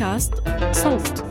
بودكاست 0.00 0.34
صوت. 0.72 1.24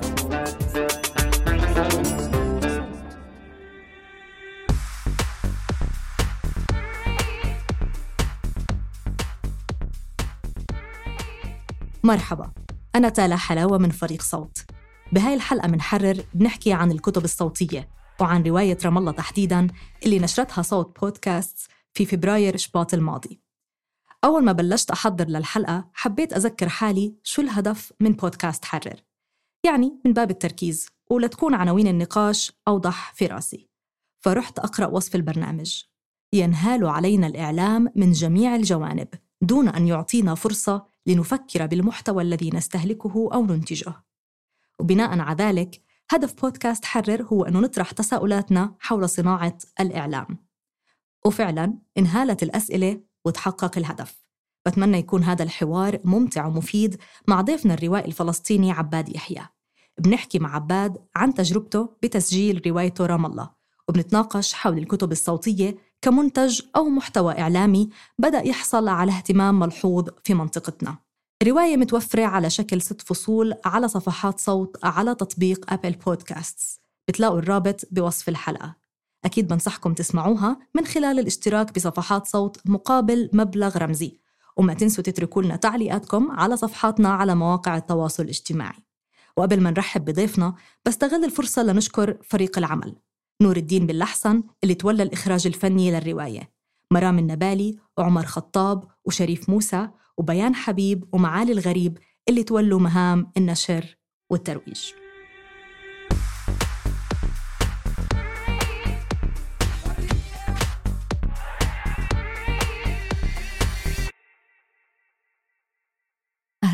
مرحبا. 12.04 12.52
أنا 12.96 13.10
تالا 13.10 13.36
حلاوة 13.36 13.78
من 13.78 13.90
فريق 13.90 14.22
صوت. 14.22 14.66
بهاي 15.12 15.34
الحلقة 15.34 15.68
منحرر 15.68 16.24
بنحكي 16.34 16.74
عن 16.74 16.92
الكتب 16.92 17.24
الصوتية 17.24 17.90
وعن 18.20 18.44
رواية 18.44 18.78
رام 18.86 18.98
الله 18.98 19.12
تحديداً 19.12 19.68
اللي 20.06 20.20
نشرتها 20.20 20.62
صوت 20.62 21.00
بودكاست 21.00 21.68
في 21.94 22.06
فبراير 22.06 22.58
شباط 22.58 22.94
الماضي. 22.94 23.49
أول 24.24 24.44
ما 24.44 24.52
بلشت 24.52 24.92
أحضر 24.92 25.28
للحلقة 25.28 25.90
حبيت 25.94 26.34
أذكر 26.34 26.70
حالي 26.70 27.16
شو 27.24 27.42
الهدف 27.42 27.94
من 28.00 28.12
بودكاست 28.12 28.66
حرر 28.66 29.04
يعني 29.66 30.00
من 30.06 30.14
باب 30.14 30.32
التركيز 30.32 30.88
ولتكون 31.12 31.54
عناوين 31.54 31.88
النقاش 31.88 32.52
أوضح 32.68 33.14
في 33.14 33.26
رأسي 33.26 33.70
فرحت 34.20 34.60
أقرأ 34.60 34.88
وصف 34.88 35.16
البرنامج. 35.16 35.84
ينهال 36.34 36.86
علينا 36.86 37.28
الإعلام 37.28 37.92
من 37.96 38.12
جميع 38.12 38.56
الجوانب 38.56 39.08
دون 39.42 39.68
أن 39.68 39.88
يعطينا 39.88 40.36
فرصة 40.36 40.86
لنفكر 41.06 41.66
بالمحتوى 41.66 42.24
الذي 42.24 42.50
نستهلكه 42.54 43.30
أو 43.34 43.46
ننتجه. 43.46 43.94
وبناء 44.80 45.20
على 45.20 45.44
ذلك 45.44 45.82
هدف 46.10 46.42
بودكاست 46.42 46.86
حرر 46.86 47.24
هو 47.24 47.44
أنه 47.44 47.60
نطرح 47.60 47.92
تساؤلاتنا 47.92 48.76
حول 48.80 49.10
صناعة 49.10 49.58
الإعلام. 49.80 50.38
وفعلا 51.26 51.78
إنهالت 51.98 52.44
الأسئلة 52.44 53.02
وتحقق 53.26 53.78
الهدف. 53.78 54.24
بتمنى 54.66 54.98
يكون 54.98 55.24
هذا 55.24 55.44
الحوار 55.44 56.00
ممتع 56.04 56.46
ومفيد 56.46 56.98
مع 57.28 57.42
ضيفنا 57.42 57.74
الروائي 57.74 58.06
الفلسطيني 58.06 58.72
عباد 58.72 59.16
يحيى. 59.16 59.46
بنحكي 60.00 60.40
مع 60.40 60.56
عباد 60.56 60.98
عن 61.16 61.34
تجربته 61.34 61.90
بتسجيل 62.04 62.62
روايته 62.68 63.06
رام 63.06 63.26
الله 63.26 63.50
وبنتناقش 63.88 64.54
حول 64.54 64.78
الكتب 64.78 65.12
الصوتية 65.12 65.78
كمنتج 66.02 66.62
أو 66.76 66.90
محتوى 66.90 67.40
إعلامي 67.40 67.90
بدأ 68.18 68.48
يحصل 68.48 68.88
على 68.88 69.12
اهتمام 69.12 69.60
ملحوظ 69.60 70.10
في 70.24 70.34
منطقتنا. 70.34 70.98
رواية 71.44 71.78
متوفرة 71.78 72.26
على 72.26 72.50
شكل 72.50 72.82
ست 72.82 73.02
فصول 73.02 73.54
على 73.66 73.88
صفحات 73.88 74.40
صوت 74.40 74.78
على 74.84 75.16
تطبيق 75.16 75.74
أبل 75.74 75.92
بودكاستس 75.92 76.80
بتلاقوا 77.08 77.40
الرابط 77.40 77.82
بوصف 77.92 78.30
الحلقة. 78.30 78.76
أكيد 79.26 79.48
بنصحكم 79.48 79.94
تسمعوها 79.94 80.60
من 80.76 80.86
خلال 80.86 81.20
الاشتراك 81.20 81.76
بصفحات 81.76 82.28
صوت 82.28 82.58
مقابل 82.66 83.30
مبلغ 83.34 83.78
رمزي. 83.78 84.20
وما 84.58 84.74
تنسوا 84.74 85.04
تتركوا 85.04 85.44
لنا 85.44 85.56
تعليقاتكم 85.56 86.32
على 86.32 86.58
صفحاتنا 86.58 87.10
على 87.10 87.36
مواقع 87.36 87.78
التواصل 87.78 88.24
الاجتماعي. 88.24 88.84
وقبل 89.38 89.62
ما 89.62 89.72
نرحب 89.72 90.06
بضيفنا 90.06 90.56
بستغل 90.86 91.26
الفرصة 91.26 91.64
لنشكر 91.64 92.18
فريق 92.24 92.58
العمل. 92.58 92.96
نور 93.42 93.58
الدين 93.58 93.86
باللحسن 93.86 94.44
اللي 94.64 94.76
تولى 94.76 95.04
الإخراج 95.04 95.48
الفني 95.48 95.92
للرواية. 95.92 96.52
مرام 96.92 97.20
النبالي 97.20 97.78
وعمر 97.98 98.26
خطاب 98.26 98.84
وشريف 99.06 99.50
موسى 99.50 99.90
وبيان 100.18 100.56
حبيب 100.56 101.06
ومعالي 101.14 101.52
الغريب 101.52 101.98
اللي 102.30 102.44
تولوا 102.44 102.80
مهام 102.80 103.32
النشر 103.38 103.98
والترويج. 104.30 104.99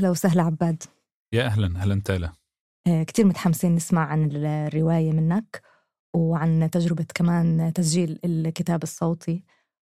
أهلا 0.06 0.12
وسهلا 0.12 0.44
عباد. 0.44 0.84
يا 1.34 1.46
أهلا 1.46 1.78
أهلا 1.80 2.02
تالا. 2.06 2.34
آه، 2.88 3.04
كتير 3.04 3.26
متحمسين 3.26 3.76
نسمع 3.76 4.06
عن 4.06 4.30
الرواية 4.32 5.12
منك 5.12 5.62
وعن 6.16 6.70
تجربة 6.72 7.06
كمان 7.16 7.74
تسجيل 7.74 8.20
الكتاب 8.26 8.84
الصوتي 8.84 9.44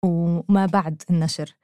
وما 0.06 0.66
بعد 0.66 1.04
النشر. 1.10 1.56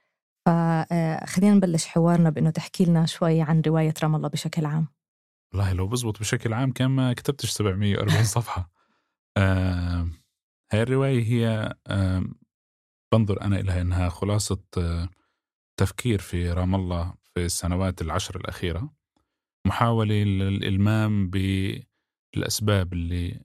فخلينا 0.46 1.54
نبلش 1.54 1.86
حوارنا 1.86 2.30
بأنه 2.30 2.50
تحكي 2.50 2.84
لنا 2.84 3.06
شوي 3.06 3.42
عن 3.42 3.62
رواية 3.66 3.94
رام 4.02 4.14
الله 4.16 4.28
بشكل 4.28 4.66
عام. 4.66 4.86
والله 5.52 5.72
لو 5.72 5.86
بزبط 5.88 6.20
بشكل 6.20 6.52
عام 6.52 6.72
كان 6.72 6.90
ما 6.90 7.12
كتبتش 7.12 7.50
740 7.50 8.24
صفحة. 8.36 8.70
آه 9.36 10.08
هاي 10.72 10.82
الرواية 10.82 11.22
هي 11.24 11.74
آه 11.86 12.24
بنظر 13.12 13.40
أنا 13.42 13.60
إلها 13.60 13.80
إنها 13.80 14.08
خلاصة 14.08 14.62
آه 14.78 15.08
تفكير 15.80 16.18
في 16.20 16.50
رام 16.52 16.74
الله 16.74 17.14
في 17.36 17.44
السنوات 17.44 18.02
العشر 18.02 18.36
الأخيرة 18.36 18.90
محاولة 19.66 20.14
للإلمام 20.14 21.30
بالأسباب 21.30 22.92
اللي 22.92 23.40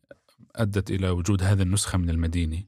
أدت 0.55 0.91
إلى 0.91 1.09
وجود 1.09 1.43
هذه 1.43 1.61
النسخة 1.61 1.97
من 1.97 2.09
المدينة. 2.09 2.63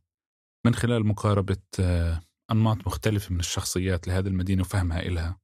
من 0.66 0.76
خلال 0.76 1.08
مقاربة 1.08 1.58
آه، 1.80 2.22
أنماط 2.52 2.88
مختلفة 2.88 3.34
من 3.34 3.40
الشخصيات 3.40 4.08
لهذه 4.08 4.28
المدينة 4.28 4.62
وفهمها 4.62 5.00
إلها. 5.00 5.40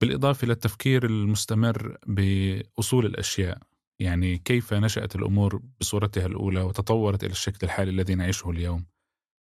بالإضافة 0.00 0.44
إلى 0.44 0.52
التفكير 0.52 1.06
المستمر 1.06 1.98
بأصول 2.06 3.06
الأشياء 3.06 3.58
يعني 4.00 4.38
كيف 4.38 4.74
نشأت 4.74 5.16
الأمور 5.16 5.62
بصورتها 5.80 6.26
الأولى 6.26 6.60
وتطورت 6.60 7.24
إلى 7.24 7.32
الشكل 7.32 7.58
الحالي 7.62 7.90
الذي 7.90 8.14
نعيشه 8.14 8.50
اليوم. 8.50 8.86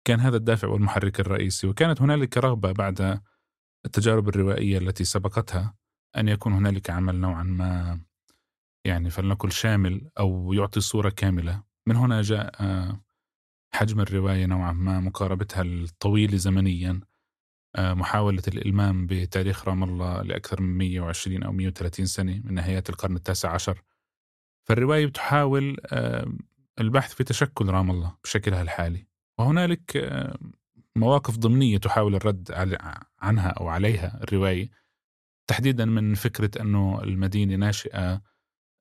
كان 0.08 0.20
هذا 0.20 0.38
الدافع 0.38 0.68
والمحرك 0.68 1.20
الرئيسي 1.20 1.68
وكانت 1.68 2.02
هنالك 2.02 2.38
رغبة 2.38 2.72
بعد 2.72 3.22
التجارب 3.86 4.30
الروائية 4.30 4.78
التي 4.78 5.04
سبقتها 5.04 5.76
أن 6.18 6.28
يكون 6.28 6.54
هنالك 6.54 6.90
عمل 6.90 7.16
نوعا 7.16 7.44
ما 7.44 8.00
يعني 8.86 9.10
فلنقل 9.10 9.52
شامل 9.52 10.10
أو 10.20 10.54
يعطي 10.54 10.80
صورة 10.80 11.10
كاملة. 11.10 11.64
من 11.88 11.96
هنا 11.96 12.22
جاء 12.22 12.56
آه، 12.60 13.02
حجم 13.74 14.00
الرواية 14.02 14.46
نوعا 14.46 14.72
ما 14.72 15.00
مقاربتها 15.00 15.62
الطويلة 15.62 16.38
زمنيا 16.38 17.00
آه، 17.76 17.94
محاولة 17.94 18.44
الإلمام 18.48 19.08
بتاريخ 19.08 19.68
رام 19.68 19.84
الله 19.84 20.22
لأكثر 20.22 20.62
من 20.62 20.78
120 20.78 21.44
أو 21.44 21.52
130 21.52 22.06
سنة 22.06 22.42
من 22.44 22.54
نهايات 22.54 22.90
القرن 22.90 23.16
التاسع 23.16 23.54
عشر. 23.54 23.82
فالرواية 24.64 25.06
بتحاول 25.06 25.78
آه، 25.86 26.34
البحث 26.80 27.14
في 27.14 27.24
تشكل 27.24 27.70
رام 27.70 27.92
الله 27.92 28.18
بشكلها 28.24 28.62
الحالي. 28.62 29.08
وهنالك 29.38 29.98
مواقف 30.96 31.38
ضمنية 31.38 31.78
تحاول 31.78 32.16
الرد 32.16 32.52
عنها 33.26 33.50
أو 33.50 33.68
عليها 33.68 34.20
الرواية 34.24 34.70
تحديدا 35.48 35.86
من 35.86 36.14
فكرة 36.14 36.62
أنه 36.62 37.04
المدينة 37.04 37.56
ناشئة 37.56 38.22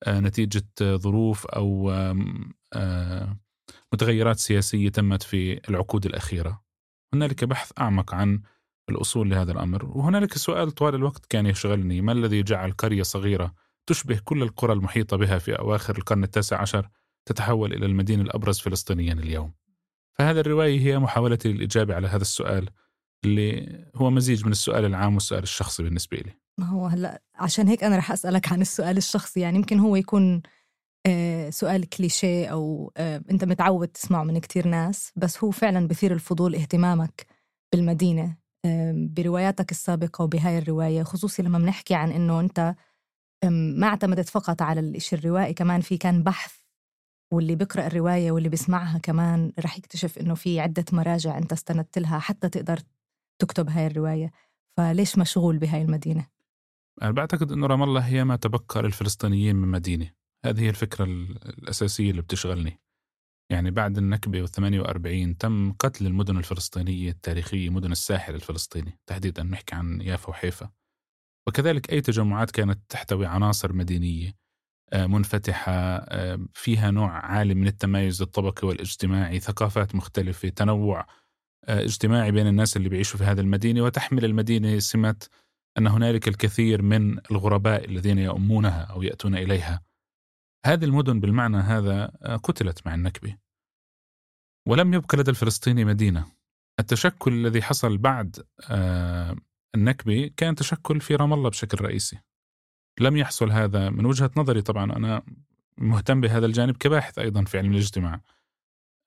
آه، 0.07 0.21
نتيجة 0.21 0.67
ظروف 0.83 1.47
أو 1.47 1.91
آه، 2.73 3.37
متغيرات 3.93 4.39
سياسية 4.39 4.89
تمت 4.89 5.23
في 5.23 5.69
العقود 5.69 6.07
الأخيرة. 6.07 6.65
هنالك 7.15 7.45
بحث 7.45 7.73
أعمق 7.79 8.15
عن 8.15 8.43
الأصول 8.89 9.31
لهذا 9.31 9.53
الأمر 9.53 9.85
وهنالك 9.85 10.35
سؤال 10.35 10.71
طوال 10.71 10.95
الوقت 10.95 11.27
كان 11.27 11.47
يشغلني 11.47 12.01
ما 12.01 12.13
الذي 12.13 12.43
جعل 12.43 12.73
قرية 12.73 13.03
صغيرة 13.03 13.55
تشبه 13.87 14.21
كل 14.25 14.43
القرى 14.43 14.73
المحيطة 14.73 15.17
بها 15.17 15.39
في 15.39 15.59
أواخر 15.59 15.99
القرن 15.99 16.25
التاسع 16.25 16.61
عشر 16.61 16.89
تتحول 17.27 17.73
إلى 17.73 17.87
المدينة 17.87 18.23
الأبرز 18.23 18.59
فلسطينيا 18.59 19.13
اليوم؟ 19.13 19.53
فهذا 20.19 20.41
الرواية 20.41 20.81
هي 20.81 20.99
محاولتي 20.99 21.53
للإجابة 21.53 21.95
على 21.95 22.09
هذا 22.09 22.23
السؤال. 22.23 22.71
اللي 23.25 23.79
هو 23.95 24.11
مزيج 24.11 24.47
من 24.47 24.53
السؤال 24.53 24.85
العام 24.85 25.15
والسؤال 25.15 25.43
الشخصي 25.43 25.83
بالنسبة 25.83 26.17
لي 26.17 26.33
ما 26.59 26.67
هو 26.67 26.87
هلأ 26.87 27.23
عشان 27.35 27.69
هيك 27.69 27.85
أنا 27.85 27.97
رح 27.97 28.13
أسألك 28.13 28.53
عن 28.53 28.61
السؤال 28.61 28.97
الشخصي. 28.97 29.41
يعني 29.41 29.57
يمكن 29.57 29.79
هو 29.79 29.97
يكون 29.97 30.43
آه، 31.07 31.51
سؤال 31.51 31.89
كليشيه 31.89 32.47
أو 32.47 32.93
آه، 32.97 33.23
أنت 33.31 33.45
متعود 33.45 33.89
تسمعه 33.89 34.25
من 34.25 34.39
كتير 34.39 34.69
ناس 34.69 35.13
بس 35.17 35.45
هو 35.45 35.51
فعلا 35.51 35.89
بثير 35.89 36.13
الفضول 36.13 36.55
اهتمامك 36.55 37.27
بالمدينة 37.73 38.37
برواياتك 38.95 39.71
السابقة 39.71 40.23
وبهاي 40.23 40.59
الرواية 40.59 41.03
خصوصي 41.03 41.43
لما 41.43 41.59
بنحكي 41.59 41.95
عن 41.95 42.11
إنه 42.11 42.41
أنت 42.41 42.75
ما 43.51 43.87
اعتمدت 43.87 44.29
فقط 44.29 44.63
على 44.63 44.81
الإشي 44.81 45.17
الروائي 45.17 45.55
كمان 45.55 45.81
في 45.81 45.97
كان 45.97 46.23
بحث 46.23 46.55
واللي 47.33 47.55
بيقرأ 47.55 47.87
الرواية 47.87 48.31
واللي 48.31 48.49
بيسمعها 48.49 48.99
كمان 48.99 49.53
رح 49.61 49.79
يكتشف 49.79 50.19
إنه 50.19 50.35
في 50.35 50.61
عدة 50.61 50.85
مراجع 50.93 51.39
أنت 51.39 51.53
استندت 51.53 51.99
لها 51.99 52.19
حتى 52.19 52.49
تقدر 52.49 52.79
تكتب 53.39 53.69
هاي 53.69 53.87
الرواية 53.87 54.31
فليش 54.77 55.19
مشغول 55.19 55.59
بهاي 55.59 55.83
المدينة؟ 55.83 56.27
أنا 57.03 57.11
بعتقد 57.11 57.53
أنه 57.53 57.67
رام 57.67 57.83
الله 57.83 58.01
هي 58.01 58.25
ما 58.25 58.37
تبقى 58.37 58.83
للفلسطينيين 58.83 59.57
من 59.57 59.69
مدينة. 59.69 60.11
هذه 60.45 60.61
هي 60.61 60.69
الفكرة 60.69 61.05
الأساسية 61.05 62.11
اللي 62.11 62.23
بتشغلني. 62.23 62.81
يعني 63.51 63.71
بعد 63.71 63.99
النكبة 63.99 64.43
و 64.43 64.47
48 64.47 65.39
تم 65.39 65.73
قتل 65.73 66.07
المدن 66.07 66.37
الفلسطينية 66.37 67.11
التاريخية 67.11 67.71
مدن 67.71 67.93
الساحل 67.93 68.35
الفلسطيني 68.35 68.99
تحديدا 69.07 69.43
نحكي 69.43 69.75
عن 69.75 70.01
يافا 70.01 70.31
وحيفا. 70.31 70.71
وكذلك 71.49 71.93
أي 71.93 72.01
تجمعات 72.01 72.51
كانت 72.51 72.81
تحتوي 72.89 73.27
عناصر 73.27 73.73
مدينية 73.73 74.45
آه، 74.93 75.07
منفتحة 75.07 75.73
آه، 75.73 76.47
فيها 76.55 76.91
نوع 76.91 77.11
عالي 77.11 77.55
من 77.55 77.67
التمايز 77.67 78.23
الطبقي 78.23 78.69
والاجتماعي 78.69 79.41
ثقافات 79.41 79.95
مختلفة 79.95 80.49
تنوع 80.49 81.07
اجتماعي 81.69 82.33
بين 82.33 82.47
الناس 82.47 82.77
اللي 82.77 82.89
بيعيشوا 82.89 83.19
في 83.19 83.25
هذه 83.25 83.41
المدينة 83.41 83.83
وتحمل 83.83 84.25
المدينة 84.25 84.79
سمة 84.79 85.17
أن 85.79 85.87
هنالك 85.87 86.29
الكثير 86.29 86.83
من 86.83 87.19
الغرباء 87.31 87.85
الذين 87.85 88.19
يؤمونها 88.19 88.83
أو 88.83 89.03
يأتون 89.03 89.35
إليها. 89.37 89.83
هذه 90.67 90.85
المدن 90.85 91.21
بالمعنى 91.21 91.57
هذا 91.57 92.07
قتلت 92.43 92.87
مع 92.87 92.95
النكبة. 92.95 93.37
ولم 94.69 94.95
يبقى 94.95 95.19
لدى 95.19 95.31
الفلسطيني 95.31 95.85
مدينة. 95.85 96.27
التشكل 96.81 97.33
الذي 97.33 97.63
حصل 97.63 97.99
بعد 97.99 98.47
النكبة 99.75 100.31
كان 100.37 100.55
تشكل 100.55 101.01
في 101.01 101.15
رام 101.15 101.33
الله 101.33 101.51
بشكل 101.51 101.85
رئيسي. 101.85 102.19
لم 103.01 103.17
يحصل 103.17 103.51
هذا 103.51 103.91
من 103.91 104.07
وجهة 104.07 104.31
نظري 104.37 104.63
طبعا 104.63 104.97
أنا 104.97 105.23
مهتم 105.79 106.21
بهذا 106.21 106.47
الجانب 106.47 106.77
كباحث 106.77 107.19
أيضا 107.19 107.45
في 107.45 107.59
علم 107.59 107.73
الاجتماع. 107.73 108.21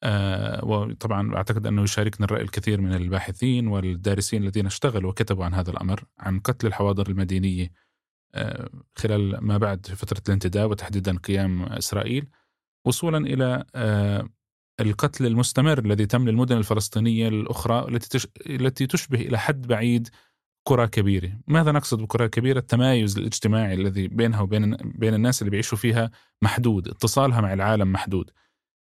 آه 0.03 0.65
وطبعا 0.65 1.35
أعتقد 1.35 1.67
أنه 1.67 1.83
يشاركنا 1.83 2.25
الرأي 2.25 2.41
الكثير 2.41 2.81
من 2.81 2.93
الباحثين 2.93 3.67
والدارسين 3.67 4.43
الذين 4.43 4.65
اشتغلوا 4.65 5.09
وكتبوا 5.09 5.45
عن 5.45 5.53
هذا 5.53 5.71
الأمر 5.71 6.03
عن 6.19 6.39
قتل 6.39 6.67
الحواضر 6.67 7.09
المدينية 7.09 7.71
آه 8.35 8.69
خلال 8.95 9.37
ما 9.41 9.57
بعد 9.57 9.85
فترة 9.85 10.21
الانتداب 10.27 10.71
وتحديدا 10.71 11.17
قيام 11.17 11.63
إسرائيل 11.63 12.27
وصولا 12.85 13.17
إلى 13.17 13.63
آه 13.75 14.29
القتل 14.79 15.25
المستمر 15.25 15.79
الذي 15.79 16.05
تم 16.05 16.29
للمدن 16.29 16.57
الفلسطينية 16.57 17.27
الأخرى 17.27 17.87
التي. 17.87 18.27
التي 18.49 18.87
تشبه 18.87 19.21
إلى 19.21 19.39
حد 19.39 19.67
بعيد 19.67 20.09
قرى 20.65 20.87
كبيرة 20.87 21.31
ماذا 21.47 21.71
نقصد 21.71 22.01
بقرى 22.01 22.29
كبيرة 22.29 22.59
التمايز 22.59 23.17
الاجتماعي 23.17 23.73
الذي 23.73 24.07
بينها 24.07 24.41
وبين 24.41 24.75
بين 24.75 25.13
الناس 25.13 25.41
اللي 25.41 25.51
بيعيشوا 25.51 25.77
فيها 25.77 26.11
محدود 26.41 26.87
اتصالها 26.87 27.41
مع 27.41 27.53
العالم 27.53 27.91
محدود 27.91 28.31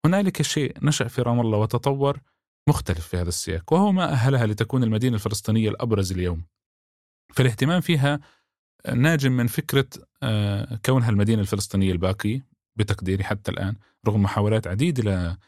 هنالك 0.07 0.43
شيء 0.43 0.77
نشأ 0.83 1.09
في 1.09 1.23
رام 1.23 1.41
الله 1.41 1.59
وتطور 1.59 2.21
مختلف 2.69 3.07
في 3.09 3.17
هذا 3.17 3.29
السياق 3.29 3.73
وهو 3.73 3.93
ما 3.93 4.13
أهلها 4.13 4.47
لتكون 4.47 4.85
المدينة 4.85 5.15
الفلسطينية 5.15 5.69
الأبرز 5.69 6.13
اليوم 6.13 6.43
فالاهتمام 7.35 7.81
فيها 7.81 8.21
ناجم 8.95 9.33
من 9.33 9.47
فكرة 9.47 9.87
آه، 10.23 10.79
كونها 10.85 11.11
المدينة 11.11 11.41
الفلسطينية 11.43 11.93
الباقية 11.93 12.47
بتقديري 12.77 13.25
حتى 13.25 13.51
الآن 13.51 13.77
رغم 14.07 14.23
محاولات 14.23 14.67
عديدة 14.67 15.39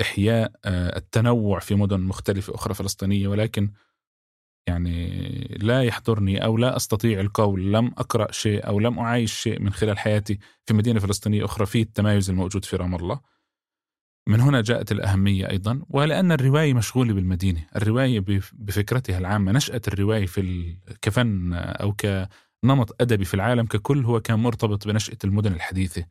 لإحياء 0.00 0.52
آه، 0.64 0.96
التنوع 0.96 1.58
في 1.58 1.74
مدن 1.74 2.00
مختلفة 2.00 2.54
أخرى 2.54 2.74
فلسطينية 2.74 3.28
ولكن 3.28 3.70
يعني 4.66 5.08
لا 5.60 5.82
يحضرني 5.82 6.44
أو 6.44 6.56
لا 6.56 6.76
أستطيع 6.76 7.20
القول 7.20 7.72
لم 7.72 7.86
أقرأ 7.86 8.32
شيء 8.32 8.66
أو 8.66 8.80
لم 8.80 8.98
اعايش 8.98 9.32
شيء 9.32 9.60
من 9.60 9.72
خلال 9.72 9.98
حياتي 9.98 10.38
في 10.66 10.74
مدينة 10.74 11.00
فلسطينية 11.00 11.44
أخرى 11.44 11.66
في 11.66 11.80
التمايز 11.80 12.30
الموجود 12.30 12.64
في 12.64 12.76
رام 12.76 12.94
الله. 12.94 13.20
من 14.28 14.40
هنا 14.40 14.60
جاءت 14.60 14.92
الأهمية 14.92 15.50
أيضا 15.50 15.82
ولأن 15.90 16.32
الرواية 16.32 16.74
مشغولة 16.74 17.14
بالمدينة، 17.14 17.66
الرواية 17.76 18.24
بفكرتها 18.52 19.18
العامة 19.18 19.52
نشاه 19.52 19.80
الرواية 19.88 20.26
في 20.26 20.76
كفن 21.02 21.52
أو 21.54 21.92
كنمط 21.92 23.02
أدبي 23.02 23.24
في 23.24 23.34
العالم 23.34 23.66
ككل 23.66 24.04
هو 24.04 24.20
كان 24.20 24.38
مرتبط 24.38 24.88
بنشأة 24.88 25.18
المدن 25.24 25.52
الحديثة 25.52 26.04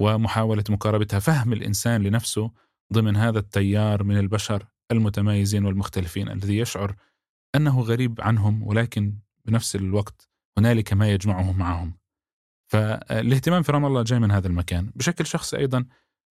ومحاولة 0.00 0.64
مقاربتها. 0.68 1.18
فهم 1.18 1.52
الإنسان 1.52 2.02
لنفسه 2.02 2.50
ضمن 2.92 3.16
هذا 3.16 3.38
التيار 3.38 4.02
من 4.02 4.18
البشر 4.18 4.66
المتميزين 4.92 5.64
والمختلفين 5.64 6.28
الذي 6.30 6.58
يشعر 6.58 6.96
أنه 7.54 7.80
غريب 7.80 8.20
عنهم 8.20 8.62
ولكن 8.62 9.14
بنفس 9.44 9.76
الوقت 9.76 10.28
هنالك 10.58 10.92
ما 10.92 11.10
يجمعه 11.10 11.52
معهم. 11.52 11.94
فالاهتمام 12.72 13.62
في 13.62 13.72
رام 13.72 13.84
الله 13.84 14.02
جاي 14.02 14.18
من 14.18 14.30
هذا 14.30 14.46
المكان. 14.46 14.90
بشكل 14.94 15.26
شخصي 15.26 15.56
أيضا 15.56 15.84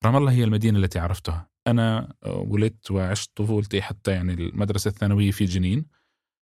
رام 0.06 0.16
الله 0.16 0.32
هي 0.32 0.44
المدينة 0.44 0.80
التي 0.80 1.00
عرفتها. 1.00 1.50
أنا 1.68 2.14
ولدت 2.26 2.92
وعشت 2.92 3.32
طفولتي 3.36 3.82
حتى 3.82 4.12
يعني 4.12 4.34
المدرسة 4.34 4.90
الثانوية 4.90 5.32
في 5.32 5.46
جنين. 5.46 5.86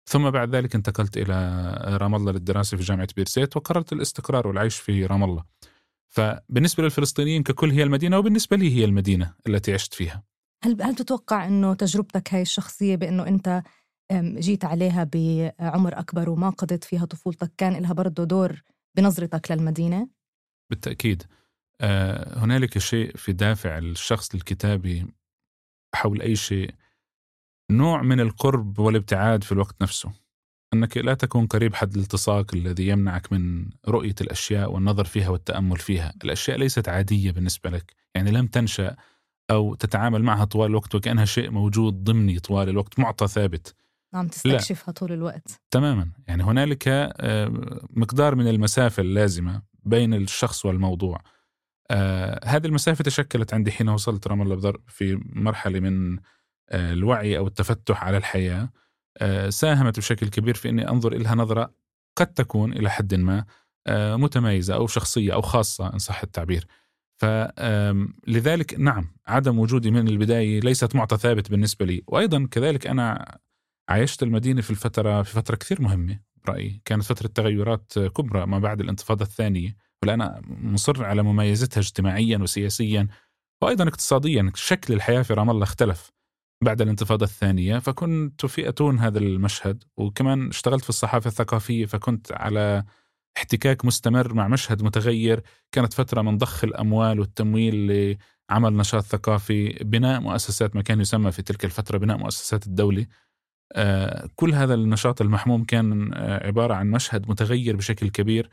ثم 0.09 0.31
بعد 0.31 0.55
ذلك 0.55 0.75
انتقلت 0.75 1.17
إلى 1.17 1.73
رام 2.01 2.15
الله 2.15 2.33
للدراسة 2.33 2.77
في 2.77 2.83
جامعة 2.83 3.09
بيرسيت 3.17 3.57
وقررت 3.57 3.93
الاستقرار 3.93 4.49
والعيش 4.49 4.77
في 4.77 5.07
رام 5.07 5.25
الله. 5.25 5.45
فبالنسبة 6.09 6.83
للفلسطينيين 6.83 7.43
ككل 7.43 7.71
هي 7.71 7.83
المدينة 7.83 8.19
وبالنسبة 8.19 8.57
لي 8.57 8.77
هي 8.77 8.85
المدينة 8.85 9.35
التي 9.47 9.75
عشت 9.75 9.95
فيها. 9.95 10.23
هل 10.65 10.83
هل 10.83 10.95
تتوقع 10.95 11.47
إنه 11.47 11.75
تجربتك 11.75 12.35
هاي 12.35 12.43
الشخصية 12.43 12.97
بإنه 12.97 13.27
أنت 13.29 13.63
جيت 14.15 14.65
عليها 14.65 15.11
بعمر 15.13 15.99
أكبر 15.99 16.31
وما 16.31 16.51
قضيت 16.51 16.85
فيها 16.85 17.05
طفولتك 17.05 17.53
كان 17.57 17.83
لها 17.83 17.93
برضه 17.93 18.25
دور 18.25 18.63
بنظرتك 18.97 19.51
للمدينة؟ 19.51 20.09
بالتأكيد. 20.71 21.23
آه، 21.23 21.48
هنالك 22.37 22.79
شيء 22.79 23.17
في 23.17 23.33
دافع 23.33 23.79
الشخص 23.79 24.35
الكتابي 24.35 25.07
حول 25.95 26.23
أي 26.23 26.37
شيء 26.37 26.75
نوع 27.71 28.03
من 28.03 28.21
القرب 28.21 28.79
والابتعاد 28.79 29.45
في 29.45 29.53
الوقت 29.53 29.83
نفسه. 29.83 30.13
أنك 30.75 30.97
لا 30.97 31.15
تكون 31.15 31.47
قريب 31.47 31.75
حد 31.75 31.95
الالتصاق 31.95 32.55
الذي 32.55 32.89
يمنعك 32.89 33.33
من 33.33 33.71
رؤية 33.89 34.15
الأشياء 34.21 34.73
والنظر 34.73 35.05
فيها 35.05 35.29
والتأمل 35.29 35.77
فيها. 35.77 36.15
الأشياء 36.25 36.59
ليست 36.59 36.89
عادية 36.89 37.31
بالنسبة 37.31 37.71
لك 37.71 37.95
يعني 38.15 38.31
لم 38.31 38.47
تنشأ 38.47 38.97
أو 39.51 39.75
تتعامل 39.75 40.23
معها 40.23 40.45
طوال 40.45 40.71
الوقت 40.71 40.95
وكأنها 40.95 41.25
شيء 41.25 41.51
موجود 41.51 42.05
ضمني 42.05 42.39
طوال 42.39 42.69
الوقت 42.69 42.99
معطى 42.99 43.27
ثابت. 43.27 43.75
عم 44.15 44.29
تستكشفها 44.29 44.93
طول 44.93 45.13
الوقت. 45.13 45.61
تماما. 45.71 46.11
يعني 46.29 46.43
هنالك 46.43 46.89
آه، 46.89 47.53
مقدار 47.91 48.35
من 48.35 48.49
المسافة 48.49 49.01
اللازمة 49.01 49.63
بين 49.85 50.15
الشخص 50.15 50.67
والموضوع. 50.67 51.21
آه 51.91 52.41
هذه 52.45 52.67
المسافة 52.67 53.05
تشكلت 53.05 53.55
عندي 53.55 53.73
حين 53.73 53.89
وصلت 53.89 54.27
رام 54.27 54.43
الله 54.43 54.73
في 54.89 55.21
مرحلة 55.33 55.81
من 55.81 56.19
آه 56.71 56.93
الوعي 56.93 57.39
أو 57.39 57.47
التفتح 57.47 58.05
على 58.05 58.17
الحياة. 58.17 58.71
آه 59.19 59.51
ساهمت 59.51 59.99
بشكل 59.99 60.29
كبير 60.29 60.55
في 60.55 60.69
أني 60.69 60.89
أنظر 60.89 61.13
إلها 61.13 61.35
نظرة 61.35 61.75
قد 62.17 62.27
تكون 62.27 62.73
إلى 62.73 62.91
حد 62.91 63.15
ما 63.15 63.45
آه 63.87 64.17
متميزة 64.17 64.75
أو 64.75 64.87
شخصية 64.87 65.35
أو 65.35 65.43
خاصة 65.43 65.93
إن 65.95 65.99
صح 65.99 66.23
التعبير. 66.23 66.67
فلذلك 67.17 68.75
نعم 68.79 69.15
عدم 69.27 69.59
وجودي 69.59 69.91
من 69.91 70.09
البداية 70.09 70.61
ليست 70.61 70.97
معطى 70.97 71.17
ثابت 71.17 71.51
بالنسبة 71.51 71.87
لي. 71.87 72.03
وأيضا 72.07 72.49
كذلك 72.51 72.87
أنا 72.87 73.39
عايشت 73.89 74.23
المدينة 74.23 74.61
في 74.61 74.71
الفترة 74.71 75.23
في 75.23 75.33
فترة 75.33 75.57
كثير 75.57 75.83
مهمة 75.83 76.21
برأيي. 76.45 76.83
كانت 76.85 77.03
فترة 77.03 77.27
تغيرات 77.29 77.99
كبرى 77.99 78.47
ما 78.47 78.59
بعد 78.59 78.81
الانتفاضة 78.81 79.25
الثانية. 79.25 79.88
وأنا 80.07 80.43
مصر 80.47 81.05
على 81.05 81.23
مميزتها 81.23 81.81
اجتماعيا 81.81 82.39
وسياسيا 82.39 83.09
وأيضا 83.63 83.89
اقتصاديا 83.89 84.53
شكل 84.55 84.95
الحياة 84.95 85.23
في 85.23 85.35
رام 85.35 85.51
الله 85.51 85.63
اختلف 85.63 86.13
بعد 86.65 86.81
الانتفاضة 86.81 87.25
الثانية. 87.25 87.79
فكنت 87.79 88.47
في 88.47 88.69
أتون 88.69 88.99
هذا 88.99 89.19
المشهد 89.19 89.85
وكمان 89.97 90.49
اشتغلت 90.49 90.83
في 90.83 90.89
الصحافة 90.89 91.29
الثقافية 91.29 91.87
فكنت 91.87 92.33
على 92.33 92.85
احتكاك 93.37 93.85
مستمر 93.85 94.35
مع 94.35 94.49
مشهد 94.49 94.83
متغير. 94.83 95.43
كانت 95.73 95.93
فترة 95.93 96.23
من 96.23 96.39
ضخ 96.39 96.65
الأموال 96.65 97.21
والتمويل 97.21 98.17
لعمل 98.51 98.77
نشاط 98.77 99.03
ثقافي 99.03 99.69
بناء 99.69 100.21
مؤسسات 100.21 100.77
ما 100.77 100.83
كان 100.83 101.01
يسمى 101.01 101.33
في 101.33 101.43
تلك 101.43 101.65
الفترة 101.65 101.99
بناء 101.99 102.17
مؤسسات 102.19 102.67
الدولة. 102.67 103.07
آه، 103.73 104.29
كل 104.37 104.55
هذا 104.55 104.75
النشاط 104.75 105.21
المحموم 105.21 105.65
كان 105.65 106.15
آه، 106.15 106.47
عبارة 106.47 106.75
عن 106.75 106.91
مشهد 106.91 107.31
متغير 107.31 107.77
بشكل 107.77 108.09
كبير. 108.11 108.51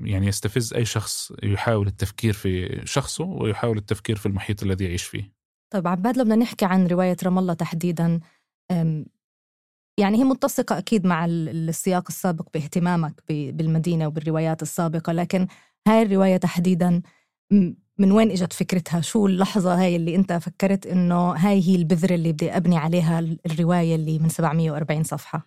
يعني 0.00 0.26
يستفز 0.26 0.74
أي 0.74 0.84
شخص 0.84 1.32
يحاول 1.42 1.86
التفكير 1.86 2.32
في 2.32 2.82
شخصه 2.84 3.24
ويحاول 3.24 3.78
التفكير 3.78 4.16
في 4.16 4.26
المحيط 4.26 4.62
الذي 4.62 4.84
يعيش 4.84 5.02
فيه. 5.02 5.32
طيب 5.72 5.88
عباد 5.88 6.16
لو 6.16 6.24
بدنا 6.24 6.36
نحكي 6.36 6.64
عن 6.64 6.86
رواية 6.86 7.16
رام 7.24 7.38
الله 7.38 7.54
تحديدا 7.54 8.20
يعني 9.98 10.18
هي 10.18 10.24
متسقة 10.24 10.78
أكيد 10.78 11.06
مع 11.06 11.24
السياق 11.28 12.04
السابق 12.08 12.48
باهتمامك 12.54 13.22
بالمدينة 13.28 14.06
وبالروايات 14.06 14.62
السابقة 14.62 15.12
لكن 15.12 15.46
هاي 15.88 16.02
الرواية 16.02 16.36
تحديدا 16.36 17.02
من 17.98 18.12
وين 18.12 18.30
إجت 18.30 18.52
فكرتها؟ 18.52 19.00
شو 19.00 19.26
اللحظة 19.26 19.80
هاي 19.80 19.96
اللي 19.96 20.16
أنت 20.16 20.32
فكرت 20.32 20.86
إنه 20.86 21.32
هاي 21.32 21.68
هي 21.68 21.74
البذرة 21.74 22.14
اللي 22.14 22.32
بدي 22.32 22.56
أبني 22.56 22.76
عليها 22.76 23.18
الرواية 23.20 23.94
اللي 23.94 24.18
من 24.18 24.28
740 24.28 25.02
صفحة؟ 25.02 25.46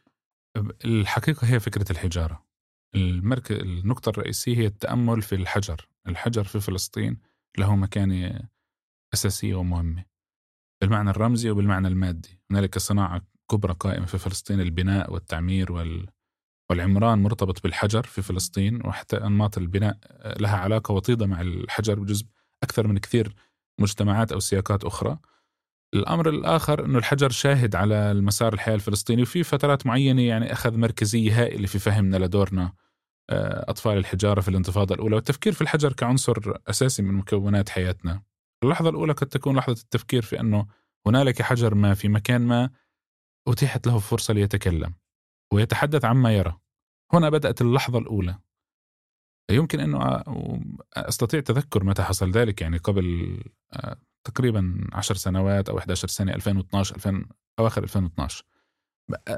الحقيقة 0.86 1.48
هي 1.48 1.60
فكرة 1.60 1.92
الحجارة. 1.92 2.44
المركز 2.96 3.56
النقطة 3.56 4.10
الرئيسية 4.10 4.58
هي 4.58 4.66
التأمل 4.66 5.22
في 5.22 5.36
الحجر. 5.36 5.88
الحجر 6.08 6.44
في 6.44 6.60
فلسطين 6.60 7.18
له 7.58 7.76
مكانة 7.76 8.40
أساسية 9.14 9.56
ومهمة. 9.56 10.06
بالمعنى 10.82 11.10
الرمزي 11.10 11.50
وبالمعنى 11.50 11.88
المادي. 11.88 12.42
هنالك 12.52 12.78
صناعة 12.78 13.22
كبرى 13.52 13.74
قائمة 13.74 14.06
في 14.06 14.18
فلسطين 14.18 14.62
البناء 14.62 15.14
والتعمير 15.14 15.72
وال 15.72 16.10
والعمران 16.70 17.20
مرتبط 17.20 17.64
بالحجر 17.64 18.04
في 18.04 18.22
فلسطين 18.22 18.86
وحتى 18.86 19.18
أنماط 19.18 19.58
البناء 19.58 19.98
لها 20.40 20.58
علاقة 20.58 20.94
وطيدة 20.94 21.26
مع 21.28 21.42
الحجر 21.42 22.00
بجزء 22.00 22.26
أكثر 22.64 22.88
من 22.88 22.98
كثير 22.98 23.36
مجتمعات 23.80 24.32
أو 24.32 24.40
سياقات 24.40 24.84
أخرى. 24.84 25.20
الأمر 25.94 26.30
الآخر 26.30 26.86
أنه 26.86 26.98
الحجر 26.98 27.30
شاهد 27.30 27.76
على 27.76 28.12
المسار 28.12 28.54
الحياة 28.54 28.76
الفلسطيني 28.76 29.22
وفي 29.22 29.44
فترات 29.44 29.86
معينة 29.86 30.22
يعني 30.22 30.54
أخذ 30.54 30.78
مركزية 30.78 31.44
هائلة 31.44 31.68
في 31.68 31.80
فهمنا 31.80 32.18
لدورنا 32.18 32.74
آه، 33.30 33.70
أطفال 33.70 33.98
الحجارة 33.98 34.42
في 34.42 34.48
الانتفاضة 34.48 34.96
الأولى 34.96 35.16
والتفكير 35.16 35.54
في 35.54 35.62
الحجر 35.62 35.94
كعنصر 35.94 36.54
أساسي 36.68 37.02
من 37.02 37.14
مكونات 37.14 37.70
حياتنا. 37.70 38.24
اللحظة 38.64 38.90
الأولى 38.90 39.14
قد 39.14 39.28
تكون 39.28 39.56
لحظة 39.56 39.82
التفكير 39.82 40.22
في 40.22 40.40
أنه 40.40 40.68
هنالك 41.08 41.42
حجر 41.42 41.76
ما 41.76 41.94
في 41.94 42.08
مكان 42.08 42.42
ما 42.42 42.70
أتيحت 43.48 43.88
له 43.88 44.00
فرصة 44.00 44.34
ليتكلم 44.34 44.94
ويتحدث 45.54 46.06
عما 46.06 46.38
يرى. 46.38 46.60
هنا 47.14 47.30
بدأت 47.30 47.62
اللحظة 47.62 48.00
الأولى. 48.00 48.40
يمكن 49.52 49.80
أنه 49.80 50.24
أستطيع 50.94 51.40
تذكر 51.40 51.84
متى 51.84 52.04
حصل 52.04 52.32
ذلك 52.32 52.62
يعني 52.62 52.78
قبل 52.78 53.38
آه، 53.74 53.98
تقريبا 54.28 54.88
10 54.94 55.16
سنوات 55.16 55.70
أو 55.70 55.78
11 55.78 56.08
سنة 56.08 56.34
2012 56.34 56.96
2000 56.96 57.26
أواخر 57.60 57.84
2012 57.84 58.44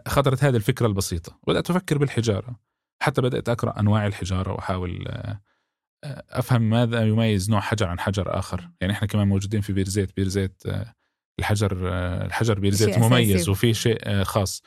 خطرت 0.08 0.44
هذه 0.44 0.56
الفكرة 0.56 0.88
البسيطة. 0.88 1.40
بدأت 1.48 1.70
أفكر 1.70 1.98
بالحجارة. 1.98 2.60
حتى 3.02 3.22
بدأت 3.22 3.50
أقرأ 3.50 3.80
أنواع 3.80 4.08
الحجارة 4.08 4.54
وأحاول 4.54 5.08
آه، 5.08 5.42
أفهم 6.30 6.62
ماذا 6.62 7.02
يميز 7.02 7.50
نوع 7.50 7.60
حجر 7.60 7.88
عن 7.88 8.00
حجر 8.00 8.40
آخر. 8.40 8.70
يعني 8.82 8.94
إحنا 8.94 9.08
كمان 9.08 9.28
موجودين 9.28 9.62
في 9.62 9.74
بيرزيت 9.74 10.16
بيرزيت 10.16 10.64
آه، 10.66 10.94
الحجر 11.40 11.78
الحجر 12.26 12.60
بيرزيت 12.60 12.98
مميز 13.00 13.50
وفي 13.50 13.74
شيء 13.74 14.24
خاص. 14.24 14.64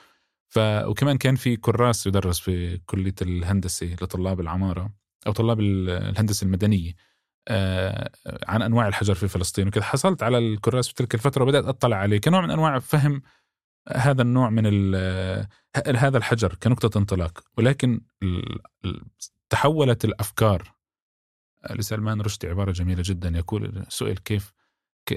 ف 0.48 0.58
وكمان 0.58 1.18
كان 1.18 1.36
في 1.36 1.56
كراس 1.56 2.06
يدرس 2.06 2.40
في 2.40 2.78
كلية 2.78 3.14
الهندسة 3.22 3.96
لطلاب 4.02 4.40
العمارة 4.40 4.90
أو 5.26 5.32
طلاب 5.32 5.60
الهندسة 5.60 6.44
المدنية. 6.44 6.90
آه، 6.90 7.11
عن 8.48 8.62
أنواع 8.62 8.88
الحجر 8.88 9.14
في 9.14 9.28
فلسطين 9.28 9.68
وكذا. 9.68 9.84
حصلت 9.84 10.22
على 10.22 10.38
الكراس 10.38 10.88
في 10.88 10.94
تلك 10.94 11.14
الفترة 11.14 11.42
وبدأت 11.42 11.64
أطلع 11.64 11.96
عليه. 11.96 12.18
كنوع 12.18 12.40
من 12.40 12.50
أنواع 12.50 12.78
فهم 12.78 13.22
هذا 13.96 14.22
النوع 14.22 14.50
من 14.50 14.94
هذا 15.96 16.18
الحجر 16.18 16.54
كنقطة 16.54 16.98
انطلاق. 16.98 17.44
ولكن 17.58 18.00
تحولت 19.50 20.04
الأفكار. 20.04 20.74
لسلمان 21.70 22.20
رشدي 22.20 22.48
عبارة 22.48 22.72
جميلة 22.72 23.02
جدا. 23.06 23.28
يقول 23.28 23.84
سئل 23.88 24.18
كيف 24.18 24.52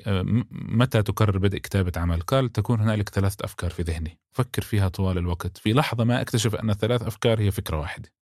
آه، 0.08 0.24
متى 0.52 1.04
تقرر 1.04 1.38
بدء 1.38 1.58
كتابة 1.58 1.92
عمل؟ 1.98 2.22
قال 2.22 2.52
تكون 2.52 2.80
هنالك 2.80 3.10
ثلاثة 3.10 3.46
أفكار 3.46 3.70
في 3.70 3.82
ذهني. 3.82 4.20
فكر 4.32 4.62
فيها 4.62 4.88
طوال 4.88 5.18
الوقت. 5.18 5.58
في 5.58 5.74
لحظة 5.74 6.04
ما 6.04 6.22
أكتشف 6.22 6.56
أن 6.56 6.70
الثلاث 6.70 7.02
أفكار 7.02 7.40
هي 7.40 7.52
فكرة 7.52 7.80
واحدة. 7.80 8.14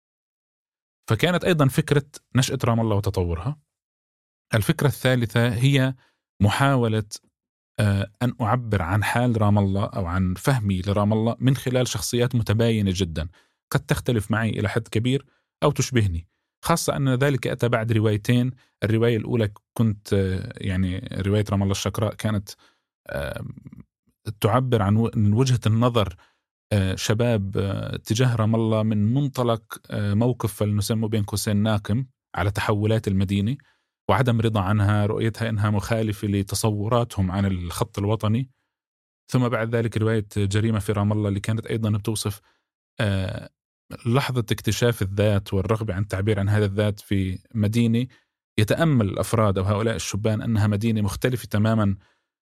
فكانت 1.09 1.43
أيضا 1.43 1.67
فكرة 1.67 2.05
نشأة 2.35 2.57
رام 2.65 2.79
الله 2.79 2.95
وتطورها. 2.95 3.59
الفكرة 4.53 4.87
الثالثة 4.87 5.53
هي 5.53 5.95
محاولة 6.41 7.03
آه، 7.79 8.11
أن 8.21 8.33
أعبر 8.41 8.81
عن 8.81 9.03
حال 9.03 9.41
رام 9.41 9.59
الله 9.59 9.85
أو 9.85 10.05
عن 10.05 10.33
فهمي 10.33 10.81
لرام 10.81 11.13
الله 11.13 11.35
من 11.39 11.55
خلال 11.55 11.87
شخصيات 11.87 12.35
متباينة 12.35 12.91
جدا. 12.95 13.27
قد 13.71 13.79
تختلف 13.79 14.31
معي 14.31 14.49
إلى 14.49 14.69
حد 14.69 14.87
كبير 14.87 15.25
أو 15.63 15.71
تشبهني. 15.71 16.27
خاصة 16.65 16.95
أن 16.95 17.13
ذلك 17.13 17.47
أتى 17.47 17.69
بعد 17.69 17.91
روايتين. 17.91 18.51
الرواية 18.83 19.17
الأولى 19.17 19.49
كنت 19.73 20.13
يعني 20.57 21.09
رواية 21.21 21.45
رام 21.49 21.63
الله 21.63 21.71
الشقراء 21.71 22.13
كانت 22.13 22.49
تعبر 24.41 24.81
عن 24.81 24.97
وجهة 25.33 25.59
النظر 25.67 26.15
آه، 26.73 26.95
شباب 26.95 27.57
آه، 27.57 27.97
تجاه 27.97 28.35
رام 28.35 28.55
الله 28.55 28.83
من 28.83 29.13
منطلق 29.13 29.81
آه، 29.91 30.13
موقف 30.13 30.53
فلنسمه 30.53 31.07
بين 31.07 31.23
قوسين 31.23 31.57
ناقم 31.57 32.05
على 32.35 32.51
تحولات 32.51 33.07
المدينة. 33.07 33.57
وعدم 34.09 34.41
رضا 34.41 34.61
عنها 34.61 35.05
رؤيتها 35.05 35.49
إنها 35.49 35.69
مخالفة 35.69 36.27
لتصوراتهم 36.27 37.31
عن 37.31 37.45
الخط 37.45 37.99
الوطني. 37.99 38.49
ثم 39.31 39.49
بعد 39.49 39.75
ذلك 39.75 39.97
رواية 39.97 40.27
جريمة 40.37 40.79
في 40.79 40.91
رام 40.91 41.11
الله 41.11 41.29
اللي 41.29 41.39
كانت 41.39 41.65
أيضا 41.65 41.89
بتوصف 41.89 42.41
لحظة 44.05 44.45
اكتشاف 44.51 45.01
الذات 45.01 45.53
والرغبة 45.53 45.93
عن 45.93 46.01
التعبير 46.01 46.39
عن 46.39 46.49
هذا 46.49 46.65
الذات 46.65 46.99
في 46.99 47.39
مدينة. 47.55 48.07
يتأمل 48.59 49.09
الأفراد 49.09 49.57
أو 49.57 49.63
هؤلاء 49.63 49.95
الشبان 49.95 50.41
أنها 50.41 50.67
مدينة 50.67 51.01
مختلفة 51.01 51.47
تماما 51.47 51.95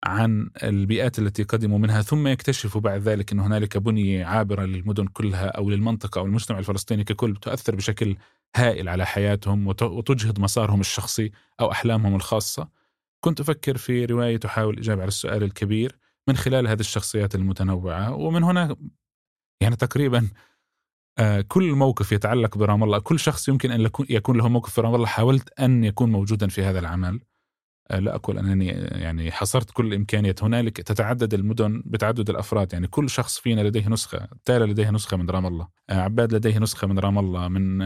عن 0.04 0.50
البيئات 0.62 1.18
التي 1.18 1.42
قدموا 1.42 1.78
منها 1.78 2.02
ثم 2.02 2.26
يكتشفوا 2.26 2.80
بعد 2.80 3.00
ذلك 3.00 3.32
أن 3.32 3.40
هنالك 3.40 3.78
بنية 3.78 4.24
عابرة 4.24 4.64
للمدن 4.64 5.06
كلها 5.06 5.46
أو 5.46 5.70
للمنطقة 5.70 6.18
أو 6.18 6.26
المجتمع 6.26 6.58
الفلسطيني 6.58 7.04
ككل 7.04 7.36
تؤثر 7.36 7.74
بشكل 7.74 8.16
هائل 8.56 8.88
على 8.88 9.06
حياتهم 9.06 9.66
وتجهض 9.66 10.40
مسارهم 10.40 10.80
الشخصي 10.80 11.32
أو 11.60 11.72
أحلامهم 11.72 12.14
الخاصة. 12.14 12.68
كنت 13.20 13.40
أفكر 13.40 13.76
في 13.76 14.04
رواية 14.04 14.36
تحاول 14.36 14.74
الإجابة 14.74 15.00
على 15.00 15.08
السؤال 15.08 15.42
الكبير 15.42 15.98
من 16.28 16.36
خلال 16.36 16.68
هذه 16.68 16.80
الشخصيات 16.80 17.34
المتنوعة 17.34 18.14
ومن 18.14 18.42
هنا 18.42 18.76
يعني 19.60 19.76
تقريبا 19.76 20.28
آه، 21.18 21.40
كل 21.40 21.72
موقف 21.72 22.12
يتعلق 22.12 22.58
برام 22.58 22.84
الله 22.84 22.98
كل 22.98 23.18
شخص 23.18 23.48
يمكن 23.48 23.70
أن 23.70 23.90
يكون 24.10 24.36
له 24.36 24.48
موقف 24.48 24.74
في 24.74 24.80
رام 24.80 24.94
الله 24.94 25.06
حاولت 25.06 25.60
أن 25.60 25.84
يكون 25.84 26.12
موجودا 26.12 26.48
في 26.48 26.62
هذا 26.62 26.78
العمل. 26.78 27.20
لا 27.90 28.14
أقول 28.14 28.38
أنني 28.38 28.66
يعني 28.66 29.32
حصرت 29.32 29.70
كل 29.70 29.86
الإمكانيات 29.86 30.42
هنالك 30.42 30.76
تتعدد 30.76 31.34
المدن 31.34 31.82
بتعدد 31.86 32.30
الأفراد 32.30 32.72
يعني 32.72 32.86
كل 32.86 33.10
شخص 33.10 33.38
فينا 33.38 33.60
لديه 33.60 33.88
نسخة 33.88 34.28
تالا 34.44 34.64
لديه 34.64 34.90
نسخة 34.90 35.16
من 35.16 35.30
رام 35.30 35.46
الله. 35.46 35.68
آه، 35.90 36.00
عباد 36.00 36.34
لديه 36.34 36.58
نسخة 36.58 36.86
من 36.86 36.98
رام 36.98 37.18
الله 37.18 37.48
من 37.48 37.78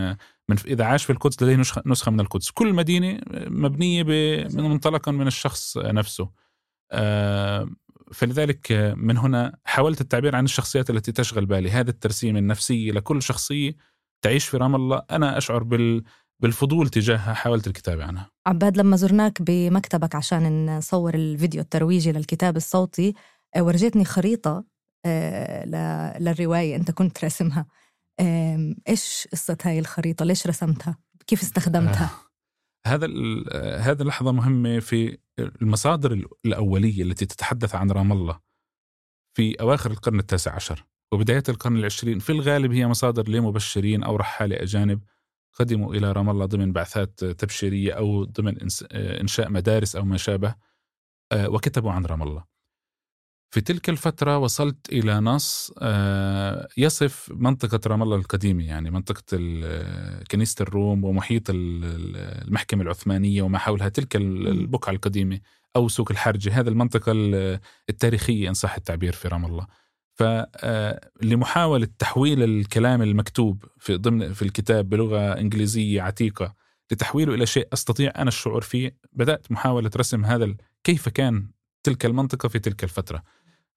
من 0.49 0.57
إذا 0.67 0.85
عاش 0.85 1.05
في 1.05 1.13
القدس 1.13 1.43
لديه 1.43 1.63
نسخة 1.87 2.11
من 2.11 2.21
القدس. 2.21 2.51
كل 2.51 2.75
مدينة 2.75 3.21
مبنية 3.47 4.03
من 4.55 4.65
منطلقا 4.65 5.13
من 5.13 5.27
الشخص 5.27 5.79
نفسه. 5.79 6.31
فلذلك 8.13 8.73
من 8.97 9.17
هنا 9.17 9.59
حاولت 9.65 10.01
التعبير 10.01 10.37
عن 10.37 10.45
الشخصيات 10.45 10.91
التي 10.91 11.13
تشغل 11.13 11.47
بالي. 11.47 11.71
هذا 11.71 11.91
الترسيم 11.91 12.37
النفسي 12.37 12.91
لكل 12.91 13.23
شخصية 13.23 13.77
تعيش 14.23 14.47
في 14.49 14.57
رام 14.57 14.75
الله. 14.75 15.03
أنا 15.11 15.39
أشعر 15.39 15.63
بال 15.63 16.05
بالفضول 16.43 16.89
تجاهها 16.89 17.35
حاولت 17.35 17.67
الكتابة 17.67 18.05
عنها. 18.05 18.31
عباد 18.47 18.77
لما 18.77 18.97
زرناك 18.97 19.43
بمكتبك 19.43 20.15
عشان 20.15 20.77
نصور 20.77 21.15
الفيديو 21.15 21.61
الترويجي 21.61 22.13
للكتاب 22.13 22.57
الصوتي 22.57 23.15
آه، 23.57 23.63
ورجيتني 23.63 24.05
خريطة 24.05 24.65
آه، 25.07 26.19
للرواية 26.19 26.77
أنت 26.77 26.91
كنت 26.91 27.25
راسمها. 27.25 27.67
إيش 28.89 29.29
قصة 29.33 29.59
هاي 29.65 29.79
الخريطة؟ 29.79 30.25
ليش 30.25 30.47
رسمتها؟ 30.47 30.99
كيف 31.27 31.43
استخدمتها؟ 31.43 32.05
آه. 32.05 32.89
هذا 32.89 33.07
هذه 33.79 34.03
لحظة 34.03 34.33
مهمة 34.33 34.79
في 34.79 35.19
المصادر 35.39 36.29
الأولية 36.45 37.03
التي 37.03 37.27
تتحدث 37.27 37.75
عن 37.75 37.91
رام 37.91 38.13
الله 38.13 38.41
في 39.37 39.61
أواخر 39.61 39.91
القرن 39.91 40.19
التاسع 40.19 40.55
عشر. 40.55 40.85
وبداية 41.13 41.43
القرن 41.49 41.77
العشرين 41.77 42.19
في 42.19 42.33
الغالب 42.33 42.73
هي 42.73 42.87
مصادر 42.87 43.29
لمبشرين 43.29 44.03
أو 44.03 44.17
رحالة 44.17 44.63
أجانب 44.63 45.01
قدموا 45.59 45.95
إلى 45.95 46.13
رام 46.13 46.31
الله 46.31 46.47
ضمن 46.47 46.73
بعثات 46.73 47.25
تبشيرية 47.25 47.93
أو 47.93 48.25
ضمن 48.25 48.59
إنشاء 48.93 49.51
مدارس 49.51 49.97
أو 49.97 50.05
ما 50.05 50.17
شابه 50.17 50.55
آه، 51.33 51.49
وكتبوا 51.49 51.93
عن 51.93 52.05
رام 52.05 52.23
الله. 52.23 52.45
في 53.51 53.61
تلك 53.61 53.89
الفترة 53.89 54.39
وصلت 54.39 54.93
إلى 54.93 55.21
نص 55.21 55.73
آه، 55.79 56.69
يصف 56.77 57.33
منطقة 57.35 57.81
رام 57.87 58.03
الله 58.03 58.17
القديمة 58.17 58.65
يعني 58.65 58.91
منطقة 58.91 59.37
كنيسة 60.31 60.63
الروم 60.63 61.05
ومحيط 61.05 61.43
المحكمة 61.49 62.83
العثمانية 62.83 63.43
وما 63.43 63.59
حولها 63.59 63.89
تلك 63.89 64.17
البقعة 64.17 64.93
القديمة 64.93 65.41
أو 65.77 65.89
سوق 65.89 66.11
الحرجة 66.11 66.61
هذه 66.61 66.69
المنطقة 66.69 67.13
التاريخية 67.91 68.49
إن 68.49 68.55
صح 68.55 68.75
التعبير 68.77 69.13
في 69.13 69.29
رام 69.29 69.45
الله. 69.45 69.67
فلمحاولة 70.19 71.89
تحويل 71.99 72.43
الكلام 72.43 73.03
المكتوب 73.03 73.65
في 73.79 73.97
ضمن 73.97 74.33
في 74.33 74.43
الكتاب 74.43 74.89
بلغة 74.89 75.33
إنجليزية 75.39 76.03
عتيقة 76.03 76.55
لتحويله 76.93 77.35
إلى 77.35 77.47
شيء 77.47 77.69
أستطيع 77.73 78.13
أنا 78.17 78.29
الشعور 78.29 78.61
فيه 78.61 78.97
بدأت 79.13 79.53
محاولة 79.53 79.91
رسم 79.97 80.25
هذا 80.25 80.55
كيف 80.85 81.09
كان 81.09 81.51
تلك 81.83 82.07
المنطقة 82.07 82.49
في 82.49 82.59
تلك 82.59 82.85
الفترة. 82.85 83.23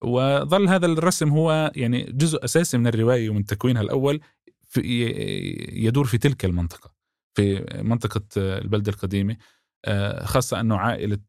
وظل 0.04 0.68
هذا 0.68 0.86
الرسم 0.86 1.30
هو 1.30 1.72
يعني 1.76 2.04
جزء 2.04 2.44
أساسي 2.44 2.78
من 2.78 2.88
الرواية 2.88 3.30
ومن 3.30 3.46
تكوينها 3.46 3.82
الأول 3.82 4.20
في 4.68 4.82
يدور 5.72 6.06
في 6.06 6.18
تلك 6.18 6.46
المنطقة 6.46 6.92
في 7.34 7.66
منطقة 7.84 8.26
البلده 8.38 8.92
القديمة 8.92 9.38
آه، 9.86 10.26
خاصة 10.26 10.60
أنه 10.60 10.78
عائلة 10.78 11.20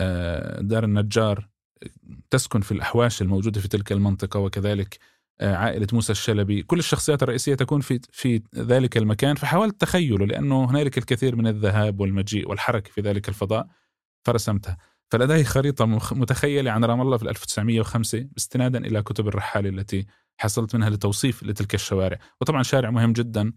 آه، 0.00 0.60
دار 0.60 0.84
النجار 0.84 1.48
تسكن 2.30 2.60
في 2.60 2.72
الأحواش 2.72 3.22
الموجودة 3.22 3.60
في 3.60 3.68
تلك 3.68 3.92
المنطقة 3.92 4.40
وكذلك 4.40 4.98
آه، 5.40 5.54
عائلة 5.54 5.86
موسى 5.92 6.12
الشلبي. 6.12 6.62
كل 6.62 6.78
الشخصيات 6.78 7.22
الرئيسية 7.22 7.54
تكون 7.54 7.80
في 7.80 8.00
في 8.12 8.42
ذلك 8.56 8.96
المكان 8.96 9.34
فحاولت 9.34 9.80
تخيله 9.80 10.26
لأنه 10.26 10.70
هنالك 10.70 10.98
الكثير 10.98 11.36
من 11.36 11.46
الذهاب 11.46 12.00
والمجيء 12.00 12.48
والحركة 12.48 12.90
في 12.90 13.00
ذلك 13.00 13.28
الفضاء 13.28 13.66
فرسمتها. 14.24 14.78
فلدي 15.10 15.44
خريطة 15.44 15.86
متخيلة 16.12 16.70
عن 16.70 16.84
رام 16.84 17.00
الله 17.00 17.16
في 17.16 17.30
1905 17.30 18.28
استنادا 18.38 18.78
إلى 18.78 19.02
كتب 19.02 19.28
الرحالة 19.28 19.68
التي 19.68 20.06
حصلت 20.36 20.74
منها 20.76 20.90
لتوصيف 20.90 21.42
لتلك 21.42 21.74
الشوارع. 21.74 22.18
وطبعا 22.40 22.62
شارع 22.62 22.90
مهم 22.90 23.12
جدا 23.12 23.52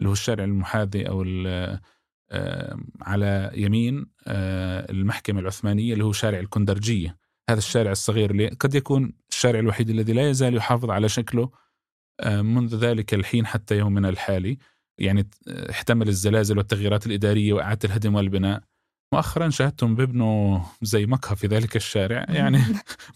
اللي 0.00 0.08
هو 0.08 0.12
الشارع 0.12 0.44
المحاذي 0.44 1.08
أو 1.08 1.24
على 3.00 3.50
يمين 3.54 4.06
المحكمة 4.90 5.40
العثمانية 5.40 5.92
اللي 5.92 6.04
هو 6.04 6.12
شارع 6.12 6.38
الكندرجية. 6.40 7.21
هذا 7.50 7.58
الشارع 7.58 7.90
الصغير 7.90 8.30
اللي 8.30 8.48
قد 8.48 8.74
يكون 8.74 9.12
الشارع 9.30 9.58
الوحيد 9.58 9.90
الذي 9.90 10.12
لا 10.12 10.30
يزال 10.30 10.56
يحافظ 10.56 10.90
على 10.90 11.08
شكله 11.08 11.50
منذ 12.26 12.76
ذلك 12.76 13.14
الحين 13.14 13.46
حتى 13.46 13.78
يومنا 13.78 14.08
الحالي. 14.08 14.58
يعني 14.98 15.30
احتمل 15.48 16.08
الزلازل 16.08 16.58
والتغييرات 16.58 17.06
الإدارية 17.06 17.52
وإعادة 17.52 17.88
الهدم 17.88 18.14
والبناء. 18.14 18.62
مؤخرا 19.14 19.50
شاهدتم 19.50 19.94
بيبنوا 19.94 20.60
زي 20.82 21.06
مقهى 21.06 21.36
في 21.36 21.46
ذلك 21.46 21.76
الشارع 21.76 22.26
يعني 22.38 22.62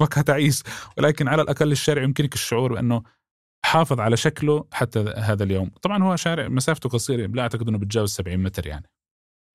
مقهى 0.00 0.22
تعيس. 0.22 0.62
ولكن 0.98 1.28
على 1.28 1.42
الأقل 1.42 1.72
الشارع 1.72 2.02
يمكنك 2.02 2.34
الشعور 2.34 2.72
بأنه 2.72 3.02
حافظ 3.64 4.00
على 4.00 4.16
شكله 4.16 4.64
حتى 4.72 5.00
هذا 5.16 5.44
اليوم. 5.44 5.70
طبعا 5.82 6.02
هو 6.02 6.16
شارع 6.16 6.48
مسافته 6.48 6.88
قصيرة 6.88 7.26
لا 7.26 7.42
أعتقد 7.42 7.68
أنه 7.68 7.78
بتجاوز 7.78 8.10
70 8.10 8.38
متر 8.38 8.66
يعني. 8.66 8.90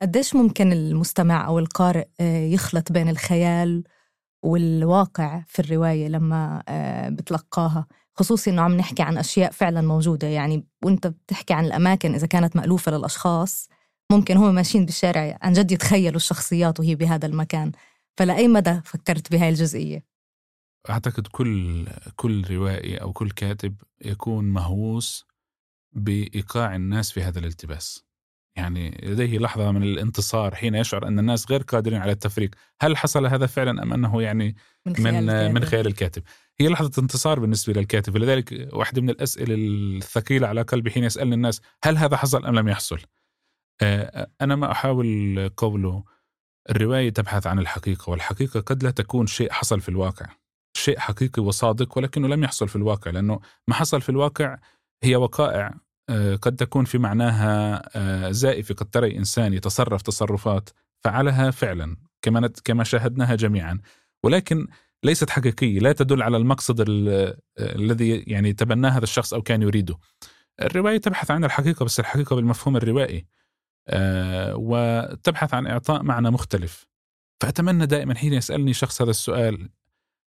قديش 0.02 0.36
ممكن 0.36 0.72
المستمع 0.72 1.48
أو 1.48 1.60
القارئ 1.60 2.08
آه، 2.20 2.46
يخلط 2.46 2.92
بين 2.92 3.10
الخيال 3.10 3.84
والواقع 4.44 5.44
في 5.48 5.60
الرواية 5.60 6.08
لما 6.08 6.64
آه، 6.68 7.10
بتلقاها 7.10 7.88
خصوصي 8.16 8.50
إنه 8.50 8.62
عم 8.62 8.78
نحكي 8.78 9.04
عن 9.04 9.18
أشياء 9.18 9.52
فعلا 9.52 9.82
موجودة. 9.82 10.28
يعني 10.28 10.68
وأنت 10.84 11.08
بتحكي 11.08 11.54
عن 11.54 11.66
الأماكن 11.66 12.14
إذا 12.14 12.28
كانت 12.28 12.56
مألوفة 12.56 12.92
للأشخاص 12.92 13.70
ممكن 14.12 14.38
هم 14.38 14.56
ماشيين 14.56 14.86
بالشارع 14.86 15.38
عن 15.42 15.54
جد 15.54 15.72
يتخيلوا 15.72 16.16
الشخصيات 16.16 16.80
وهي 16.80 16.96
بهذا 16.96 17.26
المكان. 17.26 17.72
فلأي 18.18 18.48
مدى 18.48 18.82
فكرت 18.86 19.32
بهاي 19.32 19.50
الجزئية؟ 19.50 20.06
أعتقد 20.90 21.28
كل 21.28 21.88
كل 22.16 22.46
روائي 22.52 22.98
أو 22.98 23.14
كل 23.14 23.32
كاتب 23.32 23.76
يكون 24.06 24.46
مهووس 24.46 25.26
بإيقاع 25.94 26.76
الناس 26.76 27.12
في 27.12 27.24
هذا 27.24 27.40
الالتباس. 27.40 28.11
يعني 28.56 29.02
لديه 29.04 29.40
لحظة 29.40 29.72
من 29.72 29.84
الانتصار 29.84 30.56
حين 30.56 30.76
يشعر 30.76 31.08
أن 31.08 31.20
الناس 31.20 31.52
غير 31.52 31.62
قادرين 31.62 32.02
على 32.02 32.12
التفريق. 32.12 32.50
هل 32.82 32.98
حصل 32.98 33.26
هذا 33.26 33.46
فعلا 33.46 33.84
أم 33.84 33.94
أنه 33.94 34.22
يعني 34.22 34.56
من 34.86 34.96
خيال, 34.96 35.14
من, 35.14 35.30
الكاتب. 35.30 35.54
من 35.54 35.66
خيال 35.66 35.88
الكاتب؟ 35.88 36.24
هي 36.60 36.68
لحظة 36.68 37.02
انتصار 37.02 37.40
بالنسبة 37.40 37.74
للكاتب 37.74 38.16
ولذلك 38.16 38.70
واحدة 38.74 39.02
من 39.02 39.10
الأسئلة 39.10 39.56
الثقيلة 39.58 40.48
على 40.48 40.62
قلبي 40.62 40.92
حين 40.92 41.04
يسألني 41.04 41.36
الناس 41.36 41.62
هل 41.84 41.98
هذا 41.98 42.18
حصل 42.18 42.46
أم 42.46 42.56
لم 42.56 42.68
يحصل؟ 42.68 43.00
آه، 43.82 44.28
أنا 44.42 44.56
ما 44.56 44.72
أحاول 44.72 45.50
قوله 45.58 46.04
الرواية 46.70 47.10
تبحث 47.10 47.48
عن 47.48 47.60
الحقيقة 47.60 48.10
والحقيقة 48.10 48.60
قد 48.60 48.84
لا 48.84 48.92
تكون 48.92 49.28
شيء 49.28 49.52
حصل 49.52 49.82
في 49.82 49.90
الواقع. 49.90 50.26
شيء 50.78 51.00
حقيقي 51.00 51.44
وصادق 51.44 51.98
ولكنه 51.98 52.28
لم 52.28 52.44
يحصل 52.44 52.68
في 52.68 52.76
الواقع 52.76 53.12
لأنه 53.12 53.40
ما 53.68 53.76
حصل 53.76 54.02
في 54.02 54.10
الواقع 54.10 54.58
هي 55.04 55.16
وقائع 55.16 55.74
قد 56.42 56.56
تكون 56.56 56.86
في 56.86 56.98
معناها 56.98 57.82
آه، 57.96 58.32
زائفة. 58.32 58.76
قد 58.76 58.90
ترى 58.90 59.18
إنسان 59.18 59.54
يتصرف 59.54 60.02
تصرفات 60.02 60.70
فعلها 61.04 61.52
فعلا 61.52 61.98
كما 62.22 62.50
كما 62.64 62.84
شاهدناها 62.84 63.36
جميعا. 63.36 63.80
ولكن 64.24 64.68
ليست 65.04 65.30
حقيقية 65.30 65.80
لا 65.80 65.92
تدل 65.92 66.22
على 66.22 66.38
المقصد 66.38 66.86
الذي 67.60 68.24
يعني 68.28 68.54
تبناه 68.54 68.90
هذا 68.90 69.04
الشخص 69.04 69.34
أو 69.34 69.42
كان 69.42 69.62
يريده. 69.62 69.98
الرواية 70.62 70.98
تبحث 70.98 71.32
عن 71.32 71.44
الحقيقة 71.44 71.86
بس 71.86 72.00
الحقيقة 72.00 72.36
بالمفهوم 72.36 72.78
الروائي. 72.78 73.26
آه، 73.88 74.56
وتبحث 74.58 75.54
عن 75.54 75.68
إعطاء 75.68 76.04
معنى 76.04 76.30
مختلف. 76.32 76.88
فأتمنى 77.42 77.86
دائما 77.86 78.16
حين 78.16 78.34
يسألني 78.34 78.74
شخص 78.74 79.02
هذا 79.02 79.12
السؤال 79.12 79.70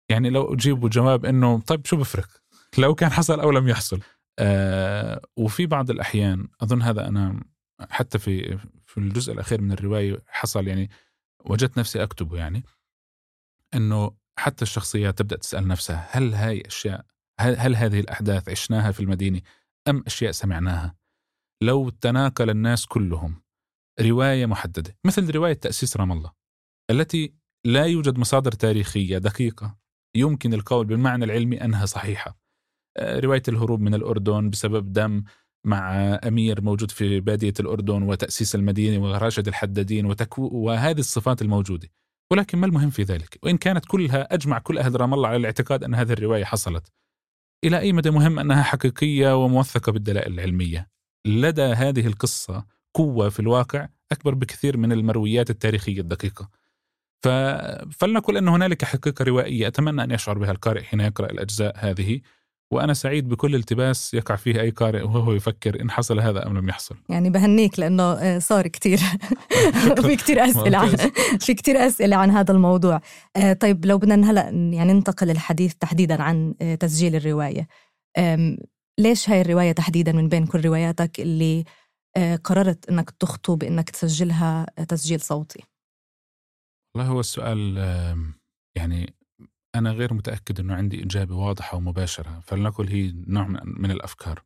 يعني 0.10 0.30
لو 0.30 0.54
اجيبه 0.54 0.90
جواب 0.90 1.26
إنه 1.26 1.60
طيب 1.60 1.86
شو 1.86 1.98
بفرق؟ 1.98 2.28
لو 2.78 2.96
كان 2.96 3.12
حصل 3.12 3.40
أو 3.40 3.52
لم 3.52 3.68
يحصل. 3.68 4.00
آه، 4.40 5.22
وفي 5.38 5.66
بعض 5.66 5.92
الأحيان 5.92 6.48
أظن 6.62 6.82
هذا 6.82 7.08
أنا 7.08 7.44
حتى 7.90 8.20
في 8.20 8.58
في 8.86 8.98
الجزء 8.98 9.34
الأخير 9.34 9.62
من 9.62 9.72
الرواية 9.72 10.24
حصل 10.28 10.68
يعني 10.68 10.90
وجدت 11.46 11.80
نفسي 11.80 12.04
أكتبه 12.04 12.38
يعني 12.38 12.64
إنه 13.74 14.12
حتى 14.40 14.62
الشخصيات 14.62 15.18
تبدأ 15.18 15.38
تسأل 15.38 15.68
نفسها 15.68 16.08
هل 16.12 16.34
هاي 16.34 16.62
أشياء 16.68 17.06
هل, 17.40 17.56
هل 17.58 17.76
هذه 17.76 18.00
الأحداث 18.00 18.50
عشناها 18.50 18.92
في 18.92 19.00
المدينة 19.00 19.42
أم 19.88 20.04
أشياء 20.08 20.32
سمعناها؟ 20.32 20.96
لو 21.64 21.90
تناقل 21.90 22.50
الناس 22.50 22.86
كلهم 22.86 23.42
رواية 24.02 24.46
محددة 24.46 24.98
مثل 25.06 25.32
رواية 25.36 25.54
تأسيس 25.54 25.98
رام 25.98 26.12
الله 26.12 26.32
التي 26.92 27.34
لا 27.66 27.86
يوجد 27.86 28.18
مصادر 28.18 28.52
تاريخية 28.52 29.18
دقيقة 29.18 29.78
يمكن 30.16 30.54
القول 30.54 30.86
بالمعنى 30.86 31.26
العلمي 31.26 31.64
أنها 31.64 31.86
صحيحة. 31.86 32.43
آه، 32.98 33.20
رواية 33.20 33.44
الهروب 33.48 33.82
من 33.82 33.94
الأردن 33.94 34.50
بسبب 34.50 34.94
دم 34.94 35.24
مع 35.66 35.96
أمير 36.28 36.62
موجود 36.62 36.92
في 36.92 37.20
بادية 37.20 37.54
الأردن 37.60 38.04
وتأسيس 38.04 38.56
المدينة 38.56 39.04
وراشد 39.04 39.48
الحدادين 39.48 40.06
وتكو 40.06 40.50
وهذه 40.54 41.00
الصفات 41.00 41.42
الموجودة. 41.42 41.90
ولكن 42.32 42.58
ما 42.58 42.66
المهم 42.66 42.90
في 42.90 43.04
ذلك؟ 43.04 43.40
وإن 43.44 43.58
كانت 43.58 43.86
كلها 43.86 44.34
أجمع 44.34 44.60
كل 44.60 44.78
أهل 44.78 45.02
رام 45.02 45.14
الله 45.14 45.28
على 45.28 45.38
الاعتقاد 45.38 45.84
أن 45.84 45.96
هذه 45.96 46.14
الرواية 46.14 46.44
حصلت. 46.44 46.88
إلى 47.64 47.80
أي 47.80 47.94
مدى 47.94 48.12
مهم 48.12 48.40
أنها 48.40 48.64
حقيقية 48.64 49.44
وموثقة 49.44 49.92
بالدلائل 49.92 50.34
العلمية؟ 50.34 50.90
لدى 51.26 51.62
هذه 51.62 52.08
القصة 52.08 52.66
قوة 52.94 53.30
في 53.30 53.40
الواقع 53.40 53.88
أكبر 54.12 54.34
بكثير 54.34 54.78
من 54.78 54.92
المرويات 54.92 55.50
التاريخية 55.50 56.02
الدقيقة. 56.02 56.50
ف... 57.24 57.28
فلنقل 57.92 58.38
أن 58.38 58.48
هنالك 58.48 58.86
حقيقة 58.86 59.24
روائية 59.24 59.68
أتمنى 59.68 60.04
أن 60.04 60.12
يشعر 60.12 60.38
بها 60.38 60.52
القارئ 60.52 60.84
حين 60.84 61.00
يقرأ 61.00 61.32
الأجزاء 61.32 61.74
هذه. 61.78 62.22
وأنا 62.74 62.94
سعيد 62.94 63.30
بكل 63.30 63.56
التباس 63.56 64.14
يقع 64.14 64.36
فيه 64.36 64.62
أي 64.62 64.70
قارئ 64.70 65.02
وهو 65.02 65.34
يفكر 65.34 65.82
إن 65.82 65.92
حصل 65.92 66.20
هذا 66.20 66.48
أم 66.48 66.58
لم 66.58 66.70
يحصل. 66.70 66.96
يعني 67.10 67.30
بهنيك 67.30 67.80
لأنه 67.80 68.04
آه، 68.04 68.40
صار 68.40 68.68
كتير. 68.68 68.98
في 70.02 70.16
كتير 70.16 70.46
أسئلة 70.46 70.78
عن 70.78 70.96
في 71.46 71.54
كتير 71.54 71.88
أسئلة 71.88 72.16
عن 72.16 72.32
هذا 72.32 72.52
الموضوع. 72.52 73.02
آه، 73.36 73.54
طيب 73.54 73.86
لو 73.86 73.98
بدنا 73.98 74.32
هلأ 74.32 74.50
يعني 74.50 74.94
ننتقل 74.94 75.28
للحديث 75.28 75.74
تحديدا 75.74 76.24
عن 76.24 76.54
آه، 76.62 76.76
تسجيل 76.76 77.16
الرواية. 77.16 77.68
ليش 79.00 79.30
هاي 79.30 79.42
الرواية 79.42 79.72
تحديدا 79.72 80.12
من 80.12 80.30
بين 80.30 80.46
كل 80.46 80.66
رواياتك 80.66 81.20
اللي 81.20 81.64
قررت 82.44 82.90
أنك 82.90 83.10
تخطو 83.10 83.56
بأنك 83.56 83.90
تسجلها 83.90 84.66
تسجيل 84.88 85.22
صوتي؟ 85.22 85.64
والله 86.96 87.10
هو 87.10 87.20
السؤال 87.20 87.78
يعني 88.76 89.14
أنا 89.76 89.92
غير 89.92 90.14
متأكد 90.14 90.60
أنه 90.60 90.76
عندي 90.76 91.04
إجابة 91.04 91.36
واضحة 91.36 91.78
ومباشرة 91.78 92.40
فلنقل 92.40 92.88
هي 92.88 93.12
نوع 93.28 93.48
من 93.64 93.92
الأفكار. 93.92 94.44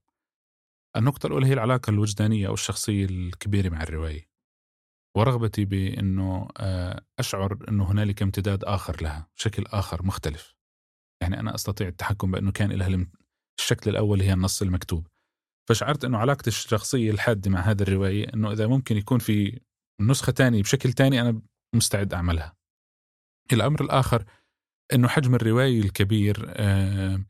النقطة 0.96 1.28
الأولى 1.28 1.48
هي 1.48 1.54
العلاقة 1.54 1.90
الوجدانية 1.90 2.48
أو 2.48 2.54
الشخصية 2.54 3.06
الكبيرة 3.06 3.70
مع 3.70 3.84
الرواية. 3.84 4.30
ورغبتي 5.18 5.66
بأنه 5.66 6.48
آه، 6.58 7.02
أشعر 7.20 7.58
أنه 7.70 7.92
هنالك 7.92 8.22
امتداد 8.22 8.64
آخر 8.64 9.02
لها 9.02 9.28
شكل 9.36 9.64
آخر 9.68 10.06
مختلف. 10.06 10.56
يعني 11.22 11.40
أنا 11.40 11.56
أستطيع 11.56 11.88
التحكم 11.88 12.32
بأنه 12.32 12.52
كان 12.52 12.72
لها 12.72 13.08
الشكل 13.60 13.90
الأول 13.90 14.22
هي 14.22 14.34
النص 14.34 14.62
المكتوب. 14.62 15.08
فشعرت 15.70 16.06
أنه 16.06 16.18
علاقتي 16.18 16.50
الشخصية 16.50 17.12
الحادة 17.12 17.52
مع 17.52 17.60
هذه 17.60 17.82
الرواية 17.82 18.34
أنه 18.34 18.52
إذا 18.52 18.68
ممكن 18.68 18.98
يكون 18.98 19.20
في 19.20 19.60
نسخة 20.02 20.32
تانية 20.32 20.62
بشكل 20.62 20.94
تاني 20.94 21.22
أنا 21.22 21.42
مستعد 21.76 22.14
أعملها. 22.14 22.56
الأمر 23.54 23.82
الآخر 23.82 24.26
إنه 24.94 25.08
حجم 25.08 25.36
الرواية 25.36 25.82
الكبير 25.82 26.46
آه، 26.50 27.22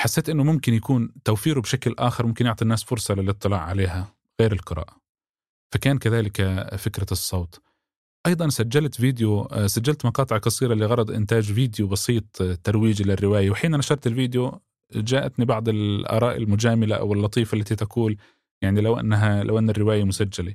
حسيت 0.00 0.28
إنه 0.28 0.44
ممكن 0.44 0.74
يكون 0.74 1.12
توفيره 1.24 1.60
بشكل 1.60 1.94
آخر 1.98 2.26
ممكن 2.26 2.46
يعطي 2.46 2.62
الناس 2.62 2.84
فرصة 2.84 3.14
للاطلاع 3.14 3.60
عليها 3.60 4.14
غير 4.40 4.52
القراءة. 4.52 4.96
فكان 5.72 5.98
كذلك 5.98 6.42
فكرة 6.76 7.06
الصوت. 7.12 7.60
أيضا 8.26 8.48
سجلت 8.48 8.94
فيديو 8.94 9.42
آه، 9.42 9.66
سجلت 9.66 10.06
مقاطع 10.06 10.38
قصيرة 10.38 10.74
لغرض 10.74 11.10
إنتاج 11.10 11.52
فيديو 11.52 11.86
بسيط 11.86 12.42
ترويجي 12.64 13.04
للرواية 13.04 13.50
وحين 13.50 13.76
نشرت 13.76 14.06
الفيديو 14.06 14.60
جاءتني 14.94 15.44
بعض 15.44 15.68
الآراء 15.68 16.36
المجاملة 16.36 16.96
أو 16.96 17.12
اللطيفة 17.12 17.58
التي 17.58 17.76
تقول 17.76 18.16
يعني 18.62 18.80
لو 18.80 19.00
أنها 19.00 19.44
لو 19.44 19.58
أن 19.58 19.70
الرواية 19.70 20.04
مسجلة. 20.04 20.54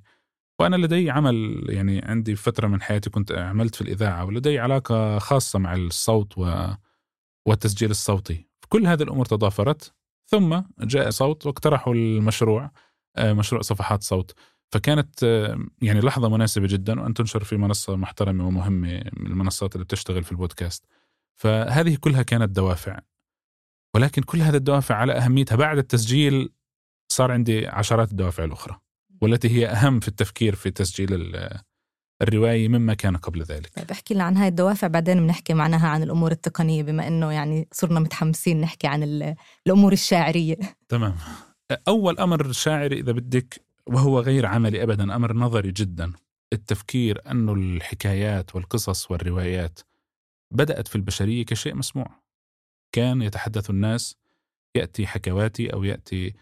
وأنا 0.59 0.75
لدي 0.75 1.09
عمل 1.11 1.65
يعني 1.69 2.01
عندي 2.05 2.35
فترة 2.35 2.67
من 2.67 2.81
حياتي 2.81 3.09
كنت 3.09 3.31
عملت 3.31 3.75
في 3.75 3.81
الإذاعة 3.81 4.25
ولدي 4.25 4.59
علاقة 4.59 5.19
خاصة 5.19 5.59
مع 5.59 5.75
الصوت 5.75 6.37
و... 6.37 6.67
والتسجيل 7.45 7.91
الصوتي. 7.91 8.47
كل 8.69 8.87
هذه 8.87 9.03
الأمور 9.03 9.25
تضافرت 9.25 9.93
ثم 10.25 10.61
جاء 10.79 11.09
صوت 11.09 11.45
واقترحوا 11.45 11.93
المشروع 11.93 12.71
آه، 13.17 13.33
مشروع 13.33 13.61
صفحات 13.61 14.03
صوت. 14.03 14.33
فكانت 14.71 15.23
آه، 15.23 15.57
يعني 15.81 15.99
لحظة 15.99 16.29
مناسبة 16.29 16.67
جدا 16.67 17.01
وأن 17.01 17.13
تنشر 17.13 17.43
في 17.43 17.57
منصة 17.57 17.95
محترمة 17.95 18.47
ومهمة 18.47 19.03
من 19.13 19.27
المنصات 19.27 19.75
اللي 19.75 19.85
بتشتغل 19.85 20.23
في 20.23 20.31
البودكاست. 20.31 20.85
فهذه 21.35 21.95
كلها 21.95 22.23
كانت 22.23 22.49
دوافع. 22.49 22.99
ولكن 23.95 24.21
كل 24.21 24.41
هذه 24.41 24.55
الدوافع 24.55 24.95
على 24.95 25.13
أهميتها. 25.13 25.55
بعد 25.55 25.77
التسجيل 25.77 26.53
صار 27.11 27.31
عندي 27.31 27.67
عشرات 27.67 28.11
الدوافع 28.11 28.43
الأخرى. 28.43 28.79
والتي 29.23 29.49
هي 29.49 29.67
أهم 29.67 29.99
في 29.99 30.07
التفكير 30.07 30.55
في 30.55 30.71
تسجيل 30.71 31.37
الرواية 32.21 32.67
مما 32.67 32.93
كان 32.93 33.17
قبل 33.17 33.43
ذلك. 33.43 33.71
طيب 33.75 33.91
احكي 33.91 34.13
لنا 34.13 34.23
عن 34.23 34.37
هاي 34.37 34.47
الدوافع 34.47 34.87
بعدين 34.87 35.19
بنحكي 35.19 35.53
معناها 35.53 35.87
عن 35.87 36.03
الأمور 36.03 36.31
التقنية 36.31 36.83
بما 36.83 37.07
أنه 37.07 37.31
يعني 37.31 37.67
صرنا 37.71 37.99
متحمسين 37.99 38.61
نحكي 38.61 38.87
عن 38.87 39.33
الأمور 39.67 39.93
الشاعرية. 39.93 40.57
تمام. 40.89 41.15
أول 41.87 42.19
أمر 42.19 42.51
شاعري 42.51 42.99
إذا 42.99 43.11
بدك 43.11 43.61
وهو 43.87 44.19
غير 44.19 44.45
عملي 44.45 44.83
أبدا 44.83 45.15
أمر 45.15 45.33
نظري 45.33 45.71
جدا 45.71 46.13
التفكير 46.53 47.21
أن 47.27 47.49
الحكايات 47.49 48.55
والقصص 48.55 49.11
والروايات 49.11 49.79
بدأت 50.51 50.87
في 50.87 50.95
البشرية 50.95 51.45
كشيء 51.45 51.75
مسموع. 51.75 52.23
كان 52.91 53.21
يتحدث 53.21 53.69
الناس 53.69 54.15
يأتي 54.75 55.07
حكواتي 55.07 55.73
أو 55.73 55.83
يأتي 55.83 56.33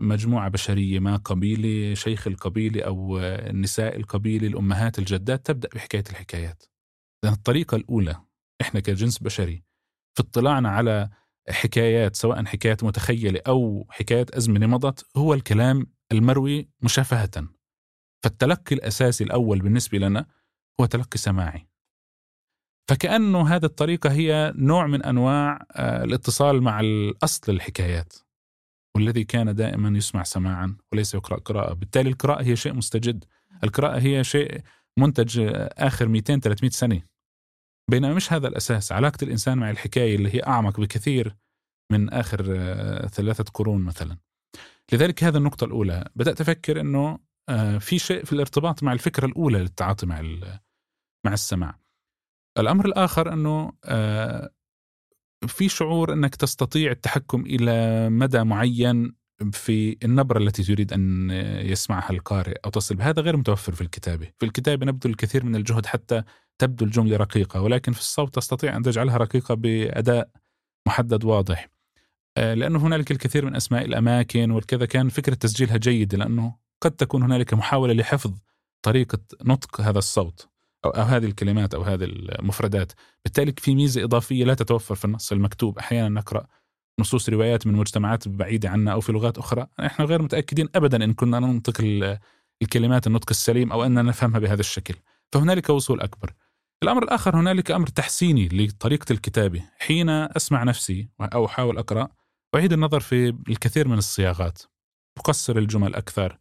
مجموعة 0.00 0.48
بشرية 0.48 0.98
ما 1.00 1.16
قبيلة 1.16 1.94
شيخ 1.94 2.26
القبيلة 2.26 2.82
أو 2.82 3.18
النساء 3.20 3.96
القبيلة 3.96 4.48
الأمهات 4.48 4.98
الجدات 4.98 5.46
تبدأ 5.46 5.68
بحكاية 5.74 6.04
الحكايات. 6.10 6.62
لأن 7.24 7.32
الطريقة 7.32 7.76
الأولى 7.76 8.20
إحنا 8.60 8.80
كجنس 8.80 9.18
بشري 9.18 9.64
في 10.16 10.22
اطلاعنا 10.22 10.68
على 10.68 11.10
حكايات 11.48 12.16
سواء 12.16 12.44
حكايات 12.44 12.84
متخيلة 12.84 13.40
أو 13.46 13.86
حكايات 13.90 14.30
أزمنة 14.30 14.66
مضت 14.66 15.06
هو 15.16 15.34
الكلام 15.34 15.86
المروي 16.12 16.68
مشافهة. 16.80 17.48
فالتلقي 18.24 18.76
الأساسي 18.76 19.24
الأول 19.24 19.60
بالنسبة 19.60 19.98
لنا 19.98 20.26
هو 20.80 20.86
تلقي 20.86 21.18
سماعي. 21.18 21.68
فكأنه 22.88 23.48
هذه 23.48 23.64
الطريقة 23.64 24.12
هي 24.12 24.52
نوع 24.56 24.86
من 24.86 25.02
أنواع 25.02 25.66
آه، 25.72 26.04
الاتصال 26.04 26.62
مع 26.62 26.80
الأصل 26.80 27.52
الحكايات. 27.52 28.12
والذي 28.96 29.24
كان 29.24 29.54
دائما 29.54 29.98
يسمع 29.98 30.22
سماعا 30.22 30.76
وليس 30.92 31.14
يقرأ 31.14 31.36
قراءة. 31.36 31.74
بالتالي 31.74 32.08
القراءة 32.08 32.42
هي 32.42 32.56
شيء 32.56 32.72
مستجد. 32.72 33.24
القراءة 33.64 33.98
هي 34.00 34.24
شيء 34.24 34.60
منتج 34.98 35.40
آخر 35.78 36.08
200 36.08 36.40
300 36.40 36.70
سنة. 36.70 37.02
بينما 37.90 38.14
مش 38.14 38.32
هذا 38.32 38.48
الأساس. 38.48 38.92
علاقة 38.92 39.18
الإنسان 39.22 39.58
مع 39.58 39.70
الحكاية 39.70 40.16
اللي 40.16 40.34
هي 40.34 40.42
أعمق 40.46 40.80
بكثير 40.80 41.36
من 41.92 42.10
آخر 42.10 42.46
آه، 42.48 43.06
ثلاثة 43.06 43.44
قرون 43.54 43.82
مثلا. 43.82 44.18
لذلك 44.92 45.24
هذا 45.24 45.38
النقطة 45.38 45.64
الأولى. 45.64 46.08
بدأت 46.16 46.40
أفكر 46.40 46.80
أنه 46.80 47.18
آه، 47.48 47.78
في 47.78 47.98
شيء 47.98 48.24
في 48.24 48.32
الارتباط 48.32 48.82
مع 48.82 48.92
الفكرة 48.92 49.26
الأولى 49.26 49.58
للتعاطي 49.58 50.06
مع 50.06 50.22
مع 51.26 51.32
السماع. 51.32 51.78
الأمر 52.58 52.86
الآخر 52.86 53.32
أنه 53.32 53.72
آه، 53.84 54.50
في 55.46 55.68
شعور 55.68 56.12
أنك 56.12 56.34
تستطيع 56.34 56.90
التحكم 56.90 57.46
إلى 57.46 58.08
مدى 58.10 58.44
معين 58.44 59.14
في 59.52 59.96
النبرة 60.04 60.38
التي 60.38 60.62
تريد 60.62 60.92
أن 60.92 61.30
يسمعها 61.64 62.10
القارئ 62.10 62.56
أو 62.64 62.70
تصل 62.70 63.02
هذا 63.02 63.22
غير 63.22 63.36
متوفر 63.36 63.74
في 63.74 63.80
الكتابة. 63.80 64.30
في 64.38 64.46
الكتابة 64.46 64.86
نبذل 64.86 65.10
الكثير 65.10 65.44
من 65.44 65.56
الجهد 65.56 65.86
حتى 65.86 66.22
تبدو 66.58 66.84
الجملة 66.84 67.16
رقيقة 67.16 67.62
ولكن 67.62 67.92
في 67.92 68.00
الصوت 68.00 68.34
تستطيع 68.34 68.76
أن 68.76 68.82
تجعلها 68.82 69.16
رقيقة 69.16 69.54
بأداء 69.54 70.30
محدد 70.86 71.24
واضح. 71.24 71.68
آه، 72.36 72.54
لأنه 72.54 72.78
هنالك 72.86 73.10
الكثير 73.10 73.44
من 73.44 73.56
أسماء 73.56 73.84
الأماكن 73.84 74.50
والكذا 74.50 74.86
كان 74.86 75.08
فكرة 75.08 75.34
تسجيلها 75.34 75.76
جيدة 75.76 76.18
لأنه 76.18 76.56
قد 76.80 76.90
تكون 76.90 77.22
هنالك 77.22 77.54
محاولة 77.54 77.94
لحفظ 77.94 78.32
طريقة 78.82 79.18
نطق 79.44 79.80
هذا 79.80 79.98
الصوت. 79.98 80.51
أو, 80.84 80.90
هذه 80.90 81.24
الكلمات 81.24 81.74
أو 81.74 81.82
هذه 81.82 82.04
المفردات. 82.04 82.92
بالتالي 83.24 83.54
في 83.58 83.74
ميزة 83.74 84.04
إضافية 84.04 84.44
لا 84.44 84.54
تتوفر 84.54 84.94
في 84.94 85.04
النص 85.04 85.32
المكتوب. 85.32 85.78
أحيانا 85.78 86.08
نقرأ 86.08 86.46
نصوص 87.00 87.28
روايات 87.28 87.66
من 87.66 87.74
مجتمعات 87.74 88.28
بعيدة 88.28 88.70
عنا 88.70 88.92
أو 88.92 89.00
في 89.00 89.12
لغات 89.12 89.38
أخرى. 89.38 89.66
نحن 89.80 90.02
غير 90.02 90.22
متأكدين 90.22 90.68
أبدا 90.74 91.04
إن 91.04 91.12
كنا 91.12 91.40
ننطق 91.40 91.80
الكلمات 92.62 93.06
النطق 93.06 93.30
السليم 93.30 93.72
أو 93.72 93.84
أننا 93.84 94.02
نفهمها 94.02 94.38
بهذا 94.38 94.60
الشكل. 94.60 94.94
فهنالك 95.32 95.70
وصول 95.70 96.00
أكبر. 96.00 96.32
الأمر 96.82 97.02
الآخر 97.02 97.36
هنالك 97.36 97.70
أمر 97.70 97.86
تحسيني 97.86 98.48
لطريقة 98.48 99.12
الكتابة. 99.12 99.62
حين 99.78 100.08
أسمع 100.08 100.62
نفسي 100.62 101.08
أو 101.20 101.46
أحاول 101.46 101.78
أقرأ 101.78 102.08
أعيد 102.54 102.72
النظر 102.72 103.00
في 103.00 103.28
الكثير 103.28 103.88
من 103.88 103.98
الصياغات. 103.98 104.62
أقصر 105.18 105.56
الجمل 105.56 105.94
أكثر. 105.94 106.38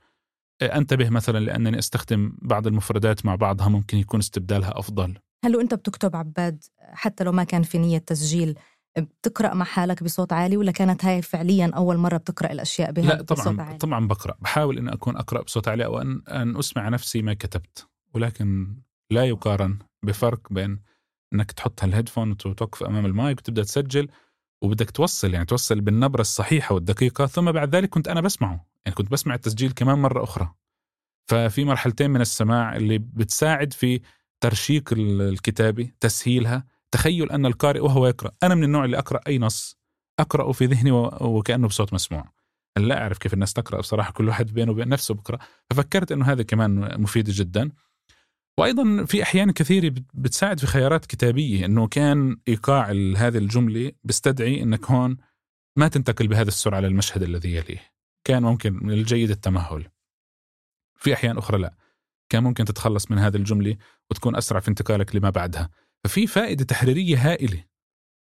أنتبه 0.62 1.10
مثلا 1.10 1.40
لأنني 1.40 1.80
أستخدم 1.80 2.34
بعض 2.42 2.68
المفردات 2.68 3.26
مع 3.26 3.36
بعضها 3.36 3.68
ممكن 3.70 3.98
يكون 3.98 4.20
استبدالها 4.20 4.80
أفضل. 4.80 5.18
هل 5.46 5.56
وانت 5.56 5.74
بتكتب 5.74 6.16
عباد 6.16 6.64
حتى 6.80 7.24
لو 7.24 7.32
ما 7.32 7.44
كان 7.44 7.64
في 7.64 7.78
نية 7.78 7.98
تسجيل 7.98 8.60
بتقرأ 8.98 9.54
مع 9.54 9.66
حالك 9.66 10.04
بصوت 10.04 10.34
عالي 10.34 10.58
ولا 10.58 10.72
كانت 10.72 11.06
هاي 11.06 11.22
فعليا 11.22 11.72
أول 11.76 11.98
مرة 11.98 12.18
بتقرأ 12.18 12.52
الأشياء 12.52 12.92
بها 12.92 13.06
لا 13.06 13.22
طبعا 13.22 13.42
بصوت 13.42 13.60
عالي؟ 13.60 13.78
طبعا 13.78 14.08
بقرأ. 14.08 14.38
بحاول 14.42 14.78
إن 14.78 14.90
أكون 14.90 15.18
أقرأ 15.18 15.42
بصوت 15.42 15.68
عالي 15.68 15.86
أو 15.86 16.02
أن 16.02 16.22
أن 16.28 16.58
أسمع 16.58 16.90
نفسي 16.90 17.22
ما 17.22 17.34
كتبت. 17.34 17.88
ولكن 18.14 18.78
لا 19.12 19.26
يقارن 19.26 19.80
بفرق 20.04 20.54
بين 20.54 20.80
إنك 21.34 21.52
تحط 21.52 21.84
هالهيدفون 21.84 22.32
وتوقف 22.32 22.84
أمام 22.84 23.06
المايك 23.06 23.38
وتبدأ 23.38 23.64
تسجل 23.64 24.08
وبدك 24.64 24.92
توصل 24.92 25.34
يعني 25.34 25.46
توصل 25.46 25.82
بالنبرة 25.82 26.22
الصحيحة 26.22 26.76
والدقيقة 26.76 27.26
ثم 27.26 27.52
بعد 27.52 27.76
ذلك 27.76 27.90
كنت 27.90 28.08
أنا 28.08 28.22
بسمعه. 28.22 28.71
يعني 28.86 28.96
كنت 28.96 29.12
بسمع 29.12 29.36
التسجيل 29.36 29.72
كمان 29.72 30.00
مرة 30.00 30.24
أخرى. 30.24 30.54
ففي 31.28 31.66
مرحلتين 31.66 32.12
من 32.12 32.22
السماع 32.22 32.76
اللي 32.76 32.98
بتساعد 32.98 33.74
في 33.74 34.02
ترشيق 34.42 34.94
الكتابة 34.94 35.92
تسهيلها 36.00 36.66
تخيل 36.92 37.32
أن 37.32 37.46
القارئ 37.46 37.80
وهو 37.80 38.08
يقرأ 38.08 38.32
أنا 38.44 38.56
من 38.56 38.64
النوع 38.64 38.86
اللي 38.86 38.98
أقرأ 38.98 39.20
أي 39.28 39.38
نص 39.40 39.78
أقرأه 40.20 40.52
في 40.52 40.66
ذهني 40.66 40.92
وكأنه 41.22 41.68
بصوت 41.68 41.94
مسموع. 41.94 42.32
لا 42.78 43.02
أعرف 43.02 43.18
كيف 43.18 43.34
الناس 43.34 43.54
تقرأ 43.54 43.80
بصراحة 43.80 44.12
كل 44.12 44.28
واحد 44.28 44.54
بينه 44.54 44.72
وبين 44.72 44.90
نفسه 44.90 45.14
بقرا 45.14 45.38
ففكرت 45.70 46.12
إنه 46.12 46.26
هذا 46.26 46.44
كمان 46.44 47.02
مفيد 47.02 47.30
جدا. 47.30 47.72
وأيضا 48.58 49.06
في 49.06 49.24
أحيان 49.24 49.52
كثيرة 49.52 49.94
بتساعد 50.14 50.60
في 50.60 50.68
خيارات 50.68 51.06
كتابية 51.06 51.66
إنه 51.66 51.88
كان 51.88 52.38
إيقاع 52.48 52.92
هذه 53.18 53.38
الجملة 53.38 53.92
بيستدعي 54.04 54.64
إنك 54.64 54.86
هون 54.86 55.18
ما 55.78 55.88
تنتقل 55.88 56.28
بهذه 56.28 56.48
السرعة 56.48 56.80
للمشهد 56.80 57.24
الذي 57.24 57.56
يليه. 57.56 57.92
كان 58.24 58.44
ممكن 58.44 58.74
من 58.74 58.94
الجيد 58.94 59.30
التمهل. 59.30 59.88
في 60.96 61.14
أحيان 61.14 61.38
أخرى 61.38 61.58
لا. 61.58 61.74
كان 62.30 62.44
ممكن 62.44 62.66
تتخلص 62.66 63.12
من 63.12 63.18
هذه 63.20 63.36
الجملة 63.36 63.78
وتكون 64.10 64.36
أسرع 64.36 64.60
في 64.60 64.68
انتقالك 64.68 65.16
لما 65.16 65.30
بعدها. 65.30 65.70
ففي 66.04 66.28
فائدة 66.28 66.64
تحريرية 66.66 67.32
هائلة 67.32 67.64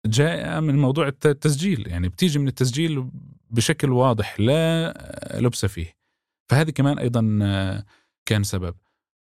جاء 0.07 0.61
من 0.61 0.79
موضوع 0.79 1.09
التسجيل. 1.09 1.89
يعني 1.89 2.09
بتيجي 2.09 2.39
من 2.39 2.49
التسجيل 2.49 3.11
بشكل 3.51 3.91
واضح 3.91 4.41
لا 4.41 5.39
لبس 5.41 5.67
فيه. 5.67 5.97
فهذه 6.49 6.71
كمان 6.71 6.99
أيضا 6.99 7.21
كان 8.27 8.43
سبب. 8.43 8.75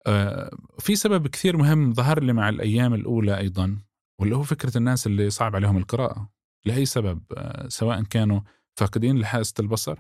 آه، 0.07 0.51
في 0.79 0.97
سبب 0.97 1.27
كثير 1.27 1.57
مهم 1.57 1.95
ظهر 1.95 2.23
لي 2.23 2.33
مع 2.33 2.49
الأيام 2.49 2.95
الأولى 2.95 3.39
أيضا 3.39 3.79
واللي 4.19 4.37
هو 4.37 4.43
فكرة 4.43 4.79
الناس 4.79 5.07
اللي 5.07 5.31
صعب 5.31 5.57
عليهم 5.57 5.77
القراءة. 5.77 6.31
لأي 6.65 6.87
سبب؟ 6.87 7.23
آه، 7.37 7.69
سواء 7.69 8.03
كانوا 8.03 8.41
فاقدين 8.77 9.19
لحاسة 9.19 9.55
البصر 9.61 9.99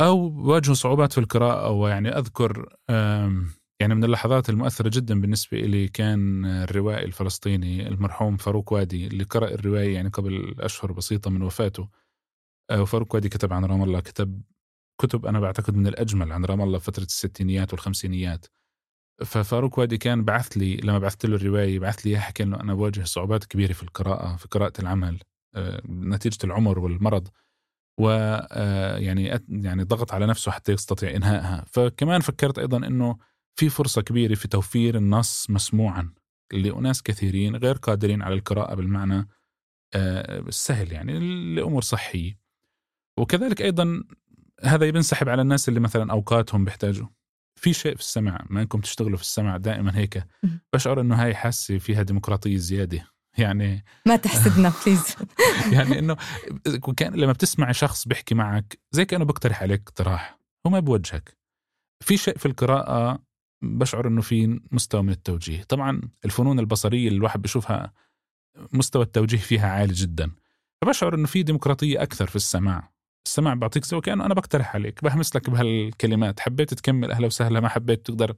أو 0.00 0.48
واجهوا 0.50 0.74
صعوبات 0.74 1.12
في 1.12 1.18
القراءة 1.18 1.66
أو 1.66 1.86
يعني 1.86 2.08
أذكر 2.08 2.76
يعني 3.80 3.94
من 3.94 4.04
اللحظات 4.04 4.50
المؤثرة 4.50 4.88
جدا 4.88 5.20
بالنسبة 5.20 5.58
لي 5.58 5.88
كان 5.88 6.44
الروائي 6.46 7.04
الفلسطيني 7.04 7.88
المرحوم 7.88 8.36
فاروق 8.36 8.72
وادي 8.72 9.06
اللي 9.06 9.24
قرأ 9.24 9.48
الرواية 9.48 9.94
يعني 9.94 10.08
قبل 10.08 10.54
أشهر 10.60 10.92
بسيطة 10.92 11.30
من 11.30 11.42
وفاته. 11.42 11.88
آه، 12.70 12.82
وفاروق 12.82 13.14
وادي 13.14 13.28
كتب 13.28 13.52
عن 13.52 13.64
رام 13.64 13.82
الله 13.82 14.00
كتب 14.00 14.42
كتب 15.00 15.26
أنا 15.26 15.40
بعتقد 15.40 15.76
من 15.76 15.86
الأجمل 15.86 16.32
عن 16.32 16.44
رام 16.44 16.60
الله 16.62 16.78
فترة 16.78 17.04
الستينيات 17.04 17.72
والخمسينيات. 17.72 18.46
ففاروق 19.24 19.78
وادي 19.78 19.98
كان 19.98 20.24
بعث 20.24 20.56
لي 20.58 20.76
لما 20.76 20.98
بعثت 20.98 21.26
له 21.26 21.36
الرواية 21.36 21.78
بعث 21.78 22.06
لي 22.06 22.10
اياها 22.10 22.20
حكى 22.20 22.42
إنه 22.42 22.60
أنا 22.60 22.74
بواجه 22.74 23.04
صعوبات 23.04 23.44
كبيرة 23.44 23.72
في 23.72 23.82
القراءة 23.82 24.36
في 24.36 24.48
قراءة 24.48 24.72
العمل 24.80 25.20
آه، 25.54 25.82
نتيجة 25.88 26.38
العمر 26.44 26.78
والمرض. 26.78 27.28
و 27.98 28.08
آه، 28.08 28.96
يعني 28.96 29.40
يعني 29.48 29.82
ضغط 29.82 30.12
على 30.12 30.26
نفسه 30.26 30.52
حتى 30.52 30.72
يستطيع 30.72 31.16
إنهائها. 31.16 31.64
فكمان 31.68 32.20
فكرت 32.20 32.58
أيضا 32.58 32.76
إنه 32.76 33.18
في 33.54 33.68
فرصة 33.68 34.02
كبيرة 34.02 34.34
في 34.34 34.48
توفير 34.48 34.96
النص 34.96 35.50
مسموعا 35.50 36.14
لأناس 36.52 37.02
كثيرين 37.02 37.56
غير 37.56 37.74
قادرين 37.74 38.22
على 38.22 38.34
القراءة 38.34 38.74
بالمعنى 38.74 39.28
آه، 39.94 40.40
السهل 40.40 40.92
يعني 40.92 41.18
لأمور 41.54 41.82
صحية. 41.82 42.38
وكذلك 43.18 43.62
أيضا 43.62 44.04
هذا 44.62 44.90
بينسحب 44.90 45.28
على 45.28 45.42
الناس 45.42 45.68
اللي 45.68 45.80
مثلا 45.80 46.12
أوقاتهم 46.12 46.64
بيحتاجوا. 46.64 47.06
في 47.56 47.72
شيء 47.72 47.94
في 47.94 48.00
السمع 48.00 48.46
ما 48.50 48.60
إنكم 48.60 48.80
تشتغلوا 48.80 49.16
في 49.16 49.22
السمع 49.22 49.56
دائما 49.56 49.96
هيك. 49.96 50.24
بشعر 50.72 51.00
إنه 51.00 51.22
هاي 51.22 51.34
حاسة 51.34 51.78
فيها 51.78 52.02
ديمقراطية 52.02 52.56
زيادة. 52.56 53.13
يعني 53.38 53.84
ما 54.06 54.16
تحسدنا 54.16 54.72
بليز 54.86 55.16
يعني 55.74 55.98
إنه 55.98 56.16
كان 56.96 57.14
لما 57.14 57.32
بتسمع 57.32 57.72
شخص 57.72 58.08
بيحكي 58.08 58.34
معك 58.34 58.78
زي 58.90 59.04
كأنه 59.04 59.24
بيقترح 59.24 59.62
عليك 59.62 59.80
اقتراح 59.80 60.38
هو 60.66 60.70
ما 60.70 60.80
بوجهك. 60.80 61.36
في 62.00 62.16
شيء 62.16 62.38
في 62.38 62.46
القراءة 62.46 63.22
بشعر 63.62 64.06
إنه 64.06 64.20
في 64.20 64.60
مستوى 64.72 65.02
من 65.02 65.10
التوجيه. 65.10 65.62
طبعا 65.62 66.00
الفنون 66.24 66.58
البصرية 66.58 67.08
اللي 67.08 67.18
الواحد 67.18 67.42
بيشوفها 67.42 67.92
مستوى 68.72 69.02
التوجيه 69.02 69.38
فيها 69.38 69.68
عالي 69.68 69.92
جدا. 69.92 70.30
فبشعر 70.82 71.14
إنه 71.14 71.26
في 71.26 71.42
ديمقراطية 71.42 72.02
أكثر 72.02 72.26
في 72.26 72.36
السماع. 72.36 72.92
السماع 73.26 73.54
بعطيك 73.54 73.84
زي 73.84 74.00
كانه 74.00 74.26
أنا 74.26 74.34
بقترح 74.34 74.74
عليك 74.74 75.04
بهمس 75.04 75.36
لك 75.36 75.50
بهالكلمات. 75.50 76.40
حبيت 76.40 76.74
تكمل 76.74 77.10
أهلا 77.10 77.26
وسهلا 77.26 77.60
ما 77.60 77.68
حبيت 77.68 78.06
تقدر 78.06 78.34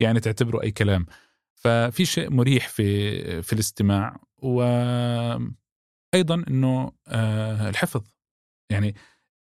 يعني 0.00 0.20
تعتبره 0.20 0.62
أي 0.62 0.70
كلام. 0.70 1.06
ففي 1.54 2.04
شيء 2.04 2.30
مريح 2.30 2.68
في 2.68 3.42
في 3.42 3.52
الاستماع. 3.52 4.20
وأيضا 4.38 5.54
إنه 6.48 6.92
آه، 7.08 7.68
الحفظ. 7.68 8.02
يعني 8.70 8.94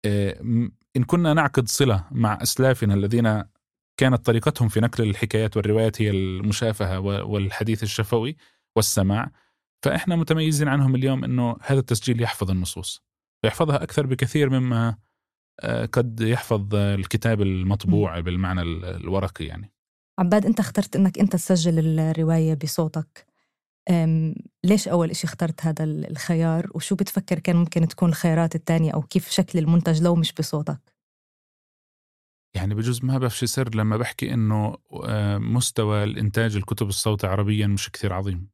آه، 0.07 0.41
إن 0.97 1.05
كنا 1.07 1.35
نعقد 1.35 1.69
صلة 1.69 2.05
مع 2.11 2.39
أسلافنا 2.43 2.95
الذين 2.95 3.43
كانت 3.97 4.27
طريقتهم 4.27 4.69
في 4.69 4.81
نقل 4.81 5.11
الحكايات 5.11 5.57
والروايات 5.57 6.03
هي 6.03 6.11
المشافهة 6.11 7.01
والحديث 7.01 7.83
الشفوي 7.83 8.37
والسماع 8.77 9.31
فإحنا 9.85 10.17
متميزين 10.17 10.69
عنهم 10.69 10.95
اليوم 10.95 11.25
إنه 11.25 11.57
هذا 11.63 11.81
التسجيل 11.81 12.23
يحفظ 12.23 12.51
النصوص. 12.51 13.03
ويحفظها 13.45 13.83
أكثر 13.83 14.07
بكثير 14.07 14.51
مما 14.51 14.97
آه، 15.61 15.87
قد 15.87 16.21
يحفظ 16.21 16.75
الكتاب 16.75 17.43
المطبوع 17.43 18.21
بالمعنى 18.21 18.63
الورقي 18.63 19.45
يعني. 19.45 19.73
عباد 20.19 20.47
أنت 20.47 20.61
اخترت 20.61 20.97
إنك 20.97 21.19
أنت 21.19 21.33
تسجل 21.33 21.99
الرواية 22.01 22.55
بصوتك. 22.55 23.34
ليش 24.64 24.88
أول 24.88 25.11
إشي 25.11 25.27
اخترت 25.27 25.66
هذا 25.66 25.85
الخيار؟ 25.85 26.70
وشو 26.75 26.94
بتفكر 26.94 27.38
كان 27.38 27.57
ممكن 27.57 27.88
تكون 27.88 28.09
الخيارات 28.09 28.55
الثانية 28.55 28.92
أو 28.92 29.03
كيف 29.03 29.31
شكل 29.31 29.59
المنتج 29.59 30.03
لو 30.03 30.14
مش 30.14 30.33
بصوتك؟ 30.33 30.94
يعني 32.55 32.75
بجوز 32.75 33.05
ما 33.05 33.18
بفشي 33.18 33.47
سر 33.47 33.75
لما 33.75 33.97
بحكي 33.97 34.35
إنه 34.35 34.77
آه، 35.05 35.38
مستوى 35.38 36.05
الإنتاج 36.05 36.57
الكتب 36.57 36.88
الصوتي 36.88 37.27
عربيا 37.27 37.66
مش 37.66 37.90
كثير 37.90 38.12
عظيم. 38.12 38.49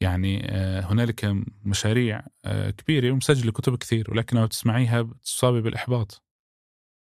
يعني 0.00 0.42
آه، 0.50 0.80
هنالك 0.80 1.24
مشاريع 1.62 2.26
آه، 2.44 2.70
كبيرة 2.70 3.10
ومسجلة 3.12 3.52
كتب 3.52 3.76
كثير 3.76 4.10
ولكن 4.10 4.36
لو 4.36 4.46
تسمعيها 4.46 5.02
بتصابي 5.02 5.60
بالإحباط. 5.60 6.22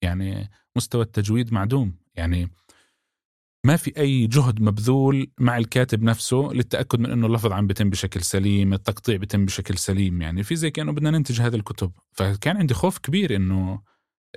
يعني 0.03 0.49
مستوى 0.75 1.03
التجويد 1.03 1.53
معدوم. 1.53 1.97
يعني 2.15 2.49
ما 3.65 3.75
في 3.75 3.93
أي 3.97 4.27
جهد 4.27 4.61
مبذول 4.61 5.31
مع 5.39 5.57
الكاتب 5.57 6.03
نفسه 6.03 6.49
للتأكد 6.53 6.99
من 6.99 7.11
إنه 7.11 7.27
اللفظ 7.27 7.51
عم 7.51 7.67
بيتم 7.67 7.89
بشكل 7.89 8.21
سليم 8.21 8.73
التقطيع 8.73 9.15
بيتم 9.17 9.45
بشكل 9.45 9.77
سليم 9.77 10.21
يعني 10.21 10.43
في 10.43 10.55
زي 10.55 10.71
كأنه 10.71 10.91
بدنا 10.91 11.11
ننتج 11.11 11.41
هذه 11.41 11.55
الكتب. 11.55 11.91
فكان 12.11 12.57
عندي 12.57 12.73
خوف 12.73 12.97
كبير 12.97 13.35
إنه 13.35 13.81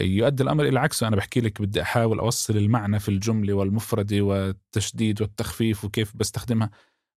يؤدي 0.00 0.42
الأمر 0.42 0.64
إلى 0.64 0.80
عكسه. 0.80 1.08
أنا 1.08 1.16
بحكي 1.16 1.40
لك 1.40 1.62
بدي 1.62 1.82
أحاول 1.82 2.18
أوصل 2.18 2.56
المعنى 2.56 2.98
في 2.98 3.08
الجملة 3.08 3.54
والمفردة 3.54 4.20
والتشديد 4.20 5.22
والتخفيف 5.22 5.84
وكيف 5.84 6.16
بستخدمها. 6.16 6.70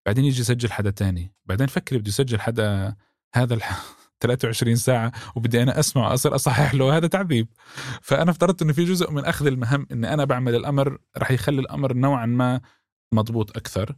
بعدين 0.06 0.26
يجي 0.26 0.42
يسجل 0.42 0.72
حدا 0.72 0.90
تاني. 0.90 1.34
بعدين 1.46 1.68
فكري 1.68 2.00
بده 2.00 2.10
يسجل 2.10 2.40
حدا 2.40 2.96
هذا 3.36 3.54
الح... 3.54 3.99
23 4.22 4.76
ساعة 4.76 5.12
وبدي 5.36 5.64
أنا 5.64 5.80
أسمع 5.80 6.10
وأصير 6.10 6.36
أصحح 6.36 6.74
له 6.74 6.98
هذا 6.98 7.08
تعذيب. 7.08 7.48
فأنا 8.02 8.32
افترضت 8.32 8.62
إنه 8.62 8.74
في 8.74 8.84
جزء 8.84 9.12
من 9.12 9.26
أخذ 9.26 9.48
المهام 9.48 9.88
إني 9.92 10.14
أنا 10.14 10.26
بعمل 10.26 10.56
الأمر 10.56 10.98
رح 11.18 11.32
يخلي 11.32 11.62
الأمر 11.62 11.94
نوعا 11.94 12.26
ما 12.26 12.62
مضبوط 13.14 13.58
أكثر 13.58 13.96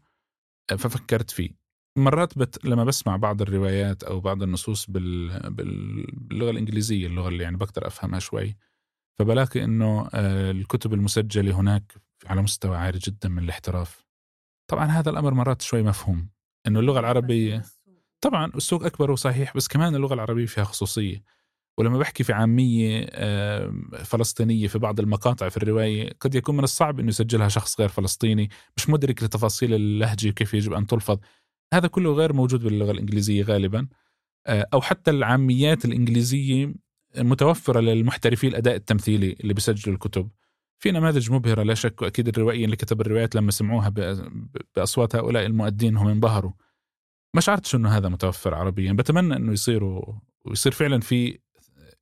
ففكرت 0.78 1.32
فيه. 1.32 1.62
مرات 1.98 2.38
بت... 2.38 2.66
لما 2.66 2.84
بسمع 2.84 3.16
بعض 3.16 3.42
الروايات 3.42 4.04
أو 4.04 4.20
بعض 4.20 4.44
النصوص 4.44 4.90
بال... 4.90 5.40
باللغة 5.54 6.52
الإنجليزية 6.52 7.08
اللغة 7.08 7.28
اللي 7.28 7.44
يعني 7.44 7.58
بقدر 7.58 7.88
أفهمها 7.88 8.20
شوي 8.20 8.58
فبلاقي 9.20 9.64
إنه 9.64 10.10
آه، 10.14 10.52
الكتب 10.52 10.94
المسجلة 10.94 11.60
هناك 11.60 11.94
على 12.26 12.42
مستوى 12.42 12.78
عالي 12.78 13.00
جدا 13.00 13.30
من 13.30 13.44
الاحتراف. 13.44 14.06
طبعا 14.68 14.86
هذا 14.86 15.10
الأمر 15.10 15.34
مرات 15.34 15.62
شوي 15.62 15.84
مفهوم 15.84 16.30
إنه 16.68 16.80
اللغة 16.80 17.00
العربية 17.00 17.64
طبعا 18.22 18.52
السوق 18.56 18.86
أكبر 18.86 19.12
وصحيح 19.12 19.56
بس 19.56 19.68
كمان 19.68 19.96
اللغة 19.96 20.14
العربية 20.14 20.46
فيها 20.46 20.64
خصوصية. 20.64 21.24
ولما 21.78 21.98
بحكي 21.98 22.24
في 22.24 22.34
عامية 22.34 23.06
فلسطينية 24.04 24.68
في 24.68 24.80
بعض 24.80 25.00
المقاطع 25.00 25.50
في 25.50 25.58
الرواية 25.58 26.14
قد 26.20 26.36
يكون 26.36 26.58
من 26.58 26.64
الصعب 26.64 27.00
إنه 27.00 27.10
يسجلها 27.10 27.48
شخص 27.48 27.80
غير 27.80 27.90
فلسطيني 27.90 28.50
مش 28.78 28.90
مدرك 28.90 29.24
لتفاصيل 29.24 29.74
اللهجة 29.74 30.30
وكيف 30.30 30.54
يجب 30.54 30.74
أن 30.74 30.88
تلفظ. 30.88 31.20
هذا 31.74 31.88
كله 31.88 32.14
غير 32.14 32.34
موجود 32.34 32.64
باللغة 32.64 32.92
الإنجليزية 32.92 33.44
غالبا. 33.44 33.88
آه، 34.48 34.68
أو 34.74 34.82
حتى 34.82 35.12
العاميات 35.12 35.86
الإنجليزية 35.86 36.74
متوفرة 37.18 37.80
للمحترفي 37.80 38.48
الأداء 38.48 38.76
التمثيلي 38.76 39.36
اللي 39.42 39.54
بيسجلوا 39.54 39.96
الكتب. 39.96 40.30
في 40.80 40.92
نماذج 40.92 41.32
مبهرة 41.32 41.64
لا 41.64 41.74
شك 41.74 42.02
وأكيد 42.02 42.28
الروائيين 42.28 42.66
اللي 42.66 42.76
كتب 42.76 43.02
الروايات 43.02 43.36
لما 43.36 43.52
سمعوها 43.52 43.94
بأصوات 44.76 45.16
هؤلاء 45.16 45.46
المؤدين 45.46 45.98
هم 45.98 46.08
انبهروا. 46.08 46.52
ما 47.34 47.42
شعرتش 47.42 47.76
إنه 47.76 47.90
هذا 47.98 48.10
متوفر 48.10 48.54
عربيا. 48.54 48.94
بتمنى 48.94 49.36
إنه 49.36 49.54
يصيروا 49.54 50.14
ويصير 50.46 50.72
فعلا 50.72 51.00
في 51.00 51.40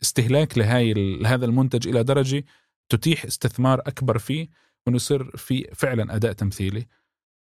استهلاك 0.02 0.58
لهاي 0.58 0.94
لهذا 0.94 1.46
المنتج 1.46 1.88
إلى 1.88 2.04
درجة 2.04 2.46
تتيح 2.90 3.26
استثمار 3.26 3.80
أكبر 3.80 4.18
فيه 4.18 4.50
وإنه 4.86 4.96
يصير 4.96 5.38
في 5.38 5.70
فعلا 5.76 6.16
أداء 6.16 6.34
تمثيلي. 6.34 6.88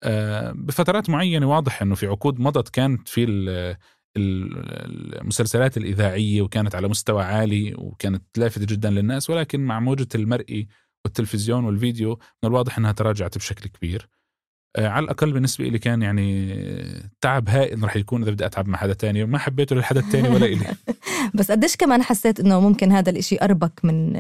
آه، 0.03 0.53
بفترات 0.53 1.11
معينة 1.11 1.51
واضح 1.51 1.83
إنه 1.83 1.94
في 1.94 2.07
عقود 2.07 2.40
مضت 2.40 2.68
كانت 2.68 3.09
في 3.09 3.27
المسلسلات 4.16 5.77
الإذاعية 5.77 6.42
وكانت 6.42 6.75
على 6.75 6.88
مستوى 6.88 7.22
عالي 7.22 7.75
وكانت 7.75 8.38
لافته 8.38 8.66
جدا 8.66 8.90
للناس 8.90 9.31
ولكن 9.31 9.61
مع 9.61 9.81
موجة 9.81 10.09
المرئي 10.14 10.68
والتلفزيون 11.05 11.64
والفيديو 11.64 12.11
من 12.42 12.49
الواضح 12.49 12.79
إنها 12.79 12.92
تراجعت 12.92 13.38
بشكل 13.38 13.70
كبير. 13.70 14.09
على 14.79 15.05
الأقل 15.05 15.33
بالنسبة 15.33 15.65
لي 15.65 15.79
كان 15.79 16.03
يعني 16.03 16.55
تعب 17.21 17.49
هائل 17.49 17.85
رح 17.85 17.97
يكون 17.97 18.23
إذا 18.23 18.31
بدي 18.31 18.47
أتعب 18.47 18.69
مع 18.69 18.79
حدا 18.79 18.93
تاني. 18.93 19.25
ما 19.25 19.39
حبيته 19.39 19.77
للحدا 19.77 20.01
التاني 20.01 20.29
ولا 20.29 20.47
إلي. 20.47 20.67
بس 21.35 21.51
قديش 21.51 21.77
كمان 21.77 22.03
حسيت 22.03 22.41
إنه 22.41 22.61
ممكن 22.61 22.93
هذا 22.93 23.11
الإشي 23.11 23.37
أربك 23.43 23.85
من 23.85 24.12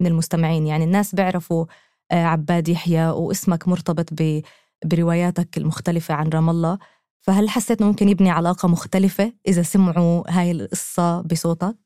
من 0.00 0.06
المستمعين؟ 0.06 0.66
يعني 0.66 0.84
الناس 0.84 1.14
بيعرفوا 1.14 1.66
آه، 2.12 2.24
عباد 2.24 2.68
يحيى 2.68 3.06
واسمك 3.06 3.68
مرتبط 3.68 4.08
ب 4.12 4.40
برواياتك 4.84 5.58
المختلفة 5.58 6.14
عن 6.14 6.28
رام 6.28 6.50
الله. 6.50 6.78
فهل 7.20 7.48
حسيت 7.48 7.80
إنه 7.80 7.90
ممكن 7.90 8.08
يبني 8.08 8.30
علاقة 8.30 8.68
مختلفة 8.68 9.32
إذا 9.48 9.62
سمعوا 9.62 10.30
هاي 10.30 10.50
القصة 10.50 11.20
بصوتك؟ 11.20 11.76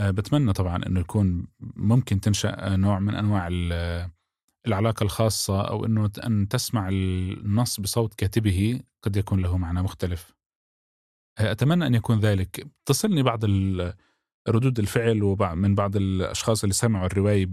آه، 0.00 0.10
بتمنى 0.10 0.52
طبعا 0.52 0.86
إنه 0.86 1.00
يكون 1.00 1.46
ممكن 1.76 2.20
تنشأ 2.20 2.76
نوع 2.76 2.98
من 2.98 3.14
أنواع 3.14 3.48
العلاقة 4.66 5.04
الخاصة 5.04 5.60
أو 5.60 5.84
أنه 5.84 6.10
أن 6.24 6.48
تسمع 6.48 6.88
النص 6.88 7.80
بصوت 7.80 8.14
كاتبه 8.14 8.80
قد 9.02 9.16
يكون 9.16 9.40
له 9.40 9.58
معنى 9.58 9.82
مختلف. 9.82 10.34
أتمنى 11.38 11.86
أن 11.86 11.94
يكون 11.94 12.20
ذلك. 12.20 12.66
تصلني 12.86 13.22
بعض 13.22 13.44
ردود 14.48 14.78
الفعل 14.78 15.36
من 15.54 15.74
بعض 15.74 15.96
الأشخاص 15.96 16.62
اللي 16.62 16.74
سمعوا 16.74 17.06
الرواية 17.06 17.50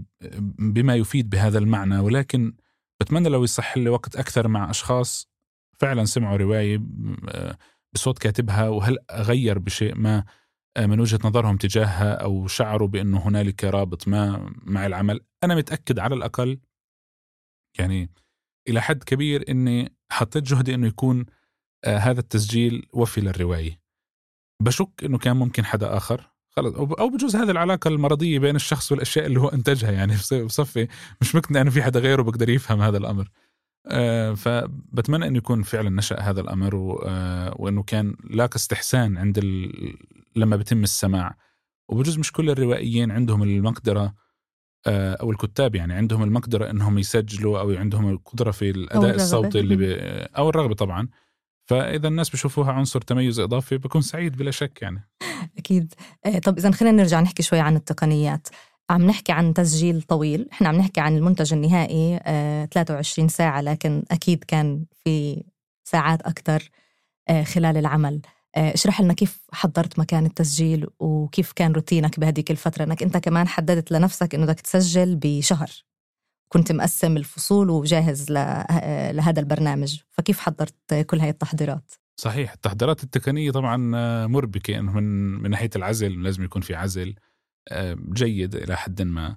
بما 0.58 0.94
يفيد 0.94 1.30
بهذا 1.30 1.58
المعنى 1.58 1.98
ولكن 1.98 2.54
بتمنى 3.00 3.28
لو 3.28 3.44
يصح 3.44 3.76
لي 3.76 3.90
وقت 3.90 4.16
أكثر 4.16 4.48
مع 4.48 4.70
أشخاص 4.70 5.28
فعلا 5.78 6.04
سمعوا 6.04 6.36
رواية 6.36 6.82
بصوت 7.94 8.18
كاتبها 8.18 8.68
وهل 8.68 8.98
أغير 9.10 9.58
بشيء 9.58 9.94
ما 9.94 10.24
من 10.78 11.00
وجهة 11.00 11.18
نظرهم 11.24 11.56
تجاهها 11.56 12.14
أو 12.14 12.46
شعروا 12.46 12.88
بأنه 12.88 13.18
هنالك 13.18 13.64
رابط 13.64 14.08
ما 14.08 14.52
مع 14.62 14.86
العمل؟ 14.86 15.20
أنا 15.44 15.54
متأكد 15.54 15.98
على 15.98 16.14
الأقل 16.14 16.58
يعني 17.78 18.10
إلى 18.68 18.80
حد 18.82 19.04
كبير 19.04 19.44
إني 19.48 19.96
حطيت 20.10 20.44
جهدي 20.44 20.74
إنه 20.74 20.86
يكون 20.86 21.26
آه 21.84 21.98
هذا 21.98 22.20
التسجيل 22.20 22.86
وفي 22.92 23.20
للرواية. 23.20 23.80
بشك 24.62 25.04
إنه 25.04 25.18
كان 25.18 25.36
ممكن 25.36 25.64
حدا 25.64 25.96
آخر. 25.96 26.30
خلص. 26.50 26.74
أو 26.74 27.08
بجوز 27.08 27.36
هذه 27.36 27.50
العلاقة 27.50 27.88
المرضية 27.88 28.38
بين 28.38 28.56
الشخص 28.56 28.92
والأشياء 28.92 29.26
اللي 29.26 29.40
هو 29.40 29.48
إنتجها 29.48 29.90
يعني 29.90 30.14
بصفي 30.44 30.88
مش 31.20 31.34
مقتنع 31.34 31.60
إنه 31.60 31.70
في 31.70 31.82
حدا 31.82 32.00
غيره 32.00 32.22
بقدر 32.22 32.48
يفهم 32.48 32.80
هذا 32.82 32.98
الأمر. 32.98 33.30
آه 33.86 34.34
فبتمنى 34.34 35.26
إنه 35.26 35.38
يكون 35.38 35.62
فعلا 35.62 35.90
نشأ 35.90 36.20
هذا 36.20 36.40
الأمر 36.40 37.02
آه 37.06 37.54
وإنه 37.58 37.82
كان 37.82 38.16
لاقى 38.30 38.56
استحسان 38.56 39.18
عند 39.18 39.38
لما 40.36 40.56
بتم 40.56 40.82
السماع. 40.82 41.36
وبجوز 41.88 42.18
مش 42.18 42.32
كل 42.32 42.50
الروائيين 42.50 43.10
عندهم 43.10 43.42
المقدرة 43.42 44.14
أو 44.88 45.30
الكتاب 45.30 45.74
يعني 45.74 45.94
عندهم 45.94 46.22
المقدرة 46.22 46.70
إنهم 46.70 46.98
يسجلوا 46.98 47.60
أو 47.60 47.70
عندهم 47.70 48.10
القدرة 48.10 48.50
في 48.50 48.70
الأداء 48.70 49.14
الصوتي 49.14 49.60
اللي 49.60 49.76
بي 49.76 49.96
أو 50.24 50.48
الرغبة 50.48 50.74
طبعا. 50.74 51.08
فإذا 51.66 52.08
الناس 52.08 52.30
بشوفوها 52.30 52.72
عنصر 52.72 53.00
تميز 53.00 53.40
إضافي 53.40 53.78
بكون 53.78 54.00
سعيد 54.00 54.36
بلا 54.36 54.50
شك 54.50 54.82
يعني. 54.82 55.08
أكيد. 55.58 55.94
آه، 56.26 56.38
طب 56.38 56.58
إذا 56.58 56.70
خلينا 56.70 56.96
نرجع 56.96 57.20
نحكي 57.20 57.42
شوي 57.42 57.60
عن 57.60 57.76
التقنيات. 57.76 58.48
عم 58.90 59.02
نحكي 59.02 59.32
عن 59.32 59.54
تسجيل 59.54 60.02
طويل. 60.02 60.48
إحنا 60.52 60.68
عم 60.68 60.74
نحكي 60.74 61.00
عن 61.00 61.16
المنتج 61.16 61.52
النهائي 61.52 62.20
23 62.74 63.26
آه، 63.26 63.30
ساعة 63.30 63.60
لكن 63.60 64.02
أكيد 64.10 64.44
كان 64.44 64.84
في 65.04 65.44
ساعات 65.84 66.22
أكثر 66.22 66.70
خلال 67.44 67.76
العمل. 67.76 68.14
آه، 68.14 68.35
اشرح 68.56 69.00
لنا 69.00 69.12
كيف 69.12 69.40
حضرت 69.52 69.98
مكان 69.98 70.26
التسجيل 70.26 70.86
وكيف 70.98 71.52
كان 71.52 71.72
روتينك 71.72 72.20
بهديك 72.20 72.50
الفترة؟ 72.50 72.84
إنك 72.84 73.02
أنت 73.02 73.16
كمان 73.16 73.48
حددت 73.48 73.92
لنفسك 73.92 74.34
إنه 74.34 74.46
بدك 74.46 74.60
تسجل 74.60 75.16
بشهر. 75.22 75.70
كنت 76.48 76.72
مقسم 76.72 77.16
الفصول 77.16 77.70
وجاهز 77.70 78.26
آه، 78.36 79.12
لهذا 79.12 79.40
البرنامج. 79.40 80.00
فكيف 80.10 80.38
حضرت 80.38 80.94
كل 80.94 81.20
هاي 81.20 81.30
التحضيرات؟ 81.30 81.92
صحيح 82.16 82.52
التحضيرات 82.52 83.04
التقنية 83.04 83.50
طبعا 83.50 83.96
آه، 83.96 84.26
مربكة 84.26 84.78
إنه 84.78 84.92
من 84.92 85.02
من 85.42 85.50
ناحية 85.50 85.70
العزل 85.76 86.22
لازم 86.22 86.44
يكون 86.44 86.62
في 86.62 86.74
عزل 86.74 87.14
جيد 88.12 88.54
إلى 88.54 88.76
حد 88.76 89.02
ما. 89.02 89.36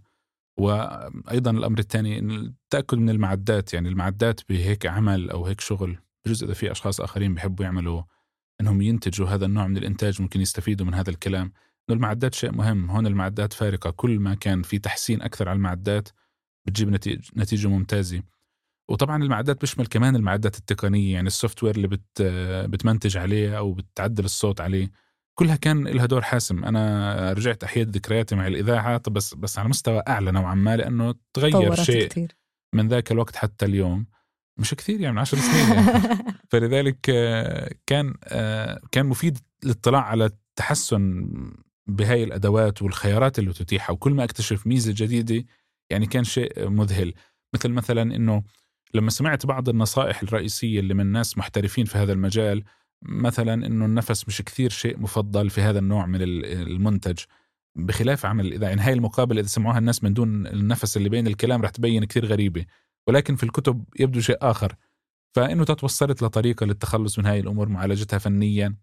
وأيضا 0.59 1.51
الأمر 1.51 1.79
الثاني 1.79 2.19
التاكد 2.19 2.97
من 2.97 3.09
المعدات 3.09 3.73
يعني 3.73 3.89
المعدات 3.89 4.41
بهيك 4.49 4.85
عمل 4.85 5.29
أو 5.29 5.45
هيك 5.45 5.61
شغل 5.61 5.97
بجزء 6.25 6.45
إذا 6.45 6.53
في 6.53 6.71
أشخاص 6.71 7.01
آخرين 7.01 7.33
بيحبوا 7.33 7.65
يعملوا 7.65 8.03
إنهم 8.61 8.81
ينتجوا 8.81 9.27
هذا 9.27 9.45
النوع 9.45 9.67
من 9.67 9.77
الإنتاج 9.77 10.21
ممكن 10.21 10.41
يستفيدوا 10.41 10.85
من 10.85 10.93
هذا 10.93 11.09
الكلام. 11.09 11.51
إنه 11.89 11.95
المعدات 11.97 12.33
شيء 12.33 12.51
مهم. 12.51 12.89
هون 12.89 13.07
المعدات 13.07 13.53
فارقة. 13.53 13.89
كل 13.89 14.19
ما 14.19 14.35
كان 14.35 14.61
في 14.61 14.79
تحسين 14.79 15.21
أكثر 15.21 15.49
على 15.49 15.57
المعدات 15.57 16.09
بتجيب 16.67 16.89
نتيجة, 17.37 17.67
ممتازة. 17.67 18.23
وطبعا 18.89 19.23
المعدات 19.23 19.61
بيشمل 19.61 19.87
كمان 19.87 20.15
المعدات 20.15 20.57
التقنية 20.57 21.13
يعني 21.13 21.27
السوفت 21.27 21.63
وير 21.63 21.75
اللي 21.75 21.87
بت 21.87 22.21
بتمنتج 22.69 23.17
عليه 23.17 23.57
أو 23.57 23.73
بتعدل 23.73 24.25
الصوت 24.25 24.61
عليه. 24.61 24.91
كلها 25.39 25.55
كان 25.55 25.87
لها 25.87 26.05
دور 26.05 26.21
حاسم. 26.21 26.65
أنا 26.65 27.33
رجعت 27.33 27.63
احيد 27.63 27.89
ذكرياتي 27.89 28.35
مع 28.35 28.47
الإذاعة 28.47 29.01
بس 29.09 29.33
بس 29.33 29.59
على 29.59 29.69
مستوى 29.69 30.03
أعلى 30.07 30.31
نوعا 30.31 30.55
ما 30.55 30.77
لأنه 30.77 31.15
تغير 31.33 31.75
شيء 31.75 32.07
كتير. 32.07 32.35
من 32.75 32.87
ذاك 32.87 33.11
الوقت 33.11 33.35
حتى 33.35 33.65
اليوم. 33.65 34.05
مش 34.59 34.73
كثير 34.73 35.01
يعني 35.01 35.13
من 35.13 35.19
عشر 35.19 35.37
سنين 35.37 35.69
يعني. 35.69 36.17
فلذلك 36.51 36.97
كان 37.85 38.13
كان 38.91 39.05
مفيد 39.05 39.37
الاطلاع 39.63 40.01
على 40.01 40.25
التحسن 40.25 41.29
بهاي 41.87 42.23
الأدوات 42.23 42.81
والخيارات 42.81 43.39
اللي 43.39 43.53
تتيحها 43.53 43.93
وكل 43.93 44.13
ما 44.13 44.23
أكتشف 44.23 44.67
ميزة 44.67 44.93
جديدة 44.95 45.45
يعني 45.89 46.05
كان 46.05 46.23
شيء 46.23 46.69
مذهل. 46.69 47.13
مثل 47.53 47.69
مثلا 47.69 48.01
إنه 48.15 48.43
لما 48.93 49.09
سمعت 49.09 49.45
بعض 49.45 49.69
النصائح 49.69 50.23
الرئيسية 50.23 50.79
اللي 50.79 50.93
من 50.93 51.05
ناس 51.05 51.37
محترفين 51.37 51.85
في 51.85 51.97
هذا 51.97 52.13
المجال 52.13 52.63
مثلا 53.01 53.53
إنه 53.53 53.85
النفس 53.85 54.27
مش 54.27 54.41
كثير 54.41 54.69
شيء 54.69 54.99
مفضل 54.99 55.49
في 55.49 55.61
هذا 55.61 55.79
النوع 55.79 56.05
من 56.05 56.21
المنتج. 56.21 57.17
بخلاف 57.75 58.25
عمل 58.25 58.45
الاذاعه 58.45 58.69
يعني 58.69 58.81
هاي 58.81 58.93
المقابلة 58.93 59.39
إذا 59.39 59.47
سمعوها 59.47 59.77
الناس 59.77 60.03
من 60.03 60.13
دون 60.13 60.47
النفس 60.47 60.97
اللي 60.97 61.09
بين 61.09 61.27
الكلام 61.27 61.61
رح 61.61 61.69
تبين 61.69 62.05
كثير 62.05 62.25
غريبة. 62.25 62.65
ولكن 63.09 63.35
في 63.35 63.43
الكتب 63.43 63.83
يبدو 63.99 64.19
شيء 64.19 64.37
آخر. 64.41 64.75
فإنه 65.35 65.63
تتوصلت 65.63 66.23
لطريقة 66.23 66.65
للتخلص 66.65 67.19
من 67.19 67.25
هاي 67.25 67.39
الأمور 67.39 67.69
معالجتها 67.69 68.17
فنيا. 68.17 68.75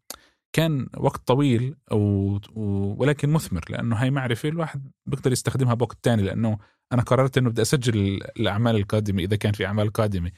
كان 0.52 0.88
وقت 0.96 1.26
طويل 1.26 1.74
و... 1.92 1.96
و... 1.96 2.94
ولكن 2.98 3.30
مثمر 3.30 3.64
لأنه 3.70 3.96
هاي 3.96 4.10
معرفة 4.10 4.48
الواحد 4.48 4.90
بيقدر 5.06 5.32
يستخدمها 5.32 5.74
بوقت 5.74 5.98
تاني 6.02 6.22
لأنه 6.22 6.58
أنا 6.92 7.02
قررت 7.02 7.38
إنه 7.38 7.50
بدي 7.50 7.62
أسجل 7.62 8.22
الأعمال 8.40 8.76
القادمة 8.76 9.22
إذا 9.22 9.36
كان 9.36 9.52
في 9.52 9.66
أعمال 9.66 9.92
قادمة. 9.92 10.32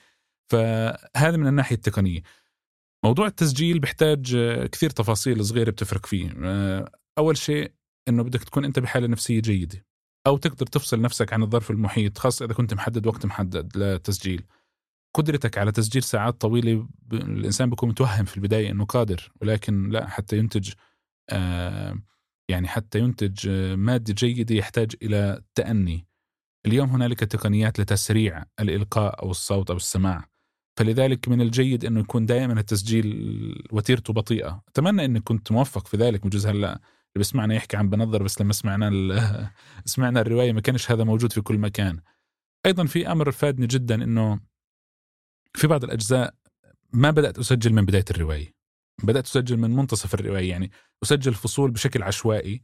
فهذا 0.50 1.36
من 1.36 1.46
الناحية 1.46 1.76
التقنية. 1.76 2.20
موضوع 3.04 3.26
التسجيل 3.26 3.78
بيحتاج 3.78 4.36
كثير 4.72 4.90
تفاصيل 4.90 5.44
صغيرة 5.44 5.70
بتفرق 5.70 6.06
فيه. 6.06 6.30
أول 7.18 7.36
شيء 7.36 7.72
إنه 8.08 8.22
بدك 8.22 8.44
تكون 8.44 8.64
أنت 8.64 8.78
بحالة 8.78 9.06
نفسية 9.06 9.40
جيدة. 9.40 9.87
أو 10.28 10.36
تقدر 10.36 10.66
تفصل 10.66 11.00
نفسك 11.00 11.32
عن 11.32 11.42
الظرف 11.42 11.70
المحيط 11.70 12.18
خاصة 12.18 12.44
إذا 12.44 12.54
كنت 12.54 12.74
محدد 12.74 13.06
وقت 13.06 13.26
محدد 13.26 13.76
للتسجيل 13.76 14.42
قدرتك 15.14 15.58
على 15.58 15.72
تسجيل 15.72 16.02
ساعات 16.02 16.40
طويلة 16.40 16.88
الإنسان 17.12 17.70
بيكون 17.70 17.88
متوهم 17.88 18.24
في 18.24 18.36
البداية 18.36 18.70
إنه 18.70 18.84
قادر 18.84 19.32
ولكن 19.42 19.88
لا 19.90 20.06
حتى 20.08 20.38
ينتج 20.38 20.72
يعني 22.50 22.68
حتى 22.68 22.98
ينتج 22.98 23.48
مادة 23.74 24.14
جيدة 24.14 24.54
يحتاج 24.54 24.92
إلى 25.02 25.42
تأني. 25.54 26.06
اليوم 26.66 26.90
هنالك 26.90 27.20
تقنيات 27.20 27.80
لتسريع 27.80 28.44
الإلقاء 28.60 29.22
أو 29.22 29.30
الصوت 29.30 29.70
أو 29.70 29.76
السماع. 29.76 30.28
فلذلك 30.76 31.28
من 31.28 31.40
الجيد 31.40 31.84
إنه 31.84 32.00
يكون 32.00 32.26
دائما 32.26 32.60
التسجيل 32.60 33.66
وتيرته 33.72 34.12
بطيئة. 34.12 34.62
أتمنى 34.68 35.04
إني 35.04 35.20
كنت 35.20 35.52
موفق 35.52 35.86
في 35.86 35.96
ذلك 35.96 36.26
بجوز 36.26 36.46
هلأ. 36.46 36.80
اللي 37.16 37.20
بسمعنا 37.20 37.54
يحكي 37.54 37.76
عن 37.76 37.90
بنظر 37.90 38.22
بس 38.22 38.40
لما 38.40 38.52
سمعنا 38.52 38.90
سمعنا 39.84 40.20
الرواية 40.20 40.52
ما 40.52 40.60
كانش 40.60 40.90
هذا 40.90 41.04
موجود 41.04 41.32
في 41.32 41.40
كل 41.40 41.58
مكان. 41.58 42.00
أيضا 42.66 42.86
في 42.86 43.12
أمر 43.12 43.30
فادني 43.30 43.66
جدا 43.66 43.94
إنه 43.94 44.40
في 45.54 45.66
بعض 45.66 45.84
الأجزاء 45.84 46.34
ما 46.92 47.10
بدأت 47.10 47.38
أسجل 47.38 47.72
من 47.72 47.84
بداية 47.84 48.04
الرواية. 48.10 48.54
بدأت 49.02 49.24
أسجل 49.24 49.56
من 49.56 49.76
منتصف 49.76 50.14
الرواية 50.14 50.50
يعني 50.50 50.70
أسجل 51.02 51.34
فصول 51.34 51.70
بشكل 51.70 52.02
عشوائي. 52.02 52.62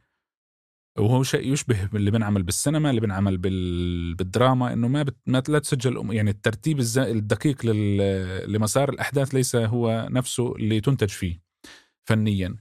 وهو 0.98 1.22
شيء 1.22 1.52
يشبه 1.52 1.88
اللي 1.94 2.10
بنعمل 2.10 2.42
بالسينما 2.42 2.90
اللي 2.90 3.00
بنعمل 3.00 3.38
بال... 3.38 4.14
بالدراما 4.18 4.72
إنه 4.72 4.88
ما 4.88 5.02
بت... 5.02 5.16
ما 5.26 5.42
لا 5.48 5.58
تسجل 5.58 6.14
يعني 6.14 6.30
الترتيب 6.30 6.78
الز... 6.78 6.98
الدقيق 6.98 7.66
لل... 7.66 8.52
لمسار 8.52 8.88
الأحداث 8.88 9.34
ليس 9.34 9.56
هو 9.56 10.08
نفسه 10.10 10.56
اللي 10.56 10.80
تنتج 10.80 11.08
فيه 11.08 11.40
فنيا. 12.04 12.56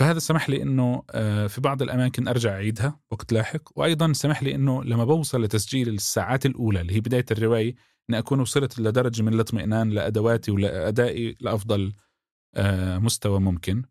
فهذا 0.00 0.18
سمح 0.18 0.50
لي 0.50 0.62
إنه 0.62 1.02
آه، 1.10 1.46
في 1.46 1.60
بعض 1.60 1.82
الأماكن 1.82 2.28
أرجع 2.28 2.50
أعيدها 2.50 3.00
وقت 3.10 3.32
لاحق 3.32 3.60
وأيضا 3.76 4.12
سمح 4.12 4.42
لي 4.42 4.54
إنه 4.54 4.84
لما 4.84 5.04
بوصل 5.04 5.42
لتسجيل 5.42 5.88
الساعات 5.88 6.46
الأولى 6.46 6.80
اللي 6.80 6.94
هي 6.94 7.00
بداية 7.00 7.24
الرواية 7.30 7.74
إني 8.10 8.18
أكون 8.18 8.40
وصلت 8.40 8.78
لدرجة 8.78 9.22
من 9.22 9.34
الاطمئنان 9.34 9.90
لأدواتي 9.90 10.50
ولأدائي 10.50 11.36
لأفضل 11.40 11.92
آه، 12.54 12.98
مستوى 12.98 13.40
ممكن. 13.40 13.82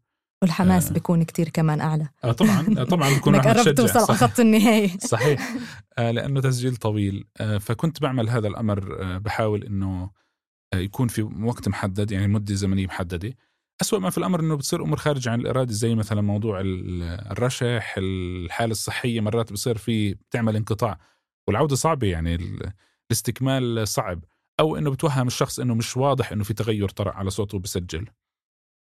والحماس 0.41 0.87
آه. 0.89 0.93
بيكون 0.93 1.23
كتير 1.23 1.49
كمان 1.49 1.81
أعلى. 1.81 2.09
آه 2.23 2.31
طبعا 2.31 2.65
آه 2.77 2.83
طبعا 2.83 3.09
بكون 3.17 3.35
إنك 3.35 3.47
قربت 3.47 3.77
توصل 3.77 3.99
على 3.99 4.19
خط 4.19 4.39
النهاية. 4.39 4.97
صحيح. 5.13 5.55
آه 5.97 6.11
لأنه 6.11 6.41
تسجيل 6.41 6.75
طويل. 6.75 7.27
آه 7.37 7.57
فكنت 7.57 8.01
بعمل 8.01 8.29
هذا 8.29 8.47
الأمر 8.47 9.03
آه 9.03 9.17
بحاول 9.17 9.63
إنه 9.63 10.11
آه 10.73 10.77
يكون 10.77 11.07
في 11.07 11.21
وقت 11.21 11.67
محدد 11.67 12.11
يعني 12.11 12.27
مدة 12.27 12.55
زمنية 12.55 12.85
محددة. 12.85 13.35
أسوأ 13.81 13.99
ما 13.99 14.09
في 14.09 14.17
الأمر 14.17 14.39
أنه 14.39 14.55
بتصير 14.55 14.83
أمور 14.83 14.97
خارجة 14.97 15.29
عن 15.29 15.41
الإرادة 15.41 15.71
زي 15.73 15.95
مثلا 15.95 16.21
موضوع 16.21 16.61
الرشح 16.63 17.95
الحالة 17.97 18.71
الصحية 18.71 19.21
مرات 19.21 19.53
بصير 19.53 19.77
في 19.77 20.13
بتعمل 20.13 20.55
انقطاع 20.55 20.99
والعودة 21.47 21.75
صعبة 21.75 22.07
يعني 22.07 22.37
الاستكمال 23.11 23.87
صعب 23.87 24.23
أو 24.59 24.77
أنه 24.77 24.91
بتوهم 24.91 25.27
الشخص 25.27 25.59
أنه 25.59 25.75
مش 25.75 25.97
واضح 25.97 26.31
أنه 26.31 26.43
في 26.43 26.53
تغير 26.53 26.89
طرأ 26.89 27.11
على 27.11 27.29
صوته 27.29 27.59
بسجل 27.59 28.07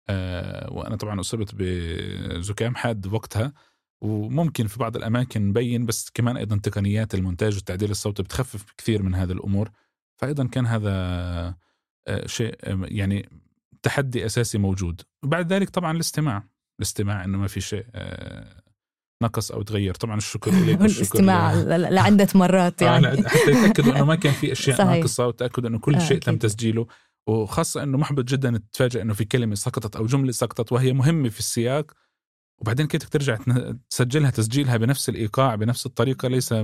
آه، 0.08 0.72
وأنا 0.72 0.96
طبعا 0.96 1.20
أصبت 1.20 1.54
بزكام 1.54 2.74
حاد 2.74 3.06
وقتها 3.06 3.52
وممكن 4.00 4.66
في 4.66 4.78
بعض 4.78 4.96
الأماكن 4.96 5.48
مبين 5.48 5.86
بس 5.86 6.10
كمان 6.10 6.36
أيضا 6.36 6.56
تقنيات 6.56 7.14
المونتاج 7.14 7.54
والتعديل 7.54 7.90
الصوتي 7.90 8.22
بتخفف 8.22 8.72
كثير 8.78 9.02
من 9.02 9.14
هذه 9.14 9.32
الأمور. 9.32 9.70
فايضا 10.16 10.46
كان 10.46 10.66
هذا 10.66 10.90
آه، 12.08 12.26
شيء 12.26 12.54
يعني 12.94 13.28
تحدي 13.82 14.26
أساسي 14.26 14.58
موجود. 14.58 15.02
وبعد 15.24 15.52
ذلك 15.52 15.70
طبعا 15.70 15.92
الاستماع. 15.92 16.48
الاستماع 16.80 17.24
إنه 17.24 17.38
ما 17.38 17.46
في 17.46 17.60
شيء 17.60 17.86
آه، 17.94 18.62
نقص 19.22 19.52
أو 19.52 19.62
تغير 19.62 19.94
طبعا 19.94 20.16
الشكر 20.16 20.50
لك 20.66 20.80
الاستماع 20.80 21.54
لعدة 21.76 22.28
مرات 22.34 22.82
يعني. 22.82 23.28
حتى 23.28 23.50
يتأكدوا 23.50 23.92
إنه 23.96 24.04
ما 24.04 24.14
كان 24.14 24.32
في 24.32 24.52
أشياء 24.52 24.76
صحيح. 24.76 24.90
ناقصة 24.90 25.26
وتأكدوا 25.26 25.68
إنه 25.68 25.78
كل 25.78 26.00
شيء 26.00 26.18
تم 26.18 26.36
تسجيله. 26.38 26.86
وخاصة 27.28 27.82
أنه 27.82 27.98
محبط 27.98 28.24
جدا 28.24 28.58
تتفاجئ 28.58 29.02
أنه 29.02 29.14
في 29.14 29.24
كلمة 29.24 29.54
سقطت 29.54 29.96
أو 29.96 30.06
جملة 30.06 30.32
سقطت 30.32 30.72
وهي 30.72 30.92
مهمة 30.92 31.28
في 31.28 31.38
السياق. 31.38 31.92
وبعدين 32.60 32.86
كيف 32.86 33.08
ترجع 33.08 33.38
تسجلها 33.90 34.30
تسجيلها 34.30 34.76
بنفس 34.76 35.08
الإيقاع 35.08 35.54
بنفس 35.54 35.86
الطريقة 35.86 36.28
ليس 36.28 36.54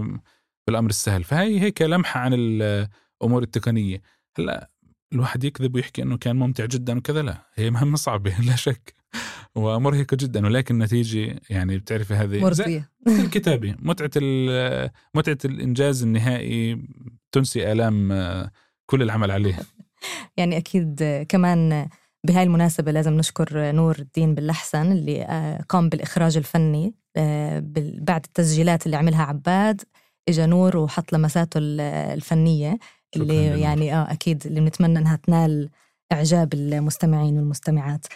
بالأمر 0.66 0.90
السهل. 0.90 1.24
فهي 1.24 1.60
هيك 1.60 1.82
لمحة 1.82 2.20
عن 2.20 2.34
الأمور 2.34 3.42
التقنية. 3.42 4.02
هلأ 4.38 4.70
الواحد 5.12 5.44
يكذب 5.44 5.74
ويحكي 5.74 6.02
أنه 6.02 6.16
كان 6.16 6.36
ممتع 6.36 6.64
جدا 6.64 6.98
وكذا 6.98 7.22
لا 7.22 7.38
هي 7.54 7.70
مهمة 7.70 7.96
صعبة 8.06 8.34
لا 8.46 8.56
شك 8.56 8.94
ومرهقة 9.54 10.16
جدا 10.20 10.46
ولكن 10.46 10.74
النتيجة 10.74 11.40
يعني 11.50 11.78
بتعرفي 11.78 12.14
هذه 12.14 12.40
مرضية. 12.40 12.90
الكتابة 13.06 13.74
متعة 13.78 14.10
متعة 15.14 15.38
الإنجاز 15.44 16.02
النهائي 16.02 16.82
تنسي 17.32 17.72
آلام 17.72 18.12
كل 18.86 19.02
العمل 19.02 19.30
عليه. 19.30 19.58
يعني 20.36 20.56
أكيد 20.56 21.24
كمان 21.28 21.88
بهاي 22.24 22.42
المناسبة 22.42 22.92
لازم 22.92 23.12
نشكر 23.12 23.72
نور 23.72 23.96
الدين 23.98 24.34
باللحسن 24.34 24.92
اللي 24.92 25.22
آه، 25.22 25.62
قام 25.68 25.88
بالإخراج 25.88 26.36
الفني 26.36 26.94
آه، 27.16 27.62
بعد 27.98 28.24
التسجيلات 28.24 28.86
اللي 28.86 28.96
عملها 28.96 29.24
عباد 29.24 29.82
إجا 30.28 30.46
نور 30.46 30.76
وحط 30.76 31.12
لمساته 31.12 31.58
الفنية. 31.58 32.78
اللي 33.16 33.60
يعني 33.60 33.94
آه 33.94 34.12
أكيد 34.12 34.46
اللي 34.46 34.60
بنتمنى 34.60 34.98
إنها 34.98 35.16
تنال 35.16 35.70
إعجاب 36.12 36.54
المستمعين 36.54 37.38
والمستمعات. 37.38 38.06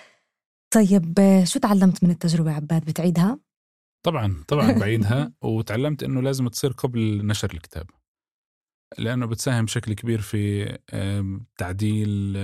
طيب 0.75 1.19
شو 1.45 1.59
تعلمت 1.59 2.05
من 2.05 2.11
التجربة 2.11 2.53
عباد 2.53 2.85
بتعيدها؟ 2.85 3.39
طبعا 4.03 4.45
طبعا 4.49 4.73
بعيدها 4.81 5.33
وتعلمت 5.43 6.03
إنه 6.03 6.23
لازم 6.23 6.49
تصير 6.49 6.73
قبل 6.73 7.27
نشر 7.27 7.51
الكتاب. 7.55 7.91
لأنه 8.99 9.27
بتساهم 9.27 9.65
بشكل 9.65 9.93
كبير 9.93 10.21
في 10.21 10.65
تعديل 11.59 12.37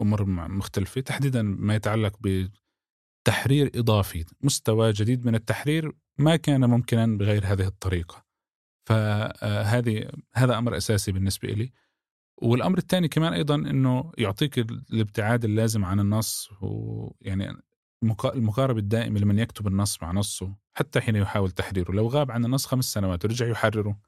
أمور 0.00 0.24
مختلفة 0.24 1.00
تحديدا 1.00 1.42
ما 1.42 1.74
يتعلق 1.74 2.16
بتحرير 2.20 3.70
إضافي. 3.74 4.24
مستوى 4.40 4.92
جديد 4.92 5.26
من 5.26 5.34
التحرير 5.34 5.92
ما 6.18 6.36
كان 6.36 6.70
ممكنا 6.70 7.06
بغير 7.06 7.46
هذه 7.46 7.66
الطريقة. 7.66 8.27
فهذه 8.88 10.10
هذا 10.34 10.58
أمر 10.58 10.76
أساسي 10.76 11.12
بالنسبة 11.12 11.48
لي 11.48 11.72
والأمر 12.42 12.78
الثاني 12.78 13.08
كمان 13.08 13.32
أيضا 13.32 13.54
إنه 13.54 14.12
يعطيك 14.18 14.58
الابتعاد 14.58 15.44
اللازم 15.44 15.84
عن 15.84 16.00
النص 16.00 16.50
ويعني 16.60 17.56
المقاربة 18.24 18.78
الدائمة 18.78 19.20
لمن 19.20 19.38
يكتب 19.38 19.66
النص 19.66 20.02
مع 20.02 20.12
نصه 20.12 20.56
حتى 20.74 21.00
حين 21.00 21.16
يحاول 21.16 21.50
تحريره. 21.50 21.92
لو 21.92 22.06
غاب 22.08 22.30
عن 22.30 22.44
النص 22.44 22.66
خمس 22.66 22.92
سنوات 22.92 23.24
ورجع 23.24 23.46
يحرره 23.46 24.00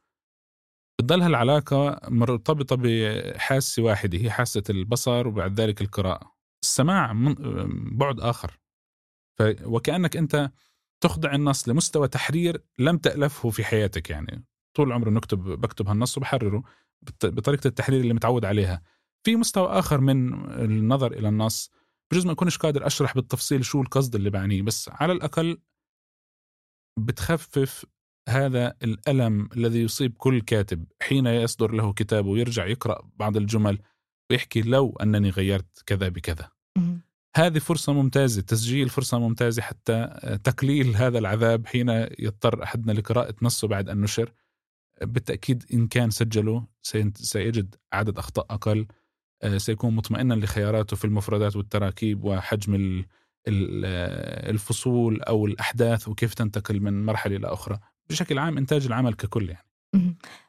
بتضلها 0.98 1.26
العلاقة 1.26 2.00
مرتبطة 2.08 2.76
بحاسة 2.76 3.82
واحدة 3.82 4.18
هي 4.18 4.30
حاسة 4.30 4.62
البصر 4.70 5.28
وبعد 5.28 5.60
ذلك 5.60 5.80
القراءة. 5.80 6.32
السماع 6.64 7.12
من 7.12 7.34
بعد 7.98 8.20
آخر. 8.20 8.60
وكأنك 9.64 10.16
أنت 10.16 10.50
تخضع 11.00 11.34
النص 11.34 11.68
لمستوى 11.68 12.08
تحرير 12.08 12.64
لم 12.78 12.98
تألفه 12.98 13.50
في 13.50 13.64
حياتك 13.64 14.10
يعني. 14.10 14.49
طول 14.74 14.92
عمري 14.92 15.10
نكتب 15.10 15.38
بكتب 15.38 15.88
هالنص 15.88 16.18
وبحرره 16.18 16.62
بطريقة 17.22 17.68
التحرير 17.68 18.00
اللي 18.00 18.14
متعود 18.14 18.44
عليها. 18.44 18.82
في 19.24 19.36
مستوى 19.36 19.68
آخر 19.68 20.00
من 20.00 20.34
النظر 20.50 21.12
إلى 21.12 21.28
النص 21.28 21.70
بجوز 22.10 22.26
ما 22.26 22.32
أكونش 22.32 22.56
قادر 22.56 22.86
أشرح 22.86 23.14
بالتفصيل 23.14 23.64
شو 23.64 23.82
القصد 23.82 24.14
اللي 24.14 24.30
بعنيه 24.30 24.62
بس 24.62 24.88
على 24.92 25.12
الأقل 25.12 25.58
بتخفف 26.98 27.86
هذا 28.28 28.74
الألم 28.82 29.48
الذي 29.56 29.80
يصيب 29.82 30.14
كل 30.16 30.40
كاتب. 30.40 30.84
حين 31.02 31.26
يصدر 31.26 31.72
له 31.72 31.92
كتاب 31.92 32.26
ويرجع 32.26 32.66
يقرأ 32.66 33.10
بعض 33.16 33.36
الجمل 33.36 33.78
ويحكي 34.30 34.62
لو 34.62 34.96
أنني 35.02 35.30
غيرت 35.30 35.82
كذا 35.86 36.08
بكذا. 36.08 36.50
هذه 37.36 37.58
فرصة 37.58 37.92
ممتازة 37.92 38.42
تسجيل 38.42 38.88
فرصة 38.88 39.18
ممتازة 39.18 39.62
حتى 39.62 40.06
تقليل 40.44 40.96
هذا 40.96 41.18
العذاب 41.18 41.66
حين 41.66 41.88
يضطر 42.18 42.62
أحدنا 42.62 42.92
لقراءة 42.92 43.34
نصه 43.42 43.68
بعد 43.68 43.88
أن 43.88 44.00
نشر. 44.00 44.32
بالتأكيد 45.00 45.64
إن 45.74 45.86
كان 45.86 46.10
سجله 46.10 46.66
سيجد 47.14 47.74
عدد 47.92 48.18
أخطاء 48.18 48.46
أقل 48.50 48.86
آه، 49.42 49.58
سيكون 49.58 49.94
مطمئنا 49.94 50.34
لخياراته 50.34 50.96
في 50.96 51.04
المفردات 51.04 51.56
والتراكيب 51.56 52.24
وحجم 52.24 53.04
الفصول 53.48 55.22
أو 55.22 55.46
الأحداث 55.46 56.08
وكيف 56.08 56.34
تنتقل 56.34 56.80
من 56.80 57.06
مرحلة 57.06 57.36
إلى 57.36 57.46
أخرى. 57.46 57.78
بشكل 58.10 58.38
عام 58.38 58.58
إنتاج 58.58 58.86
العمل 58.86 59.14
ككل 59.14 59.50
يعني. 59.50 59.66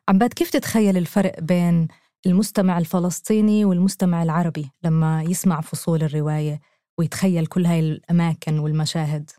عباد 0.10 0.34
كيف 0.34 0.50
تتخيل 0.50 0.98
الفرق 0.98 1.40
بين 1.40 1.88
المستمع 2.26 2.78
الفلسطيني 2.78 3.66
والمستمع 3.66 4.24
العربي 4.24 4.72
لما 4.84 5.24
يسمع 5.24 5.62
فصول 5.62 6.04
الرواية 6.04 6.62
ويتخيل 6.98 7.46
كل 7.46 7.66
هاي 7.66 7.80
الأماكن 7.80 8.60
والمشاهد؟ 8.60 9.30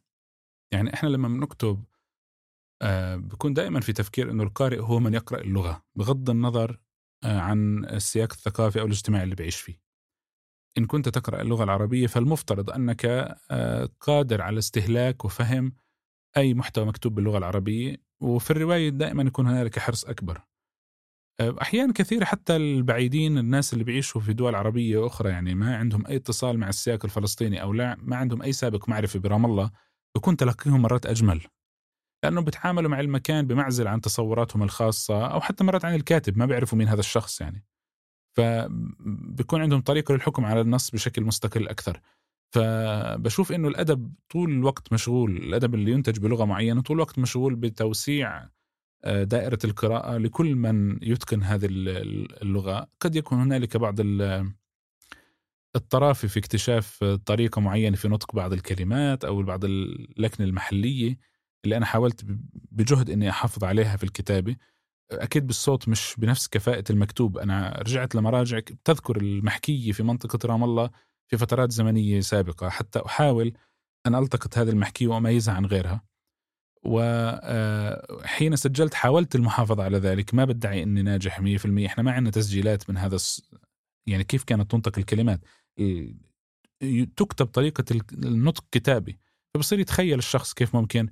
يعني 0.72 0.94
إحنا 0.94 1.08
لما 1.08 1.28
بنكتب 1.28 1.68
آه 1.68 1.91
بكون 3.16 3.55
دائما 3.55 3.80
في 3.80 3.93
تفكير 3.93 4.30
أنه 4.30 4.43
القارئ 4.43 4.80
هو 4.80 5.01
من 5.01 5.14
يقرأ 5.14 5.41
اللغة 5.41 5.85
بغض 5.95 6.30
النظر 6.30 6.80
آه 7.24 7.41
عن 7.41 7.85
السياق 7.85 8.33
الثقافي 8.33 8.80
أو 8.80 8.87
الاجتماعي 8.87 9.24
اللي 9.24 9.35
بيعيش 9.35 9.57
فيه. 9.57 9.83
إن 10.78 10.87
كنت 10.87 11.09
تقرأ 11.09 11.43
اللغة 11.43 11.64
العربية 11.64 12.07
فالمفترض 12.07 12.70
أنك 12.70 13.07
آه 13.51 13.89
قادر 14.01 14.43
على 14.43 14.59
استهلاك 14.59 15.24
وفهم 15.24 15.72
أي 16.37 16.55
محتوى 16.55 16.85
مكتوب 16.85 17.14
باللغة 17.14 17.39
العربية 17.39 17.97
وفي 18.20 18.51
الرواية 18.51 18.89
دائما 18.89 19.22
يكون 19.22 19.47
هنالك 19.47 19.78
حرص 19.78 20.05
أكبر. 20.05 20.41
آه، 21.41 21.57
أحيانا 21.62 21.93
كثيرة 21.93 22.24
حتى 22.24 22.57
البعيدين 22.57 23.39
الناس 23.39 23.72
اللي 23.72 23.85
بيعيشوا 23.85 24.20
في 24.20 24.33
دول 24.33 24.55
عربية 24.55 25.07
أخرى 25.07 25.30
يعني 25.30 25.55
ما 25.55 25.76
عندهم 25.76 26.07
أي 26.07 26.16
اتصال 26.16 26.59
مع 26.59 26.68
السياق 26.68 27.05
الفلسطيني 27.05 27.62
أو 27.62 27.72
لا 27.72 27.97
ما 27.99 28.16
عندهم 28.16 28.43
أي 28.43 28.53
سابق 28.53 28.89
معرفة 28.89 29.18
برام 29.18 29.45
الله 29.45 29.70
بكون 30.16 30.37
تلقيهم 30.37 30.83
مرات 30.83 31.07
أجمل. 31.07 31.41
لأنه 32.22 32.40
بيتعاملوا 32.40 32.90
مع 32.90 33.00
المكان 33.00 33.46
بمعزل 33.46 33.88
عن 33.88 34.00
تصوراتهم 34.00 34.62
الخاصة 34.62 35.26
أو 35.26 35.40
حتى 35.40 35.64
مرات 35.64 35.84
عن 35.84 35.94
الكاتب 35.94 36.38
ما 36.38 36.46
بيعرفوا 36.46 36.78
مين 36.78 36.88
هذا 36.88 37.00
الشخص 37.00 37.40
يعني. 37.40 37.64
فبكون 38.36 39.60
عندهم 39.60 39.80
طريقة 39.80 40.14
للحكم 40.14 40.44
على 40.44 40.60
النص 40.60 40.90
بشكل 40.90 41.22
مستقل 41.22 41.68
أكثر. 41.68 42.00
فبشوف 42.54 43.52
إنه 43.52 43.68
الأدب 43.68 44.14
طول 44.30 44.50
الوقت 44.50 44.92
مشغول 44.92 45.36
الأدب 45.36 45.74
اللي 45.74 45.90
ينتج 45.92 46.18
بلغة 46.18 46.44
معينة 46.44 46.82
طول 46.82 46.96
الوقت 46.96 47.18
مشغول 47.18 47.54
بتوسيع 47.54 48.48
آه، 49.04 49.22
دائرة 49.24 49.58
القراءة 49.64 50.18
لكل 50.18 50.54
من 50.54 50.98
يتقن 51.02 51.42
هذه 51.42 51.66
اللغة. 51.70 52.88
قد 53.00 53.16
يكون 53.16 53.38
هنالك 53.38 53.76
بعض 53.76 54.00
الطرافي 55.76 56.28
في 56.28 56.38
اكتشاف 56.38 57.04
طريقة 57.04 57.60
معينة 57.60 57.96
في 57.96 58.08
نطق 58.08 58.34
بعض 58.34 58.52
الكلمات 58.52 59.24
أو 59.24 59.42
بعض 59.42 59.64
اللكنة 59.64 60.46
المحلية. 60.46 61.32
اللي 61.64 61.76
أنا 61.76 61.86
حاولت 61.86 62.24
بجهد 62.72 63.10
إني 63.10 63.30
أحافظ 63.30 63.64
عليها 63.64 63.96
في 63.96 64.04
الكتابة. 64.04 64.56
أكيد 65.10 65.46
بالصوت 65.46 65.88
مش 65.88 66.14
بنفس 66.18 66.48
كفاءة 66.48 66.84
المكتوب. 66.90 67.38
أنا 67.38 67.78
رجعت 67.78 68.14
لمراجع 68.14 68.58
بتذكر 68.58 69.16
المحكية 69.16 69.92
في 69.92 70.02
منطقة 70.02 70.38
رام 70.46 70.64
الله 70.64 70.90
في 71.28 71.36
فترات 71.36 71.72
زمنية 71.72 72.20
سابقة. 72.20 72.68
حتى 72.68 73.02
أحاول 73.06 73.52
أن 74.06 74.14
ألتقط 74.14 74.58
هذا 74.58 74.70
المحكي 74.70 75.06
وأميزها 75.06 75.54
عن 75.54 75.66
غيرها. 75.66 76.02
وحين 76.84 78.52
آه، 78.52 78.56
سجلت 78.56 78.94
حاولت 78.94 79.34
المحافظة 79.34 79.82
على 79.82 79.98
ذلك. 79.98 80.34
ما 80.34 80.44
بدعي 80.44 80.82
أني 80.82 81.02
ناجح 81.02 81.40
100% 81.40 81.86
إحنا 81.86 82.02
ما 82.02 82.12
عندنا 82.12 82.30
تسجيلات 82.30 82.90
من 82.90 82.96
هذا 82.96 83.18
يعني 84.06 84.24
كيف 84.24 84.44
كانت 84.44 84.70
تنطق 84.70 84.98
الكلمات؟ 84.98 85.40
تكتب 87.16 87.46
طريقة 87.46 87.84
النطق 88.12 88.64
كتابي. 88.70 89.18
فبصير 89.54 89.80
يتخيل 89.80 90.18
الشخص 90.18 90.54
كيف 90.54 90.76
ممكن 90.76 91.08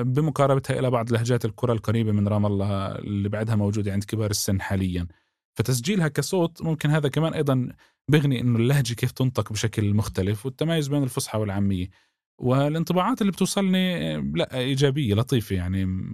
بمقاربتها 0.00 0.78
إلى 0.78 0.90
بعض 0.90 1.12
لهجات 1.12 1.44
القرى 1.44 1.72
القريبة 1.72 2.12
من 2.12 2.28
رام 2.28 2.46
الله 2.46 2.86
اللي 2.86 3.28
بعدها 3.28 3.56
موجودة 3.56 3.92
عند 3.92 4.04
كبار 4.04 4.30
السن 4.30 4.60
حاليا. 4.60 5.06
فتسجيلها 5.54 6.08
كصوت 6.08 6.62
ممكن 6.62 6.90
هذا 6.90 7.08
كمان 7.08 7.34
أيضا 7.34 7.68
بغني 8.10 8.40
إنه 8.40 8.58
اللهجة 8.58 8.94
كيف 8.94 9.10
تنطق 9.12 9.52
بشكل 9.52 9.94
مختلف 9.94 10.46
والتمايز 10.46 10.88
بين 10.88 11.02
الفصحى 11.02 11.38
والعامية. 11.38 11.90
والانطباعات 12.38 13.20
اللي 13.20 13.32
بتوصلني 13.32 14.16
لا 14.16 14.58
إيجابية 14.58 15.14
لطيفة 15.14 15.56
يعني. 15.56 16.08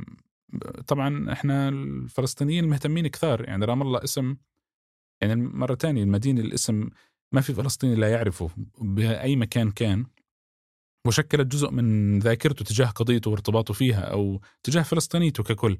طبعا 0.86 1.32
إحنا 1.32 1.68
الفلسطينيين 1.68 2.68
مهتمين 2.68 3.06
كثار. 3.06 3.44
يعني 3.44 3.64
رام 3.64 3.82
الله 3.82 4.04
اسم 4.04 4.36
يعني 5.20 5.36
مرة 5.36 5.74
تانية 5.74 6.02
المدينة 6.02 6.40
الاسم 6.40 6.88
ما 7.32 7.40
في 7.40 7.54
فلسطيني 7.54 7.94
لا 7.94 8.10
يعرفه 8.10 8.50
بأي 8.80 9.36
مكان 9.36 9.70
كان. 9.70 10.06
وشكلت 11.06 11.46
جزء 11.46 11.70
من 11.70 12.18
ذاكرته 12.18 12.64
تجاه 12.64 12.86
قضيته 12.86 13.30
وارتباطه 13.30 13.74
فيها 13.74 14.00
أو 14.00 14.40
تجاه 14.62 14.82
فلسطينيته 14.82 15.42
ككل. 15.42 15.78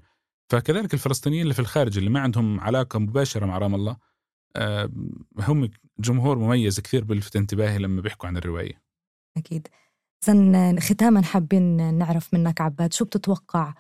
فكذلك 0.50 0.94
الفلسطينيين 0.94 1.42
اللي 1.42 1.54
في 1.54 1.60
الخارج 1.60 1.98
اللي 1.98 2.10
ما 2.10 2.20
عندهم 2.20 2.60
علاقة 2.60 2.98
مباشرة 2.98 3.46
مع 3.46 3.58
رام 3.58 3.74
الله 3.74 3.96
آه، 4.56 4.90
هم 5.38 5.70
جمهور 5.98 6.38
مميز 6.38 6.80
كثير 6.80 7.04
بلفت 7.04 7.36
انتباهي 7.36 7.78
لما 7.78 8.00
بيحكوا 8.00 8.28
عن 8.28 8.36
الرواية. 8.36 8.82
أكيد. 9.36 9.68
زن 10.26 10.80
ختاما 10.80 11.22
حابين 11.22 11.94
نعرف 11.94 12.34
منك 12.34 12.60
عباد 12.60 12.92
شو 12.92 13.04
بتتوقع 13.04 13.74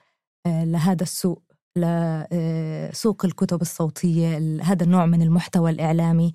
آه، 0.46 0.64
لهذا 0.64 1.02
السوق 1.02 1.42
لسوق 1.76 3.24
آه، 3.24 3.28
الكتب 3.28 3.60
الصوتية 3.60 4.38
هذا 4.62 4.84
النوع 4.84 5.06
من 5.06 5.22
المحتوى 5.22 5.70
الإعلامي؟ 5.70 6.32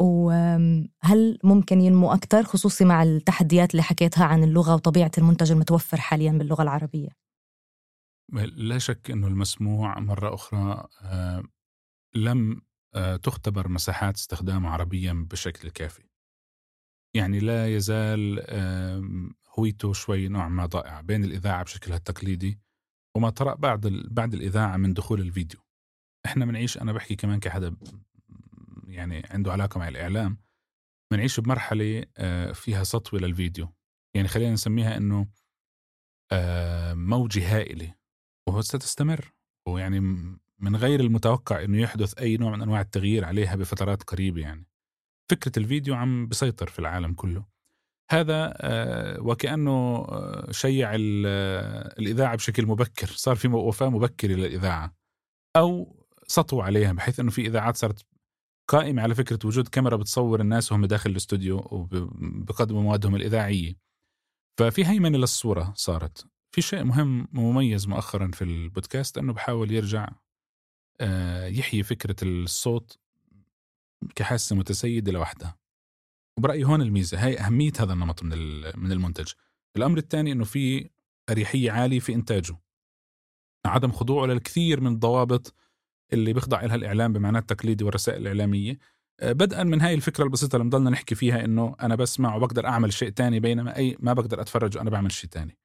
وهل 0.00 1.38
ممكن 1.44 1.80
ينمو 1.80 2.12
أكثر 2.12 2.42
خصوصي 2.42 2.84
مع 2.84 3.02
التحديات 3.02 3.70
اللي 3.70 3.82
حكيتها 3.82 4.24
عن 4.24 4.44
اللغة 4.44 4.74
وطبيعة 4.74 5.10
المنتج 5.18 5.52
المتوفر 5.52 6.00
حاليا 6.00 6.32
باللغة 6.32 6.62
العربية؟ 6.62 7.08
لا 8.56 8.78
شك 8.78 9.10
أنه 9.10 9.26
المسموع 9.26 9.98
مرة 9.98 10.34
أخرى 10.34 10.88
آه، 11.02 11.42
لم 12.14 12.62
آه، 12.94 13.16
تختبر 13.16 13.68
مساحات 13.68 14.14
استخدامه 14.14 14.68
عربيا 14.68 15.26
بشكل 15.30 15.70
كافي. 15.70 16.02
يعني 17.14 17.38
لا 17.38 17.76
يزال 17.76 18.40
هويته 19.58 19.92
شوي 19.92 20.28
نوع 20.28 20.48
ما 20.48 20.66
ضائع 20.66 21.00
بين 21.00 21.24
الإذاعة 21.24 21.64
بشكلها 21.64 21.96
التقليدي 21.96 22.60
وما 23.16 23.30
طرأ 23.30 23.54
بعد 23.54 23.86
بعد 24.10 24.34
الإذاعة 24.34 24.76
من 24.76 24.94
دخول 24.94 25.20
الفيديو. 25.20 25.60
إحنا 26.26 26.44
بنعيش 26.44 26.78
أنا 26.78 26.92
بحكي 26.92 27.16
كمان 27.16 27.40
كحدا 27.40 27.76
يعني 28.86 29.22
عنده 29.30 29.52
علاقة 29.52 29.78
مع 29.78 29.88
الإعلام 29.88 30.38
بنعيش 31.12 31.40
بمرحلة 31.40 32.04
آه، 32.16 32.52
فيها 32.52 32.84
سطوة 32.84 33.20
للفيديو. 33.20 33.68
يعني 34.14 34.28
خلينا 34.28 34.52
نسميها 34.52 34.96
إنه 34.96 35.26
موجة 36.94 37.56
هائلة 37.56 37.94
وستستمر 38.48 39.32
ويعني 39.68 40.00
من 40.58 40.76
غير 40.76 41.00
المتوقع 41.00 41.64
إنه 41.64 41.80
يحدث 41.80 42.18
أي 42.18 42.36
نوع 42.36 42.56
من 42.56 42.62
أنواع 42.62 42.80
التغيير 42.80 43.24
عليها 43.24 43.56
بفترات 43.56 44.02
قريبة 44.02 44.40
يعني. 44.40 44.66
فكرة 45.30 45.58
الفيديو 45.58 45.94
عم 45.94 46.28
بسيطر 46.28 46.66
في 46.66 46.78
العالم 46.78 47.14
كله. 47.14 47.44
هذا 48.10 48.54
آه، 48.56 49.20
وكأنه 49.20 50.06
آه، 50.08 50.52
شيع 50.52 50.90
آه، 50.94 51.94
الإذاعة 51.98 52.36
بشكل 52.36 52.66
مبكر. 52.66 53.06
صار 53.06 53.36
في 53.36 53.48
وفاة 53.48 53.88
مبكرة 53.88 54.32
للإذاعة 54.32 54.96
أو 55.56 55.96
سطوا 56.26 56.62
عليها 56.62 56.92
بحيث 56.92 57.20
إنه 57.20 57.30
في 57.30 57.46
إذاعات 57.46 57.76
صارت 57.76 58.06
قائمة 58.68 59.02
على 59.02 59.14
فكرة 59.14 59.38
وجود 59.44 59.68
كاميرا 59.68 59.96
بتصور 59.96 60.40
الناس 60.40 60.72
وهم 60.72 60.86
داخل 60.86 61.10
الاستوديو 61.10 61.56
وبقدموا 61.56 62.82
موادهم 62.82 63.14
الإذاعية. 63.14 63.74
ففي 64.58 64.86
هيمنة 64.86 65.18
للصورة 65.18 65.72
صارت. 65.76 66.26
في 66.50 66.62
شيء 66.62 66.84
مهم 66.84 67.28
ومميز 67.34 67.88
مؤخرا 67.88 68.30
في 68.34 68.44
البودكاست 68.44 69.18
أنه 69.18 69.32
بحاول 69.32 69.72
يرجع 69.72 70.08
آه، 71.00 71.46
يحيي 71.46 71.82
فكرة 71.82 72.16
الصوت 72.22 72.98
كحاسة 74.14 74.56
متسيدة 74.56 75.12
لوحدها. 75.12 75.56
وبرأيي 76.38 76.64
هون 76.64 76.82
الميزة 76.82 77.24
هاي 77.26 77.40
أهمية 77.40 77.72
هذا 77.80 77.92
النمط 77.92 78.22
من 78.22 78.38
من 78.78 78.92
المنتج. 78.92 79.32
الأمر 79.76 79.98
الثاني 79.98 80.32
أنه 80.32 80.44
في 80.44 80.90
أريحية 81.30 81.70
عالية 81.70 82.00
في 82.00 82.14
إنتاجه. 82.14 82.56
عدم 83.66 83.92
خضوعه 83.92 84.26
للكثير 84.26 84.80
من 84.80 84.92
الضوابط 84.92 85.54
اللي 86.12 86.32
بيخضع 86.32 86.64
لها 86.64 86.74
الإعلام 86.74 87.12
بمعنى 87.12 87.38
التقليدي 87.38 87.84
والرسائل 87.84 88.22
الإعلامية. 88.22 88.78
آه، 89.20 89.32
بدءا 89.32 89.62
من 89.64 89.80
هاي 89.80 89.94
الفكرة 89.94 90.24
البسيطة 90.24 90.56
اللي 90.56 90.64
بنضلنا 90.64 90.90
نحكي 90.90 91.14
فيها 91.14 91.44
إنه 91.44 91.76
أنا 91.80 91.94
بسمع 91.94 92.36
وبقدر 92.36 92.66
أعمل 92.66 92.92
شيء 92.92 93.08
تاني 93.08 93.40
بينما 93.40 93.76
أي 93.76 93.96
ما 94.00 94.12
بقدر 94.12 94.40
أتفرج 94.40 94.76
وأنا 94.76 94.90
بعمل 94.90 95.12
شيء 95.12 95.30
تاني. 95.30 95.58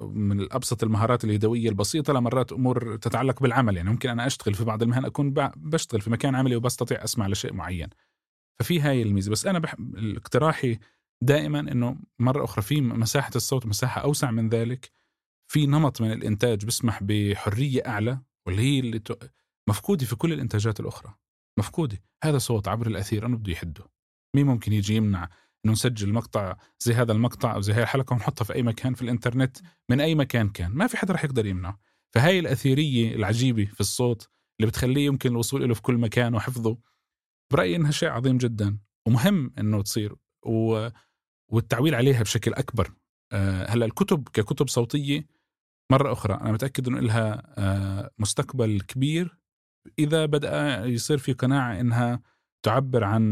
من 0.00 0.40
الابسط 0.40 0.82
المهارات 0.82 1.24
اليدوية 1.24 1.68
البسيطة 1.68 2.12
لمرات 2.12 2.52
أمور 2.52 2.96
تتعلق 2.96 3.42
بالعمل 3.42 3.76
يعني 3.76 3.90
ممكن 3.90 4.08
أنا 4.08 4.26
أشتغل 4.26 4.54
في 4.54 4.64
بعض 4.64 4.82
المهن 4.82 5.04
أكون 5.04 5.34
بشتغل 5.56 6.00
في 6.00 6.10
مكان 6.10 6.34
عملي 6.34 6.56
وبستطيع 6.56 7.04
أسمع 7.04 7.26
لشيء 7.26 7.52
معين. 7.52 7.88
ففي 8.60 8.80
هاي 8.80 9.02
الميزة. 9.02 9.30
بس 9.30 9.46
أنا 9.46 9.58
بحب 9.58 9.96
اقتراحي 10.16 10.78
دائما 11.22 11.60
إنه 11.60 11.96
مرة 12.18 12.44
أخرى 12.44 12.62
في 12.62 12.80
مساحة 12.80 13.30
الصوت 13.36 13.66
مساحة 13.66 14.00
أوسع 14.00 14.30
من 14.30 14.48
ذلك. 14.48 14.90
في 15.50 15.66
نمط 15.66 16.00
من 16.00 16.12
الإنتاج 16.12 16.64
بيسمح 16.64 17.02
بحرية 17.02 17.82
أعلى 17.86 18.20
واللي 18.46 18.62
هي 18.62 18.80
اللي 18.80 19.02
مفقودة 19.68 20.06
في 20.06 20.16
كل 20.16 20.32
الإنتاجات 20.32 20.80
الأخرى. 20.80 21.14
مفقودة. 21.58 22.02
هذا 22.24 22.38
صوت 22.38 22.68
عبر 22.68 22.86
الأثير 22.86 23.26
انه 23.26 23.36
بده 23.36 23.52
يحده. 23.52 23.84
مين 24.36 24.46
ممكن 24.46 24.72
يجي 24.72 24.94
يمنع 24.94 25.28
إنه 25.64 25.72
نسجل 25.72 26.12
مقطع 26.12 26.56
زي 26.80 26.94
هذا 26.94 27.12
المقطع 27.12 27.54
أو 27.54 27.60
زي 27.60 27.72
هاي 27.72 27.82
الحلقة 27.82 28.14
ونحطها 28.14 28.44
في 28.44 28.54
أي 28.54 28.62
مكان 28.62 28.94
في 28.94 29.02
الإنترنت؟ 29.02 29.58
من 29.90 30.00
أي 30.00 30.14
مكان 30.14 30.48
كان؟ 30.48 30.70
ما 30.70 30.86
في 30.86 30.96
حدا 30.96 31.14
رح 31.14 31.24
يقدر 31.24 31.46
يمنعه. 31.46 31.80
فهاي 32.14 32.38
الأثيرية 32.38 33.14
العجيبة 33.14 33.64
في 33.64 33.80
الصوت 33.80 34.28
اللي 34.60 34.70
بتخليه 34.70 35.06
يمكن 35.06 35.30
الوصول 35.30 35.68
له 35.68 35.74
في 35.74 35.82
كل 35.82 35.94
مكان 35.94 36.34
وحفظه 36.34 36.78
برأيي 37.52 37.76
إنها 37.76 37.90
شيء 37.90 38.08
عظيم 38.08 38.38
جدا. 38.38 38.78
ومهم 39.06 39.52
إنه 39.58 39.82
تصير 39.82 40.16
و... 40.46 40.88
والتعويل 41.48 41.94
عليها 41.94 42.22
بشكل 42.22 42.54
أكبر. 42.54 42.92
أه 43.32 43.66
هلأ 43.66 43.86
الكتب 43.86 44.28
ككتب 44.28 44.68
صوتية 44.68 45.39
مرة 45.90 46.12
أخرى 46.12 46.34
أنا 46.34 46.52
متأكد 46.52 46.88
إنه 46.88 47.00
لها 47.00 47.42
أه 47.58 48.10
مستقبل 48.18 48.80
كبير. 48.80 49.36
إذا 49.98 50.26
بدأ 50.26 50.84
يصير 50.84 51.18
في 51.18 51.32
قناعة 51.32 51.80
إنها 51.80 52.20
تعبر 52.62 53.04
عن 53.04 53.22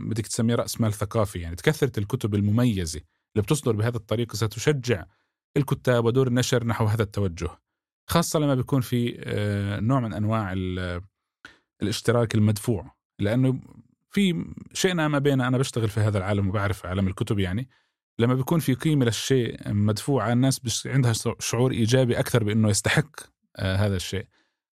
بدك 0.00 0.26
تسميه 0.26 0.54
رأس 0.54 0.80
مال 0.80 0.92
ثقافي 0.92 1.38
يعني 1.38 1.56
كثره 1.56 1.92
الكتب 1.98 2.34
المميزة 2.34 3.00
اللي 3.34 3.42
بتصدر 3.42 3.72
بهذه 3.72 3.96
الطريقة 3.96 4.34
ستشجع 4.34 5.04
الكتاب 5.56 6.04
ودور 6.04 6.26
النشر 6.26 6.64
نحو 6.64 6.84
هذا 6.84 7.02
التوجه. 7.02 7.48
خاصة 8.10 8.38
لما 8.38 8.54
بيكون 8.54 8.80
في 8.80 9.16
آه، 9.18 9.80
نوع 9.80 10.00
من 10.00 10.12
أنواع 10.14 10.54
الاشتراك 11.82 12.34
المدفوع 12.34 12.94
لأنه 13.18 13.60
في 14.10 14.44
شئنا 14.72 15.08
ما 15.08 15.18
بين 15.18 15.40
أنا 15.40 15.58
بشتغل 15.58 15.88
في 15.88 16.00
هذا 16.00 16.18
العالم 16.18 16.48
وبعرف 16.48 16.86
عالم 16.86 17.08
الكتب 17.08 17.38
يعني. 17.38 17.68
لما 18.18 18.34
بيكون 18.34 18.60
في 18.60 18.74
قيمة 18.74 19.04
للشيء 19.04 19.72
مدفوعة 19.72 20.32
الناس 20.32 20.86
عندها 20.86 21.12
شعور 21.38 21.72
إيجابي 21.72 22.18
أكثر 22.18 22.44
بإنه 22.44 22.68
يستحق 22.68 23.20
آه، 23.56 23.76
هذا 23.76 23.96
الشيء. 23.96 24.26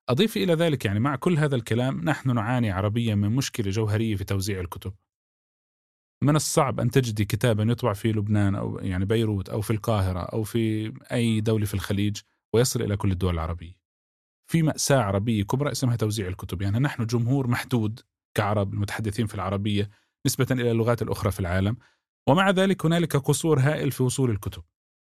أضيف 0.09 0.37
إلى 0.37 0.55
ذلك 0.55 0.85
يعني 0.85 1.01
مع 1.01 1.17
كل 1.17 1.39
هذا 1.39 1.57
الكلام 1.57 2.05
نحن 2.05 2.35
نعاني 2.35 2.71
عربيا 2.71 3.15
من 3.15 3.31
مشكلة 3.31 3.71
جوهرية 3.71 4.17
في 4.17 4.25
توزيع 4.25 4.61
الكتب. 4.61 4.95
من 6.23 6.37
الصعب 6.37 6.81
أن 6.81 6.91
تجدي 6.91 7.25
كتابا 7.25 7.63
يطبع 7.63 7.93
في 7.93 8.13
لبنان 8.13 8.55
أو 8.55 8.79
يعني 8.79 9.05
بيروت 9.05 9.49
أو 9.49 9.61
في 9.61 9.71
القاهرة 9.71 10.21
أو 10.21 10.43
في 10.43 10.93
أي 11.13 11.41
دولة 11.41 11.67
في 11.67 11.75
الخليج 11.75 12.17
ويصل 12.53 12.83
إلى 12.83 12.97
كل 12.97 13.11
الدول 13.11 13.35
العربية. 13.35 13.83
في 14.47 14.63
مأساة 14.63 14.99
عربية 14.99 15.43
كبرى 15.43 15.73
اسمها 15.73 15.97
توزيع 15.97 16.29
الكتب. 16.29 16.63
يعني 16.63 16.79
نحن 16.79 17.07
جمهور 17.07 17.47
محدود 17.47 18.01
كعرب 18.35 18.75
المتحدثين 18.75 19.27
في 19.27 19.35
العربية 19.35 19.91
نسبة 20.27 20.47
إلى 20.51 20.71
اللغات 20.71 21.03
الأخرى 21.03 21.31
في 21.31 21.41
العالم. 21.41 21.77
ومع 22.29 22.51
ذلك 22.51 22.87
هنالك 22.87 23.17
قصور 23.17 23.61
هائل 23.61 23.91
في 23.93 24.03
وصول 24.03 24.31
الكتب. 24.31 24.63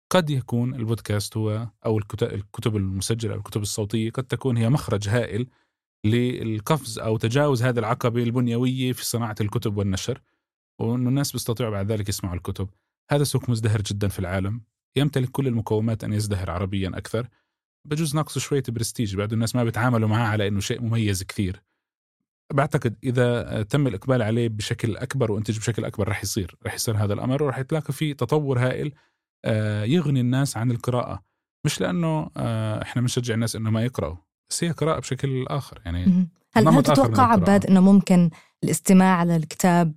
قد 0.10 0.30
يكون 0.30 0.76
البودكاست 0.76 1.38
هو 1.38 1.68
أو 1.86 1.98
الكتب 1.98 2.76
المسجلة 2.76 3.34
أو 3.34 3.38
الكتب 3.38 3.62
الصوتية 3.62 4.12
قد 4.12 4.24
تكون 4.24 4.58
هي 4.58 4.70
مخرج 4.70 5.10
هائل 5.10 5.48
للقفز 6.06 7.00
أو 7.00 7.18
تجاوز 7.18 7.64
هذه 7.64 7.80
العقبة 7.80 8.24
البنيوية 8.24 8.94
في 8.94 9.06
صناعة 9.06 9.36
الكتب 9.42 9.78
والنشر 9.78 10.22
وانه 10.80 11.10
الناس 11.10 11.32
بيستطيعوا 11.32 11.72
بعد 11.72 11.92
ذلك 11.92 12.10
يسمعوا 12.10 12.36
الكتب. 12.36 12.70
هذا 13.12 13.24
سوق 13.24 13.50
مزدهر 13.50 13.82
جدا 13.82 14.08
في 14.08 14.20
العالم. 14.20 14.62
يمتلك 14.96 15.30
كل 15.30 15.48
المقومات 15.48 16.04
أن 16.04 16.14
يزدهر 16.14 16.52
عربيا 16.52 16.92
أكثر. 16.96 17.28
بجوز 17.88 18.16
ناقصه 18.16 18.40
شوية 18.40 18.64
برستيج 18.70 19.16
بعد 19.16 19.34
الناس 19.34 19.56
ما 19.56 19.64
بيتعاملوا 19.64 20.10
معاه 20.10 20.28
على 20.28 20.48
إنه 20.48 20.60
شيء 20.60 20.82
مميز 20.82 21.24
كثير. 21.24 21.62
بعتقد 22.54 22.96
إذا 23.04 23.64
تم 23.64 23.88
الإقبال 23.88 24.22
عليه 24.22 24.50
بشكل 24.50 24.98
أكبر 24.98 25.32
وانتج 25.32 25.58
بشكل 25.58 25.86
أكبر 25.86 26.08
رح 26.08 26.24
يصير 26.24 26.56
رح 26.66 26.74
يصير 26.74 26.98
هذا 26.98 27.14
الأمر 27.14 27.44
ورح 27.44 27.58
يتلاقى 27.58 27.94
في 27.94 28.14
تطور 28.14 28.60
هائل 28.60 28.94
آه، 29.46 29.84
يغني 29.84 30.22
الناس 30.22 30.58
عن 30.58 30.72
القراءة. 30.72 31.24
مش 31.66 31.82
لأنه 31.82 32.30
آه، 32.38 32.82
إحنا 32.82 33.02
بنشجع 33.02 33.34
الناس 33.34 33.56
إنه 33.56 33.70
ما 33.70 33.84
يقرأوا 33.84 34.16
بس 34.50 34.64
هي 34.64 34.72
قراءة 34.72 35.00
بشكل 35.00 35.46
آخر 35.48 35.82
يعني 35.86 36.28
هل, 36.54 36.68
هل 36.68 36.84
تتوقع 36.84 37.24
عباد 37.24 37.66
إنه 37.66 37.82
ممكن 37.82 38.30
الاستماع 38.64 39.18
على 39.18 39.36
الكتاب 39.36 39.94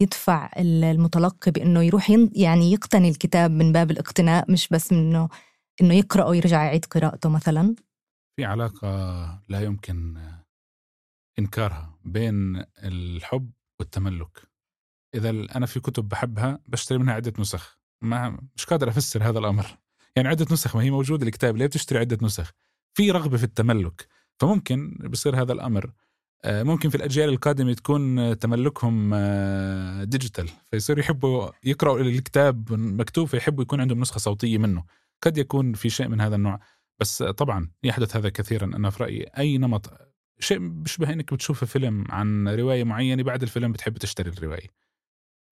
يدفع 0.00 0.50
المتلقي 0.58 1.50
بإنه 1.50 1.82
يروح 1.82 2.10
يعني 2.32 2.72
يقتني 2.72 3.08
الكتاب 3.08 3.50
من 3.50 3.72
باب 3.72 3.90
الاقتناء 3.90 4.52
مش 4.52 4.68
بس 4.68 4.92
منه 4.92 5.28
إنه 5.80 5.94
يقرأ 5.94 6.24
ويرجع 6.24 6.64
يعيد 6.64 6.84
قراءته 6.84 7.28
مثلا؟ 7.28 7.74
في 8.36 8.44
علاقة 8.44 8.88
لا 9.48 9.60
يمكن 9.60 10.18
إنكارها 11.38 11.98
بين 12.04 12.64
الحب 12.78 13.50
والتملك. 13.80 14.48
إذا 15.14 15.30
أنا 15.30 15.66
في 15.66 15.80
كتب 15.80 16.08
بحبها 16.08 16.58
بشتري 16.66 16.98
منها 16.98 17.14
عدة 17.14 17.32
نسخ. 17.38 17.78
ما 18.02 18.38
مش 18.56 18.64
قادر 18.64 18.88
أفسر 18.88 19.28
هذا 19.28 19.38
الأمر. 19.38 19.66
يعني 20.16 20.28
عدة 20.28 20.46
نسخ 20.50 20.76
ما 20.76 20.82
هي 20.82 20.90
موجودة 20.90 21.26
الكتاب 21.26 21.56
ليه 21.56 21.66
بتشتري 21.66 21.98
عدة 21.98 22.18
نسخ؟ 22.22 22.52
في 22.94 23.10
رغبة 23.10 23.36
في 23.36 23.44
التملك. 23.44 24.08
فممكن 24.40 24.98
بصير 25.10 25.42
هذا 25.42 25.52
الأمر. 25.52 25.92
آه، 26.44 26.62
ممكن 26.62 26.88
في 26.88 26.94
الأجيال 26.94 27.28
القادمة 27.28 27.72
تكون 27.72 28.38
تملكهم 28.38 29.14
ديجيتال 30.04 30.48
آه، 30.48 30.52
فيصيروا 30.70 31.00
يحبوا 31.00 31.50
يقرأوا 31.64 32.00
الكتاب 32.00 32.72
مكتوب 32.72 33.28
فيحبوا 33.28 33.62
يكون 33.62 33.80
عندهم 33.80 34.00
نسخة 34.00 34.18
صوتية 34.18 34.58
منه. 34.58 34.84
قد 35.22 35.38
يكون 35.38 35.72
في 35.74 35.90
شيء 35.90 36.08
من 36.08 36.20
هذا 36.20 36.36
النوع. 36.36 36.60
بس 37.00 37.22
طبعا 37.22 37.70
يحدث 37.82 38.16
هذا 38.16 38.28
كثيرا. 38.28 38.64
أنا 38.64 38.90
في 38.90 39.02
رأيي 39.02 39.22
أي 39.38 39.58
نمط 39.58 40.13
شيء 40.44 40.58
بيشبه 40.58 41.12
إنك 41.12 41.34
بتشوف 41.34 41.64
فيلم 41.64 42.04
عن 42.08 42.48
رواية 42.48 42.84
معينة 42.84 43.22
بعد 43.22 43.42
الفيلم 43.42 43.72
بتحب 43.72 43.98
تشتري 43.98 44.30
الرواية. 44.30 44.68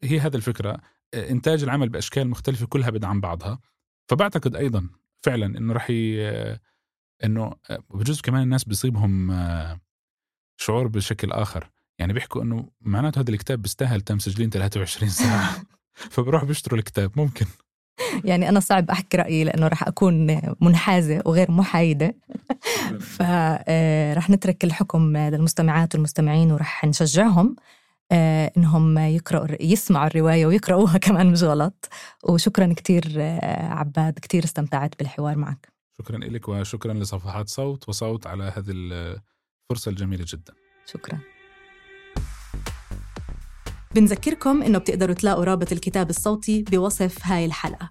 هي 0.03 0.21
هذا 0.21 0.37
الفكرة. 0.37 0.81
إنتاج 1.15 1.63
العمل 1.63 1.89
بأشكال 1.89 2.29
مختلفة 2.29 2.67
كلها 2.67 2.91
بدعم 2.91 3.21
بعضها. 3.21 3.61
فبعتقد 4.09 4.57
أيضا 4.57 4.89
فعلا 5.23 5.59
إنه 5.59 5.73
راح 5.73 5.87
إنه 7.25 7.55
بجوز 7.91 8.21
كمان 8.21 8.43
الناس 8.43 8.65
بيصيبهم 8.65 9.33
شعور 10.57 10.89
بشكل 10.89 11.33
آخر. 11.33 11.71
يعني 11.99 12.13
بيحكوا 12.13 12.43
إنه 12.43 12.71
معناته 12.81 13.21
هذا 13.21 13.31
الكتاب 13.31 13.63
بيستاهل 13.63 14.01
تم 14.01 14.19
سجلين 14.19 14.51
23 14.51 15.11
ساعة. 15.11 15.63
فبروح 16.13 16.45
بيشتروا 16.45 16.79
الكتاب. 16.79 17.13
ممكن. 17.17 17.47
يعني 18.31 18.49
أنا 18.49 18.61
صعب 18.61 18.91
أحكي 18.91 19.17
رأيي 19.17 19.45
لأنه 19.45 19.69
رح 19.69 19.89
أكون 19.89 20.41
منحازة 20.61 21.23
وغير 21.27 21.51
محايدة. 21.51 22.15
فرح 23.17 23.65
آه، 23.69 24.31
نترك 24.31 24.65
الحكم 24.65 25.17
للمستمعات 25.17 25.95
والمستمعين 25.95 26.53
ورح 26.53 26.85
نشجعهم 26.85 27.57
آه، 28.13 28.53
إنهم 28.57 28.99
يقرأوا 28.99 29.47
يسمعوا 29.61 30.07
الرواية 30.07 30.47
ويقرأوها 30.47 30.99
كمان 31.07 31.33
مش 31.33 31.43
غلط. 31.43 31.89
وشكرا 32.25 32.73
كثير 32.77 33.15
آه، 33.19 33.67
عباد 33.67 34.19
كثير 34.19 34.45
استمتعت 34.45 34.99
بالحوار 34.99 35.37
معك. 35.37 35.73
شكرا 35.99 36.19
لك 36.19 36.49
وشكرا 36.49 36.95
لصفحات 36.95 37.49
صوت 37.49 37.89
وصوت 37.89 38.27
على 38.27 38.45
هذه 38.57 38.71
الفرصه 38.71 39.91
الجميلة 39.91 40.25
جدا. 40.29 40.53
شكرا. 40.87 41.19
بنذكركم 43.95 44.63
إنه 44.63 44.79
بتقدروا 44.79 45.15
تلاقوا 45.15 45.45
رابط 45.45 45.73
الكتاب 45.73 46.11
الصوتي 46.11 46.63
بوصف 46.63 47.19
هاي 47.27 47.45
الحلقة 47.45 47.89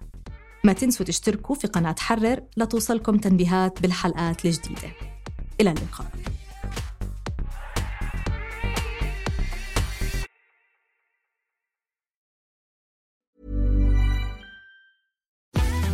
ما 0.64 0.72
تنسوا 0.72 1.06
تشتركوا 1.06 1.54
في 1.54 1.66
قناة 1.66 1.94
حرر 1.98 2.40
لتوصلكم 2.56 3.16
تنبيهات 3.16 3.82
بالحلقات 3.82 4.44
الجديدة 4.44 4.90
إلى 5.60 5.70
اللقاء 5.70 6.06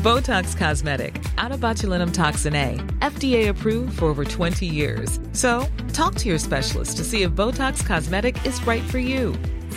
Botox 0.02 0.56
Cosmetic, 0.56 1.22
out 1.36 1.52
of 1.52 1.60
botulinum 1.60 2.14
toxin 2.14 2.54
A, 2.54 2.76
FDA 3.00 3.48
approved 3.48 3.98
for 3.98 4.06
over 4.06 4.24
20 4.24 4.64
years. 4.64 5.18
So, 5.32 5.66
talk 5.92 6.14
to 6.14 6.28
your 6.28 6.38
specialist 6.38 6.96
to 6.98 7.04
see 7.04 7.24
if 7.24 7.32
Botox 7.32 7.84
Cosmetic 7.84 8.36
is 8.46 8.64
right 8.66 8.84
for 8.84 8.98
you. 8.98 9.34